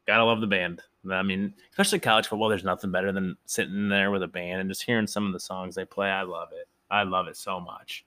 Gotta 0.06 0.24
love 0.24 0.40
the 0.40 0.46
band. 0.46 0.82
I 1.10 1.22
mean, 1.22 1.54
especially 1.70 2.00
college 2.00 2.26
football, 2.26 2.48
there's 2.48 2.64
nothing 2.64 2.90
better 2.90 3.12
than 3.12 3.36
sitting 3.46 3.88
there 3.88 4.10
with 4.10 4.22
a 4.22 4.28
band 4.28 4.60
and 4.60 4.70
just 4.70 4.82
hearing 4.82 5.06
some 5.06 5.26
of 5.26 5.32
the 5.32 5.40
songs 5.40 5.74
they 5.74 5.84
play. 5.84 6.10
I 6.10 6.22
love 6.22 6.48
it. 6.52 6.68
I 6.90 7.02
love 7.02 7.28
it 7.28 7.36
so 7.36 7.60
much. 7.60 8.04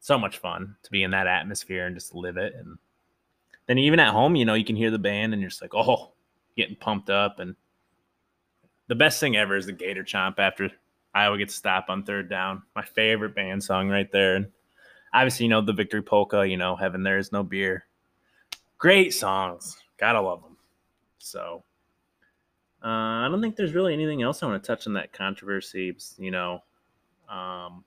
So 0.00 0.18
much 0.18 0.38
fun 0.38 0.76
to 0.82 0.90
be 0.90 1.02
in 1.02 1.10
that 1.10 1.26
atmosphere 1.26 1.86
and 1.86 1.96
just 1.96 2.14
live 2.14 2.36
it. 2.36 2.54
And 2.54 2.78
then 3.66 3.78
even 3.78 4.00
at 4.00 4.12
home, 4.12 4.36
you 4.36 4.44
know, 4.44 4.54
you 4.54 4.64
can 4.64 4.76
hear 4.76 4.90
the 4.90 4.98
band 4.98 5.32
and 5.32 5.42
you're 5.42 5.50
just 5.50 5.62
like, 5.62 5.74
oh, 5.74 6.12
getting 6.56 6.76
pumped 6.76 7.10
up. 7.10 7.40
And 7.40 7.56
the 8.86 8.94
best 8.94 9.20
thing 9.20 9.36
ever 9.36 9.56
is 9.56 9.66
the 9.66 9.72
Gator 9.72 10.04
Chomp 10.04 10.38
after 10.38 10.70
Iowa 11.14 11.38
gets 11.38 11.54
stopped 11.54 11.90
on 11.90 12.04
third 12.04 12.30
down. 12.30 12.62
My 12.74 12.84
favorite 12.84 13.34
band 13.34 13.64
song 13.64 13.88
right 13.88 14.10
there. 14.12 14.36
And 14.36 14.46
obviously, 15.12 15.46
you 15.46 15.50
know, 15.50 15.60
the 15.60 15.72
victory 15.72 16.02
polka, 16.02 16.46
you 16.46 16.56
know, 16.56 16.76
heaven 16.76 17.02
there 17.02 17.18
is 17.18 17.32
no 17.32 17.42
beer. 17.42 17.86
Great 18.78 19.14
songs. 19.14 19.76
Gotta 19.98 20.20
love 20.20 20.42
them. 20.42 20.56
So, 21.18 21.64
uh, 22.84 23.24
I 23.24 23.28
don't 23.30 23.40
think 23.40 23.56
there's 23.56 23.74
really 23.74 23.92
anything 23.92 24.22
else 24.22 24.42
I 24.42 24.46
want 24.46 24.62
to 24.62 24.66
touch 24.66 24.86
on 24.86 24.92
that 24.94 25.12
controversy. 25.12 25.96
You 26.18 26.30
know, 26.30 26.62
um, 27.28 27.84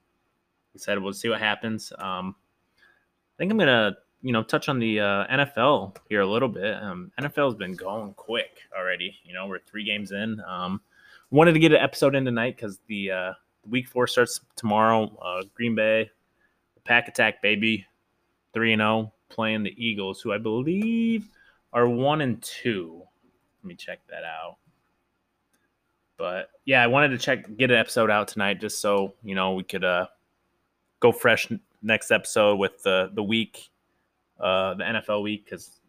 we 0.73 0.79
said 0.79 0.99
we'll 0.99 1.13
see 1.13 1.29
what 1.29 1.39
happens. 1.39 1.93
Um, 1.97 2.35
I 2.77 3.37
think 3.37 3.51
I'm 3.51 3.57
gonna, 3.57 3.97
you 4.21 4.33
know, 4.33 4.43
touch 4.43 4.67
on 4.67 4.79
the 4.79 4.99
uh, 4.99 5.27
NFL 5.27 5.95
here 6.09 6.21
a 6.21 6.27
little 6.27 6.49
bit. 6.49 6.75
Um, 6.81 7.11
NFL's 7.19 7.55
been 7.55 7.75
going 7.75 8.13
quick 8.13 8.59
already. 8.77 9.15
You 9.23 9.33
know, 9.33 9.47
we're 9.47 9.59
three 9.59 9.83
games 9.83 10.11
in. 10.11 10.41
Um, 10.41 10.81
wanted 11.31 11.53
to 11.53 11.59
get 11.59 11.71
an 11.71 11.79
episode 11.79 12.15
in 12.15 12.25
tonight 12.25 12.55
because 12.55 12.79
the 12.87 13.11
uh, 13.11 13.33
week 13.69 13.87
four 13.87 14.07
starts 14.07 14.41
tomorrow. 14.55 15.15
Uh, 15.21 15.43
Green 15.53 15.75
Bay, 15.75 16.09
the 16.75 16.81
Pack 16.81 17.07
Attack, 17.07 17.41
baby, 17.41 17.85
three 18.53 18.73
and 18.73 18.81
zero, 18.81 18.91
oh, 18.91 19.11
playing 19.29 19.63
the 19.63 19.73
Eagles, 19.77 20.21
who 20.21 20.33
I 20.33 20.37
believe 20.37 21.27
are 21.71 21.87
one 21.87 22.21
and 22.21 22.41
two. 22.41 23.01
Let 23.63 23.67
me 23.67 23.75
check 23.75 23.99
that 24.09 24.23
out. 24.23 24.57
But 26.19 26.49
yeah, 26.65 26.83
I 26.83 26.87
wanted 26.87 27.09
to 27.09 27.17
check 27.17 27.45
get 27.57 27.71
an 27.71 27.77
episode 27.77 28.11
out 28.11 28.27
tonight 28.27 28.59
just 28.59 28.81
so 28.81 29.15
you 29.23 29.33
know 29.33 29.53
we 29.53 29.63
could 29.63 29.85
uh, 29.85 30.07
go 30.99 31.13
fresh 31.13 31.47
next 31.81 32.11
episode 32.11 32.57
with 32.57 32.83
the 32.83 33.09
the 33.13 33.23
week, 33.23 33.69
uh, 34.37 34.73
the 34.73 34.83
NFL 34.83 35.23
week 35.23 35.45
because 35.45 35.79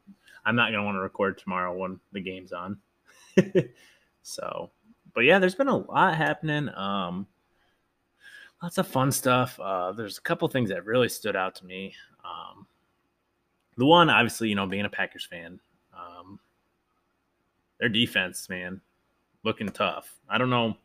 I'm 0.47 0.55
not 0.55 0.71
gonna 0.71 0.85
want 0.85 0.95
to 0.95 1.01
record 1.01 1.37
tomorrow 1.37 1.77
when 1.77 1.99
the 2.13 2.21
game's 2.21 2.53
on. 2.53 2.79
so, 4.23 4.71
but 5.15 5.23
yeah, 5.23 5.41
there's 5.41 5.57
been 5.57 5.67
a 5.67 5.77
lot 5.77 6.17
happening. 6.17 6.71
Um, 6.77 7.27
lots 8.63 8.79
of 8.79 8.87
fun 8.87 9.11
stuff. 9.11 9.59
Uh, 9.59 9.91
there's 9.91 10.19
a 10.19 10.23
couple 10.23 10.47
things 10.47 10.71
that 10.71 10.87
really 10.87 11.09
stood 11.09 11.35
out 11.35 11.57
to 11.57 11.67
me. 11.67 11.93
Um, 12.25 12.69
the 13.77 13.85
one, 13.87 14.09
obviously, 14.11 14.49
you 14.49 14.55
know, 14.55 14.67
being 14.67 14.85
a 14.85 14.91
Packers 14.91 15.25
fan, 15.25 15.59
um, 15.93 16.39
their 17.81 17.89
defense, 17.89 18.49
man, 18.49 18.81
looking 19.45 19.69
tough. 19.69 20.15
I 20.29 20.39
don't 20.39 20.51
know. 20.51 20.77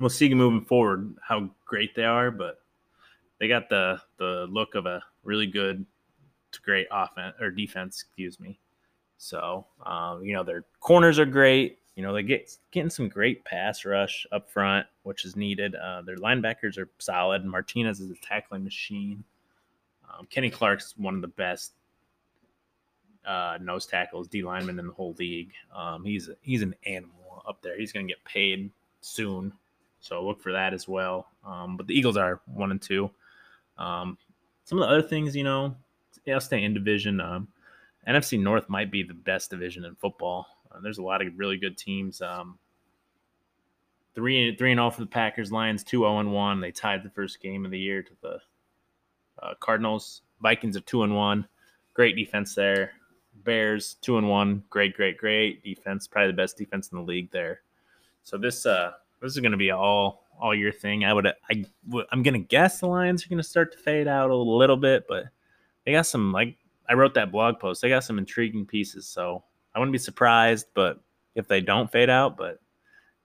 We'll 0.00 0.10
see 0.10 0.32
moving 0.32 0.64
forward 0.64 1.16
how 1.26 1.50
great 1.64 1.94
they 1.94 2.04
are, 2.04 2.30
but 2.30 2.60
they 3.38 3.48
got 3.48 3.68
the 3.68 4.00
the 4.18 4.46
look 4.48 4.74
of 4.74 4.86
a 4.86 5.02
really 5.24 5.46
good 5.46 5.84
to 6.52 6.60
great 6.62 6.86
offense 6.90 7.34
or 7.40 7.50
defense, 7.50 7.96
excuse 8.00 8.38
me. 8.40 8.58
So, 9.18 9.66
um, 9.84 10.22
you 10.22 10.34
know, 10.34 10.44
their 10.44 10.64
corners 10.80 11.18
are 11.18 11.26
great. 11.26 11.78
You 11.96 12.04
know, 12.04 12.14
they 12.14 12.22
get 12.22 12.56
getting 12.70 12.90
some 12.90 13.08
great 13.08 13.44
pass 13.44 13.84
rush 13.84 14.26
up 14.30 14.48
front, 14.48 14.86
which 15.02 15.24
is 15.24 15.34
needed. 15.34 15.74
Uh, 15.74 16.02
their 16.02 16.16
linebackers 16.16 16.78
are 16.78 16.88
solid. 16.98 17.44
Martinez 17.44 17.98
is 18.00 18.10
a 18.10 18.26
tackling 18.26 18.62
machine. 18.62 19.24
Um, 20.08 20.26
Kenny 20.30 20.50
Clark's 20.50 20.94
one 20.96 21.16
of 21.16 21.22
the 21.22 21.28
best 21.28 21.72
uh, 23.26 23.58
nose 23.60 23.84
tackles, 23.84 24.28
D 24.28 24.42
lineman 24.42 24.78
in 24.78 24.86
the 24.86 24.92
whole 24.92 25.14
league. 25.18 25.52
Um, 25.74 26.04
he's 26.04 26.30
he's 26.40 26.62
an 26.62 26.74
animal 26.86 27.27
up 27.46 27.62
there. 27.62 27.78
He's 27.78 27.92
going 27.92 28.06
to 28.06 28.12
get 28.12 28.24
paid 28.24 28.70
soon, 29.00 29.52
so 30.00 30.24
look 30.24 30.40
for 30.40 30.52
that 30.52 30.74
as 30.74 30.88
well. 30.88 31.28
Um, 31.46 31.76
but 31.76 31.86
the 31.86 31.94
Eagles 31.94 32.16
are 32.16 32.40
one 32.46 32.70
and 32.70 32.80
two. 32.80 33.10
Um, 33.76 34.18
some 34.64 34.78
of 34.78 34.88
the 34.88 34.94
other 34.94 35.06
things, 35.06 35.36
you 35.36 35.44
know, 35.44 35.76
I'll 36.28 36.40
stay 36.40 36.62
in 36.62 36.74
division. 36.74 37.20
Um, 37.20 37.48
NFC 38.06 38.40
North 38.40 38.68
might 38.68 38.90
be 38.90 39.02
the 39.02 39.14
best 39.14 39.50
division 39.50 39.84
in 39.84 39.94
football. 39.94 40.46
Uh, 40.70 40.80
there's 40.80 40.98
a 40.98 41.02
lot 41.02 41.22
of 41.22 41.38
really 41.38 41.56
good 41.56 41.76
teams. 41.76 42.20
Um, 42.20 42.58
three 44.14 44.54
three 44.56 44.72
and 44.72 44.80
all 44.80 44.90
for 44.90 45.00
the 45.00 45.06
Packers. 45.06 45.52
Lions 45.52 45.84
two 45.84 46.00
zero 46.00 46.16
oh 46.16 46.18
and 46.18 46.32
one. 46.32 46.60
They 46.60 46.72
tied 46.72 47.02
the 47.02 47.10
first 47.10 47.40
game 47.40 47.64
of 47.64 47.70
the 47.70 47.78
year 47.78 48.02
to 48.02 48.12
the 48.20 48.38
uh, 49.42 49.54
Cardinals. 49.60 50.22
Vikings 50.40 50.76
are 50.76 50.80
two 50.80 51.02
and 51.02 51.14
one. 51.14 51.46
Great 51.94 52.16
defense 52.16 52.54
there. 52.54 52.92
Bears 53.48 53.94
two 54.02 54.18
and 54.18 54.28
one. 54.28 54.62
Great, 54.68 54.94
great, 54.94 55.16
great 55.16 55.64
defense. 55.64 56.06
Probably 56.06 56.30
the 56.30 56.36
best 56.36 56.58
defense 56.58 56.90
in 56.92 56.98
the 56.98 57.04
league 57.04 57.30
there. 57.30 57.62
So 58.22 58.36
this 58.36 58.66
uh 58.66 58.92
this 59.22 59.32
is 59.32 59.40
going 59.40 59.52
to 59.52 59.58
be 59.58 59.70
all 59.70 60.26
all 60.38 60.54
year 60.54 60.70
thing. 60.70 61.06
I 61.06 61.14
would 61.14 61.26
I 61.26 61.64
I'm 62.12 62.22
going 62.22 62.34
to 62.34 62.46
guess 62.46 62.80
the 62.80 62.88
Lions 62.88 63.24
are 63.24 63.28
going 63.30 63.38
to 63.38 63.42
start 63.42 63.72
to 63.72 63.78
fade 63.78 64.06
out 64.06 64.28
a 64.28 64.36
little 64.36 64.76
bit, 64.76 65.06
but 65.08 65.24
they 65.86 65.92
got 65.92 66.06
some 66.06 66.30
like 66.30 66.58
I 66.90 66.92
wrote 66.92 67.14
that 67.14 67.32
blog 67.32 67.58
post. 67.58 67.80
They 67.80 67.88
got 67.88 68.04
some 68.04 68.18
intriguing 68.18 68.66
pieces, 68.66 69.06
so 69.06 69.42
I 69.74 69.78
wouldn't 69.78 69.94
be 69.94 69.98
surprised, 69.98 70.66
but 70.74 71.00
if 71.34 71.48
they 71.48 71.62
don't 71.62 71.90
fade 71.90 72.10
out, 72.10 72.36
but 72.36 72.60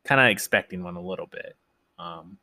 kind 0.06 0.22
of 0.22 0.28
expecting 0.28 0.84
one 0.84 0.96
a 0.96 1.02
little 1.02 1.28
bit. 1.28 1.58
Um, 2.00 2.38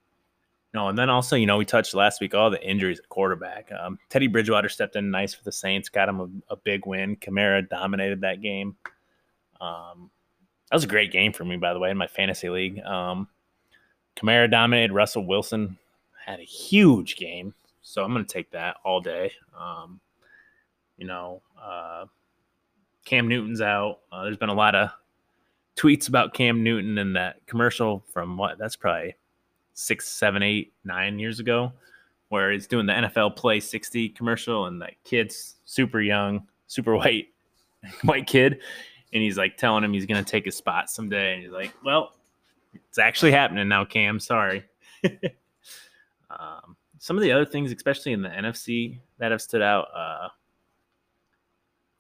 no, 0.73 0.89
and 0.89 0.97
then 0.97 1.11
also, 1.11 1.35
you 1.35 1.47
know, 1.47 1.57
we 1.57 1.65
touched 1.65 1.95
last 1.95 2.21
week 2.21 2.35
all 2.35 2.49
the 2.49 2.63
injuries 2.63 3.01
at 3.01 3.09
quarterback. 3.09 3.71
Um, 3.73 3.99
Teddy 4.09 4.29
Bridgewater 4.29 4.69
stepped 4.69 4.95
in 4.95 5.11
nice 5.11 5.35
for 5.35 5.43
the 5.43 5.51
Saints, 5.51 5.89
got 5.89 6.09
him 6.09 6.21
a, 6.21 6.53
a 6.53 6.57
big 6.57 6.87
win. 6.87 7.17
Kamara 7.17 7.69
dominated 7.69 8.21
that 8.21 8.41
game. 8.41 8.77
Um, 9.61 10.11
that 10.71 10.77
was 10.77 10.85
a 10.85 10.89
great 10.89 11.11
game 11.11 11.33
for 11.33 11.45
me, 11.45 11.57
by 11.57 11.73
the 11.73 11.81
way, 11.81 11.91
in 11.91 11.97
my 11.97 12.07
fantasy 12.07 12.49
league. 12.49 12.81
Um, 12.85 13.29
Kamara 14.17 14.49
dominated. 14.49 14.93
Russell 14.93 15.27
Wilson 15.27 15.77
had 16.25 16.39
a 16.39 16.45
huge 16.45 17.17
game, 17.17 17.53
so 17.83 18.05
I'm 18.05 18.13
going 18.13 18.25
to 18.25 18.33
take 18.33 18.53
that 18.53 18.77
all 18.85 19.01
day. 19.01 19.33
Um, 19.59 20.01
you 20.97 21.07
know, 21.07 21.43
uh, 21.61 22.05
Cam 23.05 23.27
Newton's 23.27 23.61
out. 23.61 24.01
Uh, 24.13 24.23
there's 24.23 24.37
been 24.37 24.51
a 24.51 24.55
lot 24.55 24.77
of 24.77 24.91
tweets 25.77 26.09
about 26.09 26.35
Cam 26.35 26.63
Newton 26.63 26.99
and 26.99 27.17
that 27.17 27.45
commercial 27.47 28.05
from 28.13 28.37
what? 28.37 28.57
That's 28.57 28.77
probably 28.77 29.17
six, 29.81 30.07
seven, 30.07 30.43
eight, 30.43 30.73
nine 30.85 31.19
years 31.19 31.41
ago, 31.41 31.73
where 32.29 32.53
he's 32.53 32.67
doing 32.67 32.87
the 32.87 32.93
NFL 32.93 33.37
Play 33.37 33.61
60 33.61 34.11
commercial, 34.11 34.67
and 34.67 34.81
that 34.83 34.95
kid's 35.05 35.57
super 35.65 36.01
young, 36.01 36.47
super 36.67 36.97
white, 36.99 37.29
white 38.03 38.27
kid, 38.27 38.61
and 39.13 39.23
he's 39.23 39.37
like 39.39 39.57
telling 39.57 39.83
him 39.83 39.93
he's 39.93 40.07
gonna 40.07 40.23
take 40.23 40.45
his 40.45 40.57
spot 40.57 40.91
someday, 40.91 41.35
and 41.35 41.43
he's 41.43 41.53
like, 41.53 41.75
"Well, 41.85 42.13
it's 42.75 42.99
actually 42.99 43.33
happening 43.33 43.69
now, 43.69 43.85
Cam. 43.85 44.21
Sorry." 44.21 44.65
um, 46.31 46.77
some 46.99 47.17
of 47.17 47.23
the 47.23 47.33
other 47.33 47.47
things, 47.47 47.73
especially 47.73 48.13
in 48.13 48.23
the 48.23 48.29
NFC, 48.29 48.99
that 49.19 49.33
have 49.33 49.43
stood 49.43 49.63
out. 49.63 49.89
Uh, 49.95 50.29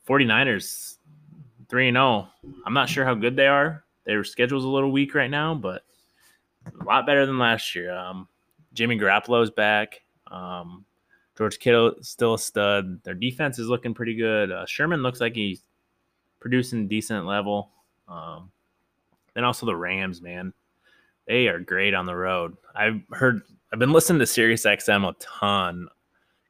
49ers 0.08 0.96
3 1.68 1.92
0. 1.92 2.28
I'm 2.66 2.74
not 2.74 2.88
sure 2.88 3.04
how 3.04 3.14
good 3.14 3.36
they 3.36 3.46
are. 3.46 3.84
Their 4.04 4.24
schedule's 4.24 4.64
a 4.64 4.68
little 4.68 4.90
weak 4.90 5.14
right 5.14 5.30
now, 5.30 5.54
but 5.54 5.84
a 6.66 6.84
lot 6.84 7.06
better 7.06 7.26
than 7.26 7.38
last 7.38 7.74
year. 7.74 7.94
Um, 7.94 8.28
Jimmy 8.72 8.98
Garoppolo's 8.98 9.50
back. 9.50 10.02
Um, 10.30 10.84
George 11.36 11.58
Kittle 11.58 11.94
still 12.02 12.34
a 12.34 12.38
stud. 12.38 13.02
Their 13.02 13.14
defense 13.14 13.58
is 13.58 13.68
looking 13.68 13.94
pretty 13.94 14.14
good. 14.14 14.52
Uh, 14.52 14.66
Sherman 14.66 15.02
looks 15.02 15.20
like 15.20 15.34
he's 15.34 15.62
producing 16.38 16.88
decent 16.88 17.26
level. 17.26 17.70
Um, 18.08 18.50
then 19.34 19.44
also 19.44 19.66
the 19.66 19.76
Rams, 19.76 20.20
man, 20.20 20.52
they 21.26 21.48
are 21.48 21.58
great 21.58 21.94
on 21.94 22.06
the 22.06 22.14
road. 22.14 22.56
I've 22.74 23.00
heard, 23.10 23.42
I've 23.72 23.78
been 23.78 23.92
listening 23.92 24.18
to 24.18 24.26
Sirius 24.26 24.66
XM 24.66 25.08
a 25.08 25.14
ton 25.20 25.88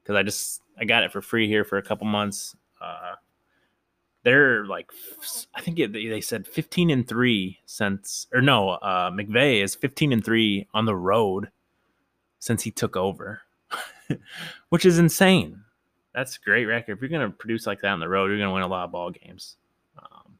because 0.03 0.17
I 0.17 0.23
just 0.23 0.63
I 0.79 0.85
got 0.85 1.05
it 1.05 1.13
for 1.13 1.21
free 1.21 1.47
here 1.47 1.65
for 1.65 1.79
a 1.79 1.83
couple 1.83 2.07
months. 2.07 2.57
Uh, 2.81 3.15
they're 4.23 4.67
like 4.67 4.91
I 5.55 5.61
think 5.61 5.79
it, 5.79 5.93
they 5.93 6.21
said 6.21 6.47
15 6.47 6.91
and 6.91 7.09
3 7.09 7.59
since 7.67 8.27
or 8.33 8.41
no, 8.41 8.71
uh 8.71 9.11
McVay 9.11 9.63
is 9.63 9.75
15 9.75 10.13
and 10.13 10.25
3 10.25 10.69
on 10.75 10.85
the 10.85 10.97
road 10.97 11.51
since 12.39 12.63
he 12.63 12.71
took 12.71 12.97
over. 12.97 13.43
Which 14.71 14.85
is 14.85 14.99
insane. 14.99 15.63
That's 16.13 16.37
a 16.37 16.41
great 16.41 16.65
record. 16.65 16.93
If 16.93 17.01
you're 17.01 17.09
going 17.09 17.31
to 17.31 17.37
produce 17.37 17.67
like 17.67 17.81
that 17.83 17.93
on 17.93 18.01
the 18.01 18.09
road, 18.09 18.27
you're 18.27 18.39
going 18.39 18.49
to 18.49 18.55
win 18.55 18.65
a 18.65 18.69
lot 18.69 18.85
of 18.85 18.93
ball 18.93 19.11
games. 19.11 19.57
Um, 19.97 20.39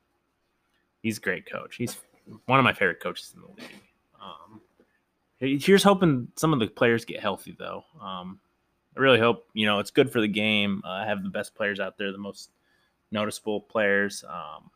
he's 1.03 1.19
a 1.19 1.21
great 1.21 1.49
coach. 1.49 1.77
He's 1.77 1.97
one 2.47 2.59
of 2.59 2.65
my 2.65 2.73
favorite 2.73 3.01
coaches 3.01 3.33
in 3.35 3.43
the 3.43 3.47
league. 3.47 3.83
Um, 4.21 4.61
here's 5.39 5.83
hoping 5.83 6.29
some 6.37 6.53
of 6.53 6.59
the 6.59 6.67
players 6.67 7.05
get 7.05 7.21
healthy 7.21 7.55
though. 7.59 7.85
Um, 8.01 8.41
I 8.97 9.01
really 9.01 9.21
hope, 9.21 9.47
you 9.55 9.67
know, 9.67 9.79
it's 9.79 9.93
good 9.93 10.11
for 10.11 10.21
the 10.21 10.29
game. 10.29 10.83
Uh, 10.85 11.05
have 11.05 11.23
the 11.23 11.31
best 11.31 11.55
players 11.55 11.79
out 11.79 11.97
there, 11.97 12.11
the 12.11 12.19
most 12.19 12.51
noticeable 13.11 13.61
players. 13.61 14.25
Um, 14.29 14.71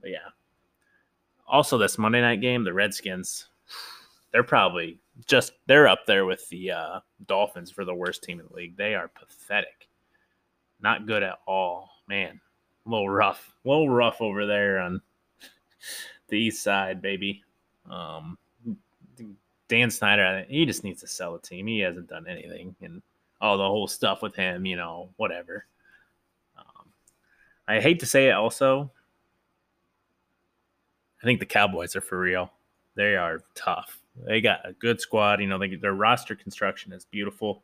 but 0.00 0.10
yeah. 0.10 0.28
Also, 1.46 1.78
this 1.78 1.98
Monday 1.98 2.20
night 2.20 2.40
game, 2.40 2.64
the 2.64 2.72
Redskins, 2.72 3.48
they're 4.32 4.44
probably 4.44 4.98
just 5.26 5.52
they're 5.66 5.88
up 5.88 6.06
there 6.06 6.24
with 6.24 6.48
the 6.48 6.70
uh, 6.70 7.00
Dolphins 7.26 7.70
for 7.70 7.84
the 7.84 7.94
worst 7.94 8.22
team 8.22 8.40
in 8.40 8.46
the 8.46 8.54
league. 8.54 8.76
They 8.76 8.94
are 8.94 9.08
pathetic, 9.08 9.88
not 10.80 11.06
good 11.06 11.22
at 11.22 11.40
all. 11.46 11.90
Man, 12.08 12.40
a 12.86 12.88
little 12.88 13.08
rough, 13.08 13.52
a 13.64 13.68
little 13.68 13.90
rough 13.90 14.20
over 14.20 14.46
there 14.46 14.78
on 14.78 15.00
the 16.28 16.38
east 16.38 16.62
side, 16.62 17.02
baby. 17.02 17.42
Um, 17.90 18.38
Dan 19.68 19.90
Snyder, 19.90 20.44
he 20.48 20.66
just 20.66 20.84
needs 20.84 21.00
to 21.00 21.06
sell 21.06 21.32
the 21.32 21.38
team. 21.38 21.66
He 21.66 21.80
hasn't 21.80 22.08
done 22.08 22.26
anything, 22.28 22.74
and 22.80 23.02
all 23.40 23.56
the 23.56 23.64
whole 23.64 23.88
stuff 23.88 24.22
with 24.22 24.34
him, 24.34 24.66
you 24.66 24.76
know, 24.76 25.08
whatever. 25.16 25.66
I 27.76 27.80
hate 27.80 28.00
to 28.00 28.06
say 28.06 28.28
it 28.28 28.32
also. 28.32 28.90
I 31.22 31.26
think 31.26 31.38
the 31.38 31.46
Cowboys 31.46 31.94
are 31.94 32.00
for 32.00 32.18
real. 32.18 32.50
They 32.96 33.14
are 33.14 33.42
tough. 33.54 34.00
They 34.26 34.40
got 34.40 34.68
a 34.68 34.72
good 34.72 35.00
squad. 35.00 35.40
You 35.40 35.46
know, 35.46 35.58
they, 35.58 35.76
their 35.76 35.94
roster 35.94 36.34
construction 36.34 36.92
is 36.92 37.04
beautiful. 37.04 37.62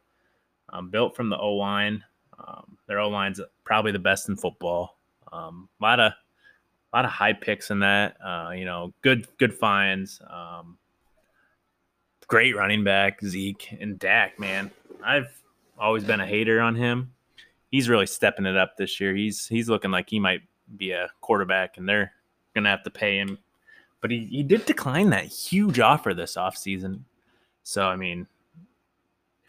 um, 0.71 0.91
built 0.91 1.15
from 1.17 1.29
the 1.29 1.39
O 1.39 1.55
line. 1.55 2.05
Um, 2.39 2.77
their 2.87 3.01
O 3.01 3.09
line's 3.09 3.41
probably 3.65 3.93
the 3.93 3.99
best 3.99 4.29
in 4.29 4.37
football. 4.37 4.99
Um, 5.33 5.69
a 5.81 5.85
lot 5.85 6.01
of 6.01 6.13
a 6.13 6.97
lot 6.97 7.05
of 7.05 7.11
high 7.11 7.33
picks 7.33 7.71
in 7.71 7.81
that. 7.81 8.17
Uh, 8.25 8.51
you 8.51 8.65
know, 8.65 8.93
good 9.03 9.27
good 9.39 9.55
finds. 9.55 10.21
Um, 10.29 10.79
great 12.27 12.57
running 12.57 12.85
back 12.85 13.21
Zeke 13.25 13.77
and 13.81 13.99
Dak. 13.99 14.39
Man, 14.39 14.71
I've 15.05 15.31
always 15.79 16.05
been 16.05 16.21
a 16.21 16.27
hater 16.27 16.61
on 16.61 16.75
him. 16.75 17.13
He's 17.71 17.89
really 17.89 18.07
stepping 18.07 18.47
it 18.47 18.57
up 18.57 18.77
this 18.77 19.01
year. 19.01 19.15
He's 19.15 19.47
he's 19.47 19.69
looking 19.69 19.91
like 19.91 20.09
he 20.09 20.21
might 20.21 20.43
be 20.77 20.93
a 20.93 21.11
quarterback, 21.21 21.77
and 21.77 21.89
they're 21.89 22.13
gonna 22.55 22.71
have 22.71 22.85
to 22.85 22.91
pay 22.91 23.19
him. 23.19 23.39
But 24.01 24.11
he, 24.11 24.27
he 24.27 24.43
did 24.43 24.67
decline 24.67 25.11
that 25.11 25.27
huge 25.27 25.81
offer 25.81 26.15
this 26.15 26.37
offseason. 26.37 27.01
So 27.63 27.87
I 27.87 27.97
mean, 27.97 28.27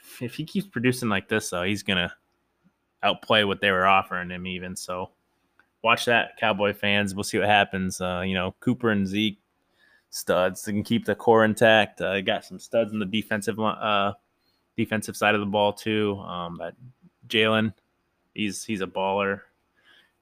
if, 0.02 0.22
if 0.22 0.36
he 0.36 0.46
keeps 0.46 0.68
producing 0.68 1.10
like 1.10 1.30
this, 1.30 1.50
though, 1.50 1.64
he's 1.64 1.84
gonna 1.84 2.14
outplay 3.04 3.44
what 3.44 3.62
they 3.62 3.72
were 3.72 3.86
offering 3.86 4.30
him 4.30 4.48
even. 4.48 4.76
So 4.76 5.12
watch 5.84 6.06
that, 6.06 6.38
Cowboy 6.38 6.74
fans. 6.74 7.14
We'll 7.14 7.24
see 7.24 7.38
what 7.38 7.48
happens. 7.48 8.02
Uh, 8.02 8.24
you 8.26 8.34
know, 8.34 8.56
Cooper 8.60 8.90
and 8.90 9.08
Zeke 9.08 9.40
studs. 10.10 10.64
They 10.64 10.72
can 10.72 10.84
keep 10.84 11.06
the 11.06 11.16
core 11.16 11.46
intact. 11.46 12.02
Uh, 12.02 12.22
got 12.22 12.46
some 12.46 12.60
studs 12.60 12.94
in 12.94 13.00
the 13.00 13.06
defensive 13.06 13.60
uh, 13.60 14.14
defensive 14.76 15.18
side 15.18 15.36
of 15.36 15.42
the 15.42 15.46
ball 15.48 15.74
too. 15.74 16.18
Um, 16.20 16.58
but 16.58 16.76
Jaylon, 17.28 17.74
he's 18.38 18.64
he's 18.64 18.82
a 18.82 18.88
baller. 18.88 19.42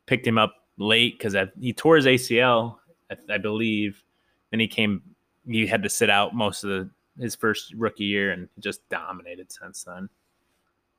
Picked 0.08 0.26
him 0.26 0.38
up 0.38 0.56
late 0.78 1.18
because 1.18 1.36
he 1.60 1.74
tore 1.74 1.98
his 1.98 2.06
ACL, 2.06 2.78
I, 3.12 3.36
I, 3.36 3.38
believe. 3.38 4.04
Then 4.52 4.60
he 4.60 4.68
came. 4.68 5.02
He 5.48 5.68
had 5.68 5.84
to 5.84 5.90
sit 5.90 6.10
out 6.10 6.34
most 6.34 6.64
of 6.64 6.70
the 6.70 6.90
his 7.20 7.36
first 7.36 7.74
rookie 7.74 8.06
year 8.06 8.32
and 8.32 8.50
just 8.60 8.88
dominated 8.90 9.52
since 9.52 9.84
then. 9.84 10.10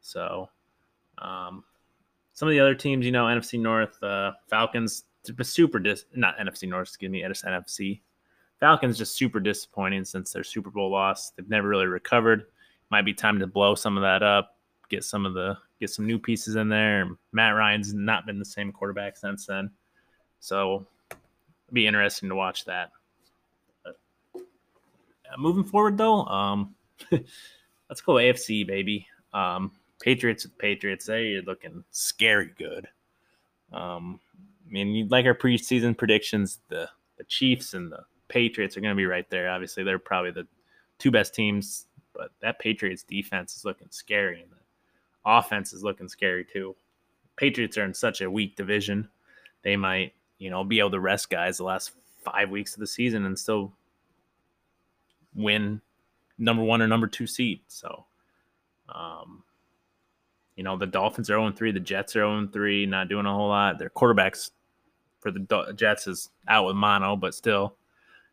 So, 0.01 0.49
um, 1.19 1.65
some 2.33 2.49
of 2.49 2.53
the 2.53 2.61
other 2.61 2.75
teams, 2.75 3.05
you 3.05 3.13
know, 3.13 3.25
NFC 3.25 3.59
North, 3.59 4.03
uh, 4.03 4.33
Falcons, 4.49 5.05
super 5.43 5.79
dis 5.79 6.05
not 6.15 6.39
NFC 6.39 6.69
North, 6.69 6.89
excuse 6.89 7.11
me, 7.11 7.25
just 7.27 7.45
NFC. 7.45 8.01
Falcons 8.61 8.97
just 8.97 9.17
super 9.17 9.41
disappointing 9.41 10.05
since 10.05 10.33
their 10.33 10.45
Super 10.45 10.71
Bowl 10.71 10.91
loss. 10.91 11.31
They've 11.31 11.49
never 11.49 11.69
really 11.69 11.87
recovered. 11.87 12.45
Might 12.91 13.05
be 13.05 13.13
time 13.13 13.39
to 13.41 13.47
blow 13.47 13.75
some 13.75 13.99
of 13.99 14.03
that 14.03 14.23
up, 14.23 14.56
get 14.89 15.05
some 15.05 15.27
of 15.27 15.35
the 15.35 15.57
get 15.81 15.91
some 15.91 16.07
new 16.07 16.19
pieces 16.19 16.57
in 16.57 16.69
there. 16.69 17.09
Matt 17.33 17.55
Ryan's 17.55 17.95
not 17.95 18.27
been 18.27 18.39
the 18.39 18.45
same 18.45 18.73
quarterback 18.73 19.17
since 19.17 19.47
then, 19.47 19.71
so 20.41 20.87
it'll 21.11 21.75
be 21.75 21.87
interesting 21.87 22.29
to 22.29 22.35
watch 22.35 22.65
that. 22.65 22.91
But, 23.85 23.99
uh, 24.35 25.37
moving 25.39 25.65
forward, 25.65 25.99
though, 25.99 26.25
um, 26.25 26.75
let's 27.11 28.01
go 28.01 28.15
AFC, 28.15 28.67
baby. 28.67 29.07
Um, 29.33 29.73
Patriots 30.01 30.47
Patriots, 30.59 31.07
they're 31.07 31.43
looking 31.43 31.85
scary 31.91 32.53
good. 32.59 32.89
Um, 33.73 34.21
I 34.67 34.73
mean, 34.73 35.09
like 35.09 35.27
our 35.27 35.35
preseason 35.35 35.97
predictions, 35.97 36.61
the 36.69 36.89
the 37.17 37.25
Chiefs 37.25 37.75
and 37.75 37.91
the 37.91 38.05
Patriots 38.29 38.77
are 38.77 38.81
going 38.81 38.95
to 38.95 38.97
be 38.97 39.07
right 39.07 39.29
there. 39.31 39.51
Obviously, 39.51 39.83
they're 39.83 39.99
probably 39.99 40.33
the 40.33 40.47
two 40.99 41.11
best 41.11 41.35
teams, 41.35 41.87
but 42.13 42.31
that 42.41 42.59
Patriots 42.59 43.03
defense 43.03 43.57
is 43.57 43.65
looking 43.65 43.89
scary, 43.91 44.43
and 44.43 44.51
offense 45.27 45.73
is 45.73 45.83
looking 45.83 46.09
scary 46.09 46.45
too. 46.45 46.75
Patriots 47.37 47.77
are 47.77 47.85
in 47.85 47.93
such 47.93 48.21
a 48.21 48.31
weak 48.31 48.57
division; 48.57 49.09
they 49.63 49.77
might, 49.77 50.15
you 50.39 50.49
know, 50.49 50.65
be 50.65 50.79
able 50.79 50.93
to 50.93 51.01
rest 51.01 51.29
guys 51.29 51.59
the 51.59 51.65
last 51.65 51.93
five 52.25 52.51
weeks 52.51 52.75
of 52.75 52.81
the 52.81 52.87
season 52.87 53.27
and 53.27 53.39
still 53.39 53.73
win 55.35 55.81
number 56.39 56.63
one 56.63 56.83
or 56.83 56.89
number 56.89 57.07
two 57.07 57.27
seed. 57.27 57.61
So, 57.69 58.07
um, 58.89 59.43
you 60.57 60.65
know, 60.65 60.77
the 60.77 60.87
Dolphins 60.87 61.31
are 61.31 61.35
0 61.35 61.53
3, 61.53 61.73
the 61.73 61.81
Jets 61.81 62.17
are 62.17 62.21
0 62.21 62.49
3, 62.53 62.87
not 62.87 63.09
doing 63.09 63.27
a 63.27 63.33
whole 63.33 63.49
lot. 63.49 63.79
Their 63.79 63.91
quarterbacks 63.91 64.51
for 65.21 65.31
the 65.31 65.73
Jets 65.77 66.07
is 66.07 66.31
out 66.49 66.67
with 66.67 66.77
mono, 66.77 67.17
but 67.17 67.35
still 67.35 67.77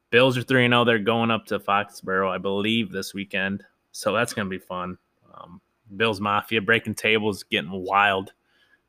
Bills 0.09 0.37
are 0.37 0.43
3 0.43 0.67
0. 0.67 0.85
They're 0.85 0.99
going 0.99 1.31
up 1.31 1.45
to 1.47 1.59
Foxborough, 1.59 2.29
I 2.29 2.37
believe, 2.37 2.91
this 2.91 3.13
weekend. 3.13 3.63
So 3.91 4.13
that's 4.13 4.33
going 4.33 4.45
to 4.45 4.49
be 4.49 4.63
fun. 4.63 4.97
Um, 5.33 5.61
Bills 5.95 6.21
Mafia 6.21 6.61
breaking 6.61 6.95
tables, 6.95 7.43
getting 7.43 7.71
wild. 7.71 8.33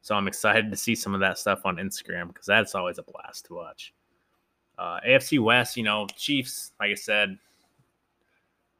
So 0.02 0.14
I'm 0.14 0.28
excited 0.28 0.70
to 0.70 0.76
see 0.76 0.94
some 0.94 1.14
of 1.14 1.20
that 1.20 1.38
stuff 1.38 1.62
on 1.64 1.76
Instagram 1.76 2.28
because 2.28 2.46
that's 2.46 2.74
always 2.74 2.98
a 2.98 3.02
blast 3.02 3.46
to 3.46 3.54
watch. 3.54 3.94
Uh, 4.78 5.00
AFC 5.06 5.38
West, 5.40 5.76
you 5.76 5.82
know, 5.82 6.06
Chiefs, 6.16 6.72
like 6.80 6.90
I 6.90 6.94
said, 6.94 7.38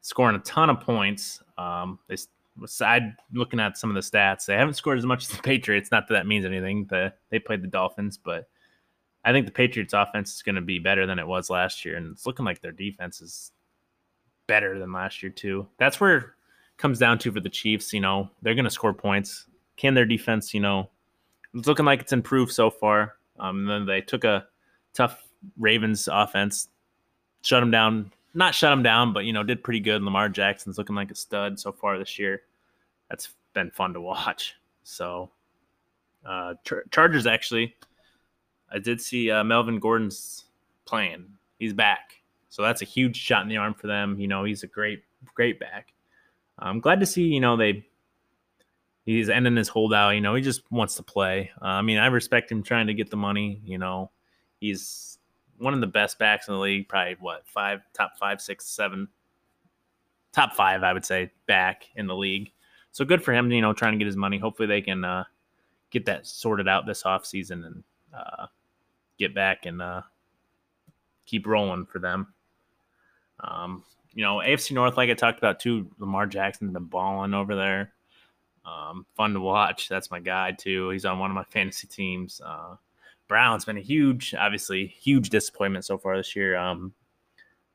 scoring 0.01 0.35
a 0.35 0.39
ton 0.39 0.69
of 0.69 0.81
points. 0.81 1.41
Um, 1.57 1.99
they 2.07 2.17
aside 2.63 3.15
looking 3.33 3.59
at 3.59 3.77
some 3.77 3.89
of 3.89 3.95
the 3.95 4.17
stats, 4.17 4.45
they 4.45 4.55
haven't 4.55 4.75
scored 4.75 4.97
as 4.97 5.05
much 5.05 5.23
as 5.23 5.35
the 5.35 5.41
Patriots. 5.43 5.91
Not 5.91 6.07
that 6.07 6.13
that 6.13 6.27
means 6.27 6.45
anything. 6.45 6.85
The, 6.85 7.13
they 7.29 7.39
played 7.39 7.61
the 7.61 7.67
Dolphins, 7.67 8.17
but 8.17 8.47
I 9.23 9.31
think 9.31 9.45
the 9.45 9.51
Patriots 9.51 9.93
offense 9.93 10.35
is 10.35 10.43
going 10.43 10.55
to 10.55 10.61
be 10.61 10.79
better 10.79 11.07
than 11.07 11.19
it 11.19 11.27
was 11.27 11.49
last 11.49 11.83
year, 11.85 11.97
and 11.97 12.11
it's 12.11 12.25
looking 12.25 12.45
like 12.45 12.61
their 12.61 12.71
defense 12.71 13.21
is 13.21 13.51
better 14.47 14.77
than 14.77 14.93
last 14.93 15.23
year 15.23 15.31
too. 15.31 15.67
That's 15.79 15.99
where 15.99 16.34
comes 16.77 16.99
down 16.99 17.19
to 17.19 17.31
for 17.31 17.39
the 17.39 17.49
Chiefs. 17.49 17.93
You 17.93 18.01
know, 18.01 18.29
they're 18.41 18.55
going 18.55 18.65
to 18.65 18.71
score 18.71 18.93
points. 18.93 19.47
Can 19.77 19.93
their 19.93 20.05
defense? 20.05 20.53
You 20.53 20.61
know, 20.61 20.89
it's 21.53 21.67
looking 21.67 21.85
like 21.85 22.01
it's 22.01 22.13
improved 22.13 22.51
so 22.51 22.69
far. 22.69 23.15
Um, 23.39 23.65
then 23.65 23.85
they 23.85 24.01
took 24.01 24.23
a 24.23 24.47
tough 24.93 25.23
Ravens 25.57 26.07
offense, 26.11 26.69
shut 27.41 27.61
them 27.61 27.71
down. 27.71 28.11
Not 28.33 28.53
shut 28.53 28.71
them 28.71 28.83
down, 28.83 29.13
but 29.13 29.25
you 29.25 29.31
know, 29.33 29.43
did 29.43 29.63
pretty 29.63 29.79
good. 29.79 30.01
Lamar 30.01 30.27
Jackson's 30.27 30.77
looking 30.77 30.95
like 30.95 31.11
a 31.11 31.15
stud 31.15 31.59
so 31.59 31.71
far 31.71 31.97
this 31.97 32.19
year. 32.19 32.41
That's 33.09 33.29
been 33.53 33.71
fun 33.71 33.93
to 33.93 34.01
watch. 34.01 34.55
So, 34.83 35.31
uh, 36.25 36.55
Char- 36.63 36.83
Chargers 36.91 37.25
actually 37.25 37.75
I 38.71 38.79
did 38.79 38.99
see 39.01 39.31
uh, 39.31 39.43
Melvin 39.43 39.79
Gordon's 39.79 40.45
playing. 40.85 41.25
He's 41.59 41.73
back, 41.73 42.21
so 42.49 42.61
that's 42.61 42.81
a 42.81 42.85
huge 42.85 43.15
shot 43.15 43.43
in 43.43 43.49
the 43.49 43.57
arm 43.57 43.73
for 43.73 43.87
them. 43.87 44.19
You 44.19 44.27
know, 44.27 44.43
he's 44.43 44.63
a 44.63 44.67
great, 44.67 45.03
great 45.33 45.59
back. 45.59 45.93
I'm 46.57 46.79
glad 46.79 46.99
to 47.01 47.05
see. 47.05 47.23
You 47.23 47.39
know, 47.39 47.57
they 47.57 47.85
he's 49.05 49.29
ending 49.29 49.55
his 49.55 49.69
holdout. 49.69 50.15
You 50.15 50.21
know, 50.21 50.35
he 50.35 50.41
just 50.41 50.69
wants 50.71 50.95
to 50.95 51.03
play. 51.03 51.51
Uh, 51.61 51.65
I 51.65 51.81
mean, 51.81 51.97
I 51.97 52.07
respect 52.07 52.51
him 52.51 52.63
trying 52.63 52.87
to 52.87 52.93
get 52.93 53.09
the 53.09 53.17
money. 53.17 53.61
You 53.63 53.77
know, 53.77 54.11
he's 54.59 55.17
one 55.57 55.73
of 55.73 55.81
the 55.81 55.87
best 55.87 56.19
backs 56.19 56.47
in 56.47 56.53
the 56.53 56.59
league. 56.59 56.89
Probably 56.89 57.15
what 57.19 57.47
five, 57.47 57.81
top 57.93 58.17
five, 58.19 58.41
six, 58.41 58.65
seven, 58.65 59.07
top 60.33 60.53
five, 60.53 60.83
I 60.83 60.93
would 60.93 61.05
say, 61.05 61.31
back 61.47 61.85
in 61.95 62.07
the 62.07 62.15
league. 62.15 62.51
So 62.91 63.05
good 63.05 63.23
for 63.23 63.33
him. 63.33 63.51
You 63.51 63.61
know, 63.61 63.73
trying 63.73 63.93
to 63.93 63.99
get 63.99 64.07
his 64.07 64.17
money. 64.17 64.37
Hopefully, 64.37 64.67
they 64.67 64.81
can 64.81 65.03
uh, 65.03 65.25
get 65.91 66.05
that 66.05 66.27
sorted 66.27 66.67
out 66.67 66.85
this 66.85 67.05
off 67.05 67.25
season 67.25 67.63
and 67.63 67.83
uh, 68.13 68.47
get 69.17 69.35
back 69.35 69.65
and 69.65 69.81
uh, 69.81 70.01
keep 71.25 71.45
rolling 71.45 71.85
for 71.85 71.99
them. 71.99 72.33
Um, 73.41 73.83
you 74.15 74.23
know, 74.23 74.37
AFC 74.37 74.71
North, 74.71 74.97
like 74.97 75.09
I 75.09 75.13
talked 75.13 75.37
about 75.37 75.59
too, 75.59 75.91
Lamar 75.99 76.25
Jackson's 76.25 76.73
been 76.73 76.85
balling 76.85 77.33
over 77.33 77.55
there. 77.55 77.91
Um, 78.65 79.05
fun 79.15 79.33
to 79.33 79.39
watch. 79.39 79.89
That's 79.89 80.09
my 80.09 80.19
guy 80.19 80.53
too. 80.53 80.89
He's 80.89 81.05
on 81.05 81.19
one 81.19 81.29
of 81.29 81.35
my 81.35 81.43
fantasy 81.43 81.85
teams. 81.85 82.41
Uh, 82.43 82.77
Brown's 83.27 83.65
been 83.65 83.77
a 83.77 83.81
huge, 83.81 84.33
obviously, 84.33 84.87
huge 84.87 85.29
disappointment 85.29 85.85
so 85.85 85.97
far 85.97 86.17
this 86.17 86.35
year. 86.35 86.57
Um, 86.57 86.93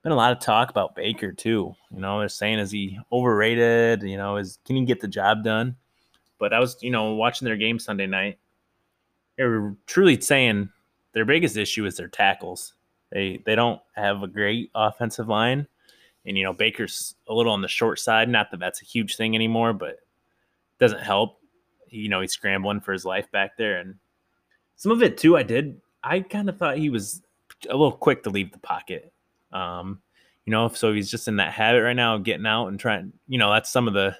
been 0.02 0.12
a 0.12 0.16
lot 0.16 0.32
of 0.32 0.40
talk 0.40 0.70
about 0.70 0.96
Baker 0.96 1.32
too. 1.32 1.74
You 1.90 2.00
know, 2.00 2.18
they're 2.18 2.28
saying 2.28 2.58
is 2.58 2.70
he 2.70 2.98
overrated? 3.12 4.02
You 4.02 4.16
know, 4.16 4.38
is 4.38 4.58
can 4.64 4.76
he 4.76 4.84
get 4.84 5.00
the 5.00 5.08
job 5.08 5.44
done? 5.44 5.76
But 6.38 6.54
I 6.54 6.58
was, 6.58 6.78
you 6.80 6.90
know, 6.90 7.12
watching 7.12 7.44
their 7.44 7.56
game 7.56 7.78
Sunday 7.78 8.06
night. 8.06 8.38
They 9.36 9.44
were 9.44 9.76
truly 9.86 10.20
saying 10.20 10.70
their 11.12 11.24
biggest 11.26 11.56
issue 11.56 11.84
is 11.84 11.96
their 11.96 12.08
tackles. 12.08 12.74
They 13.12 13.42
they 13.44 13.54
don't 13.54 13.80
have 13.94 14.22
a 14.22 14.28
great 14.28 14.70
offensive 14.74 15.28
line, 15.28 15.66
and 16.26 16.36
you 16.36 16.44
know 16.44 16.52
Baker's 16.52 17.14
a 17.28 17.34
little 17.34 17.52
on 17.52 17.62
the 17.62 17.68
short 17.68 17.98
side. 17.98 18.28
Not 18.28 18.50
that 18.50 18.60
that's 18.60 18.82
a 18.82 18.84
huge 18.84 19.16
thing 19.16 19.34
anymore, 19.34 19.72
but 19.72 20.00
doesn't 20.78 21.02
help. 21.02 21.40
You 21.88 22.08
know 22.08 22.20
he's 22.20 22.32
scrambling 22.32 22.80
for 22.80 22.92
his 22.92 23.04
life 23.04 23.30
back 23.30 23.56
there, 23.56 23.78
and 23.78 23.96
some 24.76 24.92
of 24.92 25.02
it 25.02 25.18
too. 25.18 25.36
I 25.36 25.42
did. 25.42 25.80
I 26.02 26.20
kind 26.20 26.48
of 26.48 26.56
thought 26.56 26.78
he 26.78 26.90
was 26.90 27.22
a 27.68 27.72
little 27.72 27.92
quick 27.92 28.22
to 28.22 28.30
leave 28.30 28.52
the 28.52 28.58
pocket. 28.58 29.12
Um, 29.52 30.00
you 30.46 30.52
know, 30.52 30.68
so 30.68 30.92
he's 30.92 31.10
just 31.10 31.28
in 31.28 31.36
that 31.36 31.52
habit 31.52 31.82
right 31.82 31.96
now 31.96 32.14
of 32.14 32.24
getting 32.24 32.46
out 32.46 32.68
and 32.68 32.78
trying. 32.78 33.12
You 33.28 33.38
know, 33.38 33.52
that's 33.52 33.70
some 33.70 33.88
of 33.88 33.94
the 33.94 34.16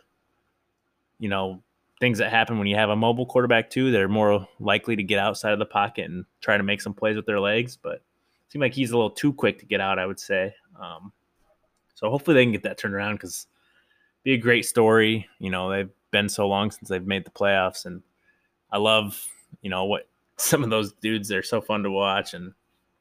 you 1.18 1.28
know 1.28 1.62
things 2.00 2.18
that 2.18 2.30
happen 2.30 2.58
when 2.58 2.66
you 2.66 2.76
have 2.76 2.90
a 2.90 2.96
mobile 2.96 3.26
quarterback 3.26 3.70
too. 3.70 3.90
They're 3.90 4.08
more 4.08 4.48
likely 4.58 4.96
to 4.96 5.02
get 5.02 5.18
outside 5.18 5.52
of 5.52 5.58
the 5.58 5.66
pocket 5.66 6.10
and 6.10 6.24
try 6.40 6.56
to 6.56 6.62
make 6.62 6.80
some 6.80 6.94
plays 6.94 7.16
with 7.16 7.26
their 7.26 7.40
legs. 7.40 7.76
But 7.76 7.96
it 7.96 8.02
seemed 8.48 8.62
like 8.62 8.74
he's 8.74 8.90
a 8.90 8.96
little 8.96 9.10
too 9.10 9.32
quick 9.32 9.58
to 9.60 9.66
get 9.66 9.80
out. 9.80 9.98
I 9.98 10.06
would 10.06 10.20
say. 10.20 10.54
Um, 10.80 11.12
so 12.00 12.08
hopefully 12.08 12.34
they 12.34 12.44
can 12.44 12.52
get 12.52 12.62
that 12.62 12.78
turned 12.78 12.94
around 12.94 13.16
because 13.16 13.46
be 14.24 14.32
a 14.32 14.38
great 14.38 14.64
story. 14.64 15.28
You 15.38 15.50
know, 15.50 15.70
they've 15.70 15.90
been 16.10 16.30
so 16.30 16.48
long 16.48 16.70
since 16.70 16.88
they've 16.88 17.06
made 17.06 17.26
the 17.26 17.30
playoffs, 17.30 17.84
and 17.84 18.02
I 18.72 18.78
love 18.78 19.22
you 19.60 19.68
know 19.68 19.84
what 19.84 20.08
some 20.36 20.64
of 20.64 20.70
those 20.70 20.94
dudes. 20.94 21.28
They're 21.28 21.42
so 21.42 21.60
fun 21.60 21.82
to 21.82 21.90
watch 21.90 22.32
and 22.32 22.52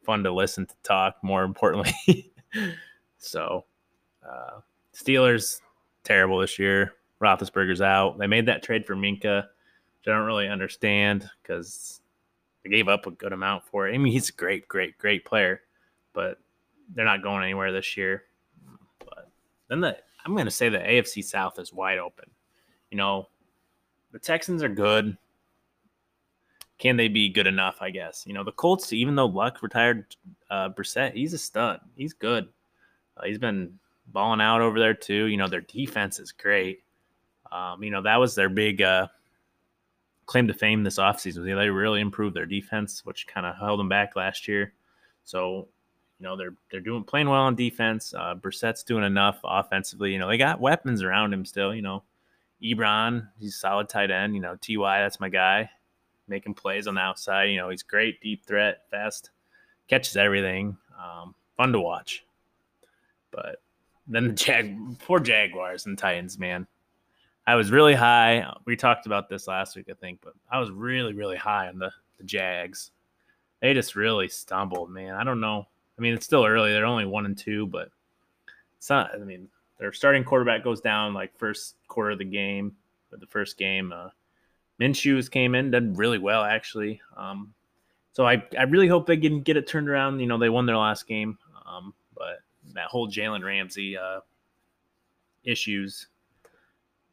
fun 0.04 0.24
to 0.24 0.32
listen 0.32 0.66
to 0.66 0.76
talk. 0.84 1.16
More 1.24 1.44
importantly, 1.46 2.34
so 3.18 3.64
uh, 4.30 4.60
Steelers 4.94 5.62
terrible 6.04 6.40
this 6.40 6.60
year. 6.60 6.94
Roethlisberger's 7.22 7.82
out. 7.82 8.18
They 8.18 8.28
made 8.28 8.46
that 8.46 8.64
trade 8.64 8.86
for 8.86 8.96
Minkah, 8.96 9.44
which 9.44 10.08
I 10.08 10.12
don't 10.12 10.26
really 10.26 10.48
understand 10.48 11.30
because 11.42 12.00
they 12.64 12.70
gave 12.70 12.88
up 12.88 13.08
a 13.08 13.12
good 13.12 13.34
amount 13.34 13.66
for 13.66 13.88
it. 13.88 13.94
I 13.94 13.98
mean, 13.98 14.14
he's 14.14 14.30
a 14.30 14.34
great, 14.34 14.70
great, 14.70 14.98
great 14.98 15.26
player, 15.26 15.62
but 16.14 16.40
they're 16.94 17.04
not 17.04 17.22
going 17.22 17.44
anywhere 17.44 17.74
this 17.74 17.98
year. 17.98 18.24
Then 19.70 19.82
the 19.82 19.98
I'm 20.26 20.34
going 20.34 20.46
to 20.46 20.52
say 20.52 20.70
the 20.70 20.80
AFC 20.80 21.24
South 21.24 21.58
is 21.60 21.74
wide 21.74 21.98
open. 21.98 22.30
You 22.92 22.98
know, 22.98 23.28
the 24.12 24.20
Texans 24.20 24.62
are 24.64 24.70
good. 24.70 25.18
Can 26.78 26.98
they 26.98 27.08
be 27.08 27.30
good 27.30 27.48
enough? 27.48 27.78
I 27.82 27.90
guess. 27.90 28.26
You 28.28 28.34
know, 28.34 28.44
the 28.44 28.52
Colts, 28.52 28.92
even 28.92 29.16
though 29.16 29.28
Luck 29.28 29.62
retired 29.62 30.16
uh, 30.50 30.70
Brissett, 30.70 31.14
he's 31.14 31.34
a 31.34 31.38
stud. 31.38 31.80
He's 31.96 32.14
good. 32.14 32.50
Uh, 33.16 33.26
he's 33.26 33.38
been 33.38 33.80
balling 34.08 34.42
out 34.42 34.62
over 34.62 34.80
there 34.80 34.94
too. 34.94 35.26
You 35.26 35.38
know, 35.38 35.48
their 35.48 35.62
defense 35.62 36.20
is 36.20 36.32
great. 36.32 36.84
Um, 37.52 37.84
you 37.84 37.90
know, 37.90 38.02
that 38.02 38.18
was 38.18 38.36
their 38.36 38.50
big 38.50 38.82
uh, 38.82 39.08
claim 40.26 40.48
to 40.48 40.54
fame 40.54 40.84
this 40.84 41.00
offseason. 41.00 41.44
They 41.44 41.70
really 41.70 42.02
improved 42.02 42.36
their 42.36 42.46
defense, 42.46 43.04
which 43.06 43.28
kind 43.28 43.46
of 43.46 43.56
held 43.56 43.80
them 43.80 43.90
back 43.90 44.16
last 44.16 44.48
year. 44.48 44.74
So, 45.24 45.68
you 46.20 46.26
know, 46.26 46.36
they're 46.36 46.54
they're 46.70 46.82
doing 46.82 47.04
playing 47.04 47.30
well 47.30 47.42
on 47.42 47.56
defense. 47.56 48.14
Uh, 48.14 48.36
Brissett's 48.36 48.84
doing 48.84 49.04
enough 49.04 49.40
offensively. 49.44 50.12
You 50.12 50.20
know, 50.20 50.28
they 50.28 50.38
got 50.38 50.60
weapons 50.60 51.02
around 51.02 51.34
him 51.34 51.46
still. 51.46 51.74
You 51.74 51.82
know, 51.82 52.04
Ebron, 52.62 53.28
he's 53.40 53.56
solid 53.56 53.88
tight 53.88 54.12
end. 54.12 54.36
You 54.36 54.42
know, 54.42 54.56
Ty, 54.56 55.00
that's 55.00 55.20
my 55.20 55.30
guy, 55.30 55.70
making 56.28 56.56
plays 56.56 56.88
on 56.88 56.96
the 56.96 57.02
outside. 57.02 57.46
You 57.46 57.58
know, 57.58 57.70
he's 57.70 57.84
great, 57.84 58.22
deep 58.22 58.46
threat, 58.46 58.84
fast, 58.92 59.30
catches 59.88 60.18
everything. 60.18 60.78
Um, 61.02 61.34
fun 61.56 61.72
to 61.72 61.80
watch. 61.80 62.26
But 63.32 63.62
then 64.08 64.30
the 64.30 64.34
Jag, 64.34 65.00
poor 65.00 65.20
Jaguars 65.20 65.86
and 65.86 65.98
Titans, 65.98 66.38
man. 66.38 66.68
I 67.48 67.56
was 67.56 67.72
really 67.72 67.96
high. 67.96 68.46
We 68.66 68.76
talked 68.76 69.06
about 69.06 69.30
this 69.30 69.48
last 69.48 69.76
week, 69.76 69.88
I 69.90 69.94
think, 69.94 70.20
but 70.22 70.34
I 70.52 70.60
was 70.60 70.70
really, 70.70 71.14
really 71.14 71.38
high 71.38 71.68
on 71.68 71.80
the, 71.80 71.92
the 72.18 72.24
Jags. 72.24 72.92
They 73.62 73.74
just 73.74 73.96
really 73.96 74.28
stumbled, 74.28 74.92
man. 74.92 75.16
I 75.16 75.24
don't 75.24 75.40
know. 75.40 75.66
I 76.00 76.02
mean, 76.02 76.14
it's 76.14 76.26
still 76.26 76.46
early. 76.46 76.72
They're 76.72 76.86
only 76.86 77.06
one 77.06 77.26
and 77.26 77.38
two, 77.38 77.68
but 77.68 77.90
it's 78.78 78.90
not. 78.90 79.14
I 79.14 79.18
mean, 79.18 79.50
their 79.80 79.92
starting 79.92 80.24
quarterback 80.24 80.64
goes 80.64 80.80
down 80.80 81.14
like 81.14 81.38
first 81.38 81.76
quarter 81.90 82.12
of 82.12 82.20
the 82.20 82.26
game, 82.26 82.74
but 83.12 83.20
the 83.20 83.28
first 83.28 83.58
game, 83.58 83.92
uh, 83.92 84.10
Minshew's 84.80 85.28
came 85.28 85.56
in, 85.56 85.72
did 85.72 85.98
really 85.98 86.18
well 86.18 86.44
actually. 86.44 87.02
Um, 87.18 87.54
so 88.14 88.26
I, 88.26 88.42
I 88.58 88.64
really 88.64 88.88
hope 88.88 89.08
they 89.08 89.18
can 89.18 89.42
get 89.42 89.58
it 89.58 89.68
turned 89.68 89.90
around. 89.90 90.22
You 90.22 90.28
know, 90.28 90.38
they 90.38 90.50
won 90.50 90.66
their 90.66 90.78
last 90.78 91.06
game, 91.06 91.38
um, 91.66 91.94
but 92.16 92.40
that 92.74 92.88
whole 92.88 93.10
Jalen 93.10 93.44
Ramsey 93.44 93.98
uh, 93.98 94.22
issues 95.44 96.08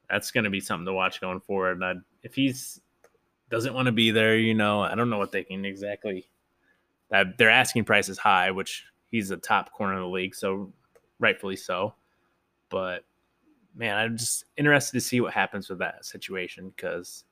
that's 0.08 0.30
going 0.30 0.44
to 0.44 0.50
be 0.50 0.60
something 0.60 0.86
to 0.86 0.92
watch 0.92 1.20
going 1.20 1.40
forward. 1.40 1.82
And 1.82 2.02
if 2.22 2.36
he's 2.36 2.80
doesn't 3.50 3.74
want 3.74 3.86
to 3.86 3.92
be 3.92 4.12
there, 4.12 4.36
you 4.36 4.54
know, 4.54 4.80
I 4.80 4.94
don't 4.94 5.10
know 5.10 5.18
what 5.18 5.32
they 5.32 5.44
can 5.44 5.64
exactly. 5.64 6.28
That 7.10 7.38
their 7.38 7.50
asking 7.50 7.84
price 7.84 8.08
is 8.08 8.18
high, 8.18 8.50
which 8.50 8.84
he's 9.10 9.30
a 9.30 9.36
top 9.36 9.72
corner 9.72 9.94
of 9.94 10.00
the 10.00 10.08
league, 10.08 10.34
so 10.34 10.72
rightfully 11.18 11.56
so. 11.56 11.94
But 12.68 13.04
man, 13.74 13.96
I'm 13.96 14.16
just 14.16 14.44
interested 14.56 14.92
to 14.96 15.00
see 15.00 15.20
what 15.20 15.32
happens 15.32 15.68
with 15.68 15.78
that 15.80 16.04
situation 16.04 16.72
because. 16.76 17.24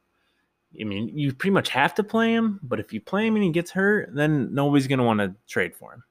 I 0.81 0.83
mean, 0.83 1.17
you 1.17 1.33
pretty 1.33 1.55
much 1.55 1.69
have 1.69 1.95
to 1.95 2.03
play 2.03 2.35
him, 2.35 2.59
but 2.65 2.81
if 2.81 2.93
you 2.93 3.01
play 3.01 3.29
him 3.29 3.37
and 3.37 3.45
he 3.45 3.51
gets 3.51 3.71
hurt, 3.71 4.13
then 4.13 4.53
nobody's 4.53 4.89
going 4.89 4.99
to 4.99 5.05
want 5.05 5.21
to 5.21 5.33
trade 5.47 5.73
for 5.73 5.93
him. 5.93 6.03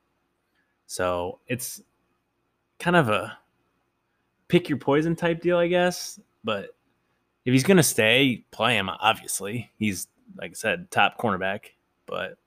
So 0.87 1.39
it's 1.47 1.81
kind 2.79 2.95
of 2.95 3.09
a 3.09 3.37
pick 4.47 4.69
your 4.69 4.77
poison 4.77 5.17
type 5.17 5.41
deal, 5.41 5.57
I 5.57 5.67
guess. 5.67 6.17
But 6.45 6.75
if 7.43 7.51
he's 7.51 7.65
going 7.65 7.75
to 7.75 7.83
stay, 7.83 8.45
play 8.51 8.77
him, 8.77 8.87
obviously. 8.87 9.69
He's, 9.79 10.07
like 10.37 10.51
I 10.51 10.53
said, 10.53 10.89
top 10.91 11.17
cornerback. 11.17 11.71
But 12.05 12.37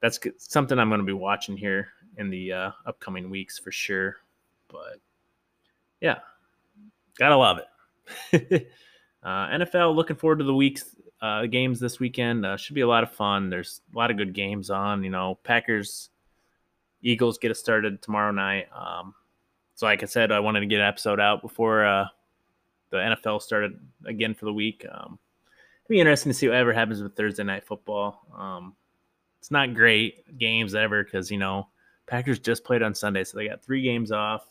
that's 0.00 0.18
something 0.38 0.78
I'm 0.78 0.88
going 0.88 1.00
to 1.00 1.06
be 1.06 1.12
watching 1.12 1.56
here 1.56 1.88
in 2.16 2.30
the 2.30 2.52
uh, 2.52 2.70
upcoming 2.86 3.30
weeks 3.30 3.58
for 3.58 3.72
sure. 3.72 4.16
But 4.68 5.00
yeah, 6.00 6.18
gotta 7.18 7.36
love 7.36 7.58
it. 7.58 8.70
uh, 9.22 9.48
NFL, 9.48 9.94
looking 9.94 10.16
forward 10.16 10.38
to 10.38 10.44
the 10.44 10.54
weeks, 10.54 10.96
uh, 11.20 11.46
games 11.46 11.80
this 11.80 12.00
weekend. 12.00 12.46
Uh, 12.46 12.56
should 12.56 12.74
be 12.74 12.80
a 12.80 12.88
lot 12.88 13.02
of 13.02 13.12
fun. 13.12 13.50
There's 13.50 13.80
a 13.94 13.98
lot 13.98 14.10
of 14.10 14.16
good 14.16 14.32
games 14.32 14.70
on. 14.70 15.04
You 15.04 15.10
know, 15.10 15.38
Packers, 15.42 16.10
Eagles 17.02 17.38
get 17.38 17.50
us 17.50 17.58
started 17.58 18.00
tomorrow 18.00 18.32
night. 18.32 18.68
Um, 18.74 19.14
so, 19.74 19.86
like 19.86 20.02
I 20.02 20.06
said, 20.06 20.32
I 20.32 20.40
wanted 20.40 20.60
to 20.60 20.66
get 20.66 20.80
an 20.80 20.86
episode 20.86 21.20
out 21.20 21.42
before 21.42 21.84
uh, 21.84 22.06
the 22.90 22.96
NFL 22.98 23.42
started 23.42 23.78
again 24.06 24.34
for 24.34 24.44
the 24.44 24.52
week. 24.52 24.84
Um, 24.90 25.18
it'd 25.84 25.88
be 25.88 26.00
interesting 26.00 26.30
to 26.30 26.38
see 26.38 26.48
whatever 26.48 26.72
happens 26.72 27.02
with 27.02 27.16
Thursday 27.16 27.44
night 27.44 27.64
football. 27.64 28.26
Um, 28.36 28.74
it's 29.40 29.50
not 29.50 29.74
great 29.74 30.38
games 30.38 30.74
ever 30.74 31.02
because 31.02 31.30
you 31.30 31.38
know 31.38 31.66
Packers 32.06 32.38
just 32.38 32.62
played 32.62 32.82
on 32.82 32.94
Sunday, 32.94 33.24
so 33.24 33.38
they 33.38 33.48
got 33.48 33.62
three 33.62 33.82
games 33.82 34.12
off. 34.12 34.46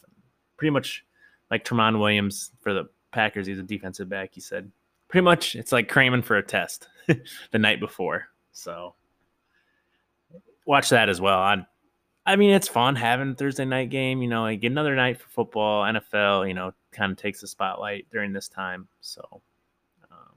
Pretty 0.58 0.72
much 0.72 1.06
like 1.52 1.64
Tramon 1.64 2.00
Williams 2.00 2.52
for 2.60 2.74
the 2.74 2.90
Packers. 3.12 3.48
He's 3.48 3.60
a 3.60 3.64
defensive 3.64 4.10
back. 4.10 4.32
He 4.34 4.42
said 4.42 4.72
pretty 5.08 5.24
much 5.24 5.56
it's 5.56 5.72
like 5.72 5.88
cramming 5.90 6.22
for 6.22 6.38
a 6.38 6.44
test 6.44 6.88
the 7.52 7.60
night 7.60 7.80
before. 7.80 8.28
So 8.52 8.96
watch 10.66 10.90
that 10.90 11.10
as 11.10 11.22
well. 11.22 11.40
I 11.40 11.66
I 12.26 12.36
mean, 12.36 12.52
it's 12.52 12.68
fun 12.68 12.96
having 12.96 13.36
Thursday 13.36 13.66
night 13.66 13.90
game. 13.90 14.22
You 14.22 14.28
know, 14.28 14.42
like 14.42 14.62
get 14.62 14.72
another 14.72 14.96
night 14.96 15.20
for 15.20 15.28
football, 15.30 15.84
NFL. 15.84 16.48
You 16.48 16.54
know, 16.54 16.74
kind 16.92 17.12
of 17.12 17.18
takes 17.18 17.42
the 17.42 17.48
spotlight 17.48 18.08
during 18.12 18.34
this 18.34 18.48
time. 18.48 18.88
So, 19.02 19.42
um, 20.12 20.36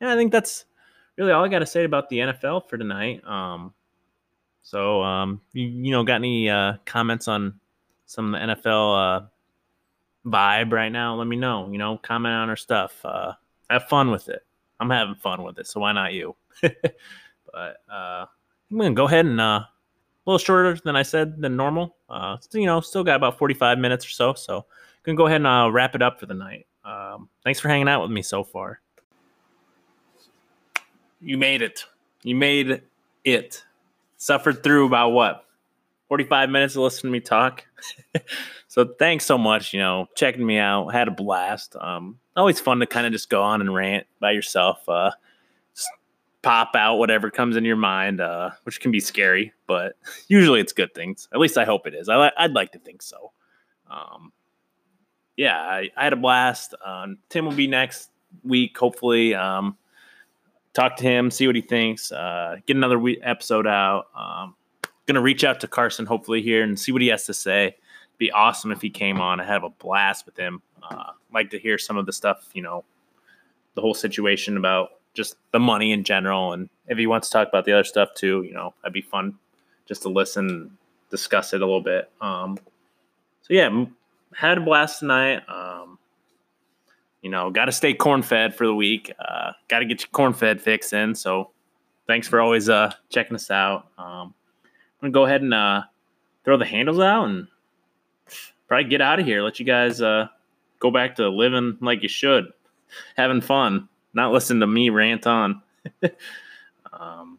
yeah, 0.00 0.12
I 0.12 0.16
think 0.16 0.32
that's 0.32 0.64
really 1.16 1.32
all 1.32 1.44
I 1.44 1.48
got 1.48 1.58
to 1.60 1.66
say 1.66 1.84
about 1.84 2.08
the 2.08 2.18
NFL 2.18 2.68
for 2.68 2.78
tonight. 2.78 3.26
Um, 3.26 3.74
so, 4.64 5.02
um, 5.02 5.42
you, 5.52 5.66
you 5.66 5.90
know, 5.90 6.02
got 6.02 6.16
any 6.16 6.48
uh, 6.48 6.74
comments 6.86 7.28
on 7.28 7.60
some 8.06 8.34
of 8.34 8.40
the 8.40 8.54
NFL 8.54 9.22
uh, 9.22 9.26
vibe 10.26 10.72
right 10.72 10.88
now? 10.88 11.14
Let 11.14 11.26
me 11.26 11.36
know. 11.36 11.68
You 11.70 11.76
know, 11.76 11.98
comment 11.98 12.34
on 12.34 12.48
our 12.48 12.56
stuff. 12.56 12.98
Uh, 13.04 13.34
have 13.68 13.88
fun 13.88 14.10
with 14.10 14.30
it. 14.30 14.44
I'm 14.80 14.88
having 14.88 15.14
fun 15.16 15.42
with 15.42 15.58
it, 15.58 15.66
so 15.66 15.80
why 15.80 15.92
not 15.92 16.14
you? 16.14 16.34
but 16.62 17.76
uh, 17.92 18.24
I'm 18.70 18.78
gonna 18.78 18.92
go 18.92 19.06
ahead 19.06 19.26
and 19.26 19.38
uh, 19.38 19.60
a 19.64 19.68
little 20.24 20.38
shorter 20.38 20.80
than 20.82 20.96
I 20.96 21.02
said 21.02 21.40
than 21.40 21.56
normal. 21.56 21.96
Uh, 22.08 22.38
you 22.54 22.64
know, 22.64 22.80
still 22.80 23.04
got 23.04 23.16
about 23.16 23.38
45 23.38 23.78
minutes 23.78 24.06
or 24.06 24.10
so. 24.10 24.32
So, 24.32 24.64
gonna 25.02 25.16
go 25.16 25.26
ahead 25.26 25.42
and 25.42 25.46
uh, 25.46 25.70
wrap 25.70 25.94
it 25.94 26.00
up 26.00 26.18
for 26.18 26.26
the 26.26 26.34
night. 26.34 26.66
Um, 26.86 27.28
thanks 27.44 27.60
for 27.60 27.68
hanging 27.68 27.88
out 27.88 28.00
with 28.00 28.10
me 28.10 28.22
so 28.22 28.42
far. 28.42 28.80
You 31.20 31.36
made 31.36 31.60
it. 31.60 31.84
You 32.22 32.34
made 32.34 32.82
it. 33.24 33.64
Suffered 34.24 34.62
through 34.62 34.86
about 34.86 35.10
what 35.10 35.44
45 36.08 36.48
minutes 36.48 36.76
of 36.76 36.82
listening 36.82 37.12
to 37.12 37.18
me 37.18 37.20
talk. 37.20 37.66
so 38.68 38.86
thanks 38.98 39.26
so 39.26 39.36
much. 39.36 39.74
You 39.74 39.80
know, 39.80 40.08
checking 40.16 40.46
me 40.46 40.56
out. 40.56 40.94
Had 40.94 41.08
a 41.08 41.10
blast. 41.10 41.76
Um, 41.78 42.18
always 42.34 42.58
fun 42.58 42.80
to 42.80 42.86
kind 42.86 43.04
of 43.06 43.12
just 43.12 43.28
go 43.28 43.42
on 43.42 43.60
and 43.60 43.74
rant 43.74 44.06
by 44.20 44.30
yourself. 44.30 44.88
Uh, 44.88 45.10
pop 46.40 46.74
out 46.74 46.96
whatever 46.96 47.30
comes 47.30 47.54
in 47.54 47.66
your 47.66 47.76
mind, 47.76 48.22
uh, 48.22 48.52
which 48.62 48.80
can 48.80 48.90
be 48.90 48.98
scary, 48.98 49.52
but 49.66 49.98
usually 50.28 50.58
it's 50.58 50.72
good 50.72 50.94
things. 50.94 51.28
At 51.30 51.38
least 51.38 51.58
I 51.58 51.66
hope 51.66 51.86
it 51.86 51.92
is. 51.92 52.08
I, 52.08 52.32
would 52.40 52.54
like 52.54 52.72
to 52.72 52.78
think 52.78 53.02
so. 53.02 53.32
Um, 53.90 54.32
yeah, 55.36 55.60
I, 55.60 55.90
I, 55.98 56.04
had 56.04 56.14
a 56.14 56.16
blast. 56.16 56.74
Um, 56.82 57.18
Tim 57.28 57.44
will 57.44 57.52
be 57.52 57.66
next 57.66 58.08
week, 58.42 58.78
hopefully. 58.78 59.34
Um, 59.34 59.76
talk 60.74 60.96
to 60.96 61.04
him, 61.04 61.30
see 61.30 61.46
what 61.46 61.56
he 61.56 61.62
thinks, 61.62 62.12
uh, 62.12 62.56
get 62.66 62.76
another 62.76 63.00
episode 63.22 63.66
out. 63.66 64.06
Um, 64.14 64.54
gonna 65.06 65.22
reach 65.22 65.44
out 65.44 65.60
to 65.60 65.68
Carson 65.68 66.06
hopefully 66.06 66.42
here 66.42 66.62
and 66.62 66.78
see 66.78 66.92
what 66.92 67.02
he 67.02 67.08
has 67.08 67.24
to 67.26 67.34
say. 67.34 67.66
It'd 67.66 68.18
be 68.18 68.30
awesome 68.30 68.72
if 68.72 68.82
he 68.82 68.90
came 68.90 69.20
on. 69.20 69.40
I 69.40 69.44
have 69.44 69.64
a 69.64 69.70
blast 69.70 70.26
with 70.26 70.36
him. 70.36 70.62
Uh, 70.82 71.12
like 71.32 71.50
to 71.50 71.58
hear 71.58 71.78
some 71.78 71.96
of 71.96 72.06
the 72.06 72.12
stuff, 72.12 72.48
you 72.52 72.62
know, 72.62 72.84
the 73.74 73.80
whole 73.80 73.94
situation 73.94 74.56
about 74.56 74.90
just 75.14 75.36
the 75.52 75.58
money 75.58 75.92
in 75.92 76.04
general. 76.04 76.52
And 76.52 76.68
if 76.88 76.98
he 76.98 77.06
wants 77.06 77.28
to 77.28 77.32
talk 77.32 77.48
about 77.48 77.64
the 77.64 77.72
other 77.72 77.84
stuff 77.84 78.10
too, 78.14 78.42
you 78.42 78.52
know, 78.52 78.74
that'd 78.82 78.92
be 78.92 79.00
fun 79.00 79.38
just 79.86 80.02
to 80.02 80.08
listen, 80.08 80.76
discuss 81.10 81.52
it 81.52 81.62
a 81.62 81.64
little 81.64 81.80
bit. 81.80 82.10
Um, 82.20 82.58
so 83.42 83.54
yeah, 83.54 83.84
had 84.34 84.58
a 84.58 84.60
blast 84.60 85.00
tonight. 85.00 85.42
Um, 85.48 85.98
you 87.24 87.30
know, 87.30 87.50
got 87.50 87.64
to 87.64 87.72
stay 87.72 87.92
corn 87.92 88.22
fed 88.22 88.54
for 88.54 88.66
the 88.66 88.74
week. 88.74 89.12
Uh, 89.18 89.50
got 89.66 89.80
to 89.80 89.84
get 89.84 90.02
your 90.02 90.10
corn 90.12 90.32
fed 90.32 90.60
fix 90.60 90.92
in. 90.92 91.16
So 91.16 91.50
thanks 92.06 92.28
for 92.28 92.40
always 92.40 92.68
uh, 92.68 92.92
checking 93.08 93.34
us 93.34 93.50
out. 93.50 93.88
Um, 93.98 94.32
I'm 95.02 95.10
gonna 95.10 95.12
go 95.12 95.24
ahead 95.24 95.42
and 95.42 95.52
uh, 95.52 95.82
throw 96.44 96.56
the 96.56 96.64
handles 96.64 97.00
out 97.00 97.24
and 97.24 97.48
probably 98.68 98.88
get 98.88 99.00
out 99.00 99.18
of 99.18 99.26
here. 99.26 99.42
Let 99.42 99.58
you 99.58 99.66
guys 99.66 100.00
uh, 100.00 100.28
go 100.78 100.92
back 100.92 101.16
to 101.16 101.28
living 101.28 101.78
like 101.80 102.02
you 102.02 102.08
should, 102.08 102.52
having 103.16 103.40
fun 103.40 103.88
not 104.14 104.32
listen 104.32 104.60
to 104.60 104.66
me 104.66 104.90
rant 104.90 105.26
on. 105.26 105.60
um, 106.92 107.38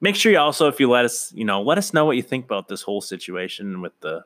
make 0.00 0.16
sure 0.16 0.32
you 0.32 0.38
also, 0.38 0.66
if 0.66 0.80
you 0.80 0.90
let 0.90 1.04
us, 1.04 1.32
you 1.34 1.44
know, 1.44 1.62
let 1.62 1.78
us 1.78 1.92
know 1.92 2.04
what 2.04 2.16
you 2.16 2.22
think 2.22 2.46
about 2.46 2.68
this 2.68 2.82
whole 2.82 3.00
situation 3.00 3.80
with 3.80 3.92
the 4.00 4.24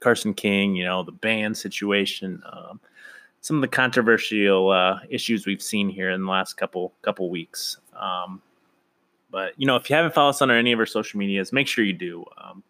Carson 0.00 0.32
King, 0.32 0.76
you 0.76 0.84
know, 0.84 1.02
the 1.02 1.12
band 1.12 1.56
situation. 1.56 2.42
Um, 2.50 2.80
some 3.46 3.58
of 3.58 3.60
the 3.60 3.68
controversial 3.68 4.70
uh, 4.70 4.98
issues 5.08 5.46
we've 5.46 5.62
seen 5.62 5.88
here 5.88 6.10
in 6.10 6.24
the 6.24 6.30
last 6.30 6.54
couple 6.54 6.92
couple 7.02 7.30
weeks. 7.30 7.76
Um, 7.94 8.42
but 9.30 9.52
you 9.56 9.66
know, 9.68 9.76
if 9.76 9.88
you 9.88 9.94
haven't 9.94 10.14
followed 10.14 10.30
us 10.30 10.42
on 10.42 10.50
any 10.50 10.72
of 10.72 10.80
our 10.80 10.86
social 10.86 11.18
medias, 11.18 11.52
make 11.52 11.68
sure 11.68 11.84
you 11.84 11.92
do. 11.92 12.24
Um, 12.36 12.64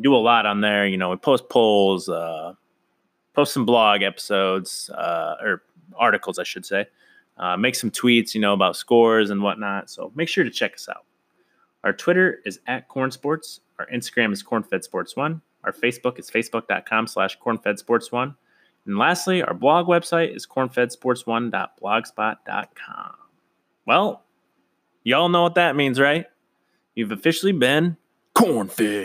do 0.00 0.14
a 0.14 0.18
lot 0.18 0.46
on 0.46 0.60
there. 0.62 0.84
You 0.86 0.96
know, 0.96 1.10
we 1.10 1.16
post 1.16 1.48
polls, 1.48 2.08
uh, 2.08 2.54
post 3.34 3.52
some 3.52 3.64
blog 3.64 4.02
episodes 4.02 4.90
uh, 4.90 5.36
or 5.40 5.62
articles, 5.96 6.40
I 6.40 6.42
should 6.42 6.66
say. 6.66 6.86
Uh, 7.36 7.56
make 7.56 7.76
some 7.76 7.90
tweets, 7.90 8.34
you 8.34 8.40
know, 8.40 8.52
about 8.52 8.76
scores 8.76 9.30
and 9.30 9.40
whatnot. 9.42 9.90
So 9.90 10.10
make 10.16 10.28
sure 10.28 10.42
to 10.42 10.50
check 10.50 10.74
us 10.74 10.88
out. 10.88 11.04
Our 11.84 11.92
Twitter 11.92 12.40
is 12.44 12.58
at 12.66 12.88
Corn 12.88 13.12
Sports. 13.12 13.60
Our 13.78 13.86
Instagram 13.86 14.32
is 14.32 14.42
Cornfed 14.42 14.82
Sports 14.82 15.14
One. 15.16 15.40
Our 15.62 15.72
Facebook 15.72 16.18
is 16.18 16.28
facebook.com 16.28 17.06
slash 17.06 17.38
cornfed 17.38 17.78
sports 17.78 18.10
one. 18.10 18.34
And 18.86 18.96
lastly, 18.98 19.42
our 19.42 19.54
blog 19.54 19.86
website 19.86 20.34
is 20.34 20.46
cornfedsports1.blogspot.com. 20.46 23.14
Well, 23.86 24.22
y'all 25.04 25.28
know 25.28 25.42
what 25.42 25.56
that 25.56 25.76
means, 25.76 26.00
right? 26.00 26.24
You've 26.94 27.12
officially 27.12 27.52
been 27.52 27.98
cornfed. 28.34 28.98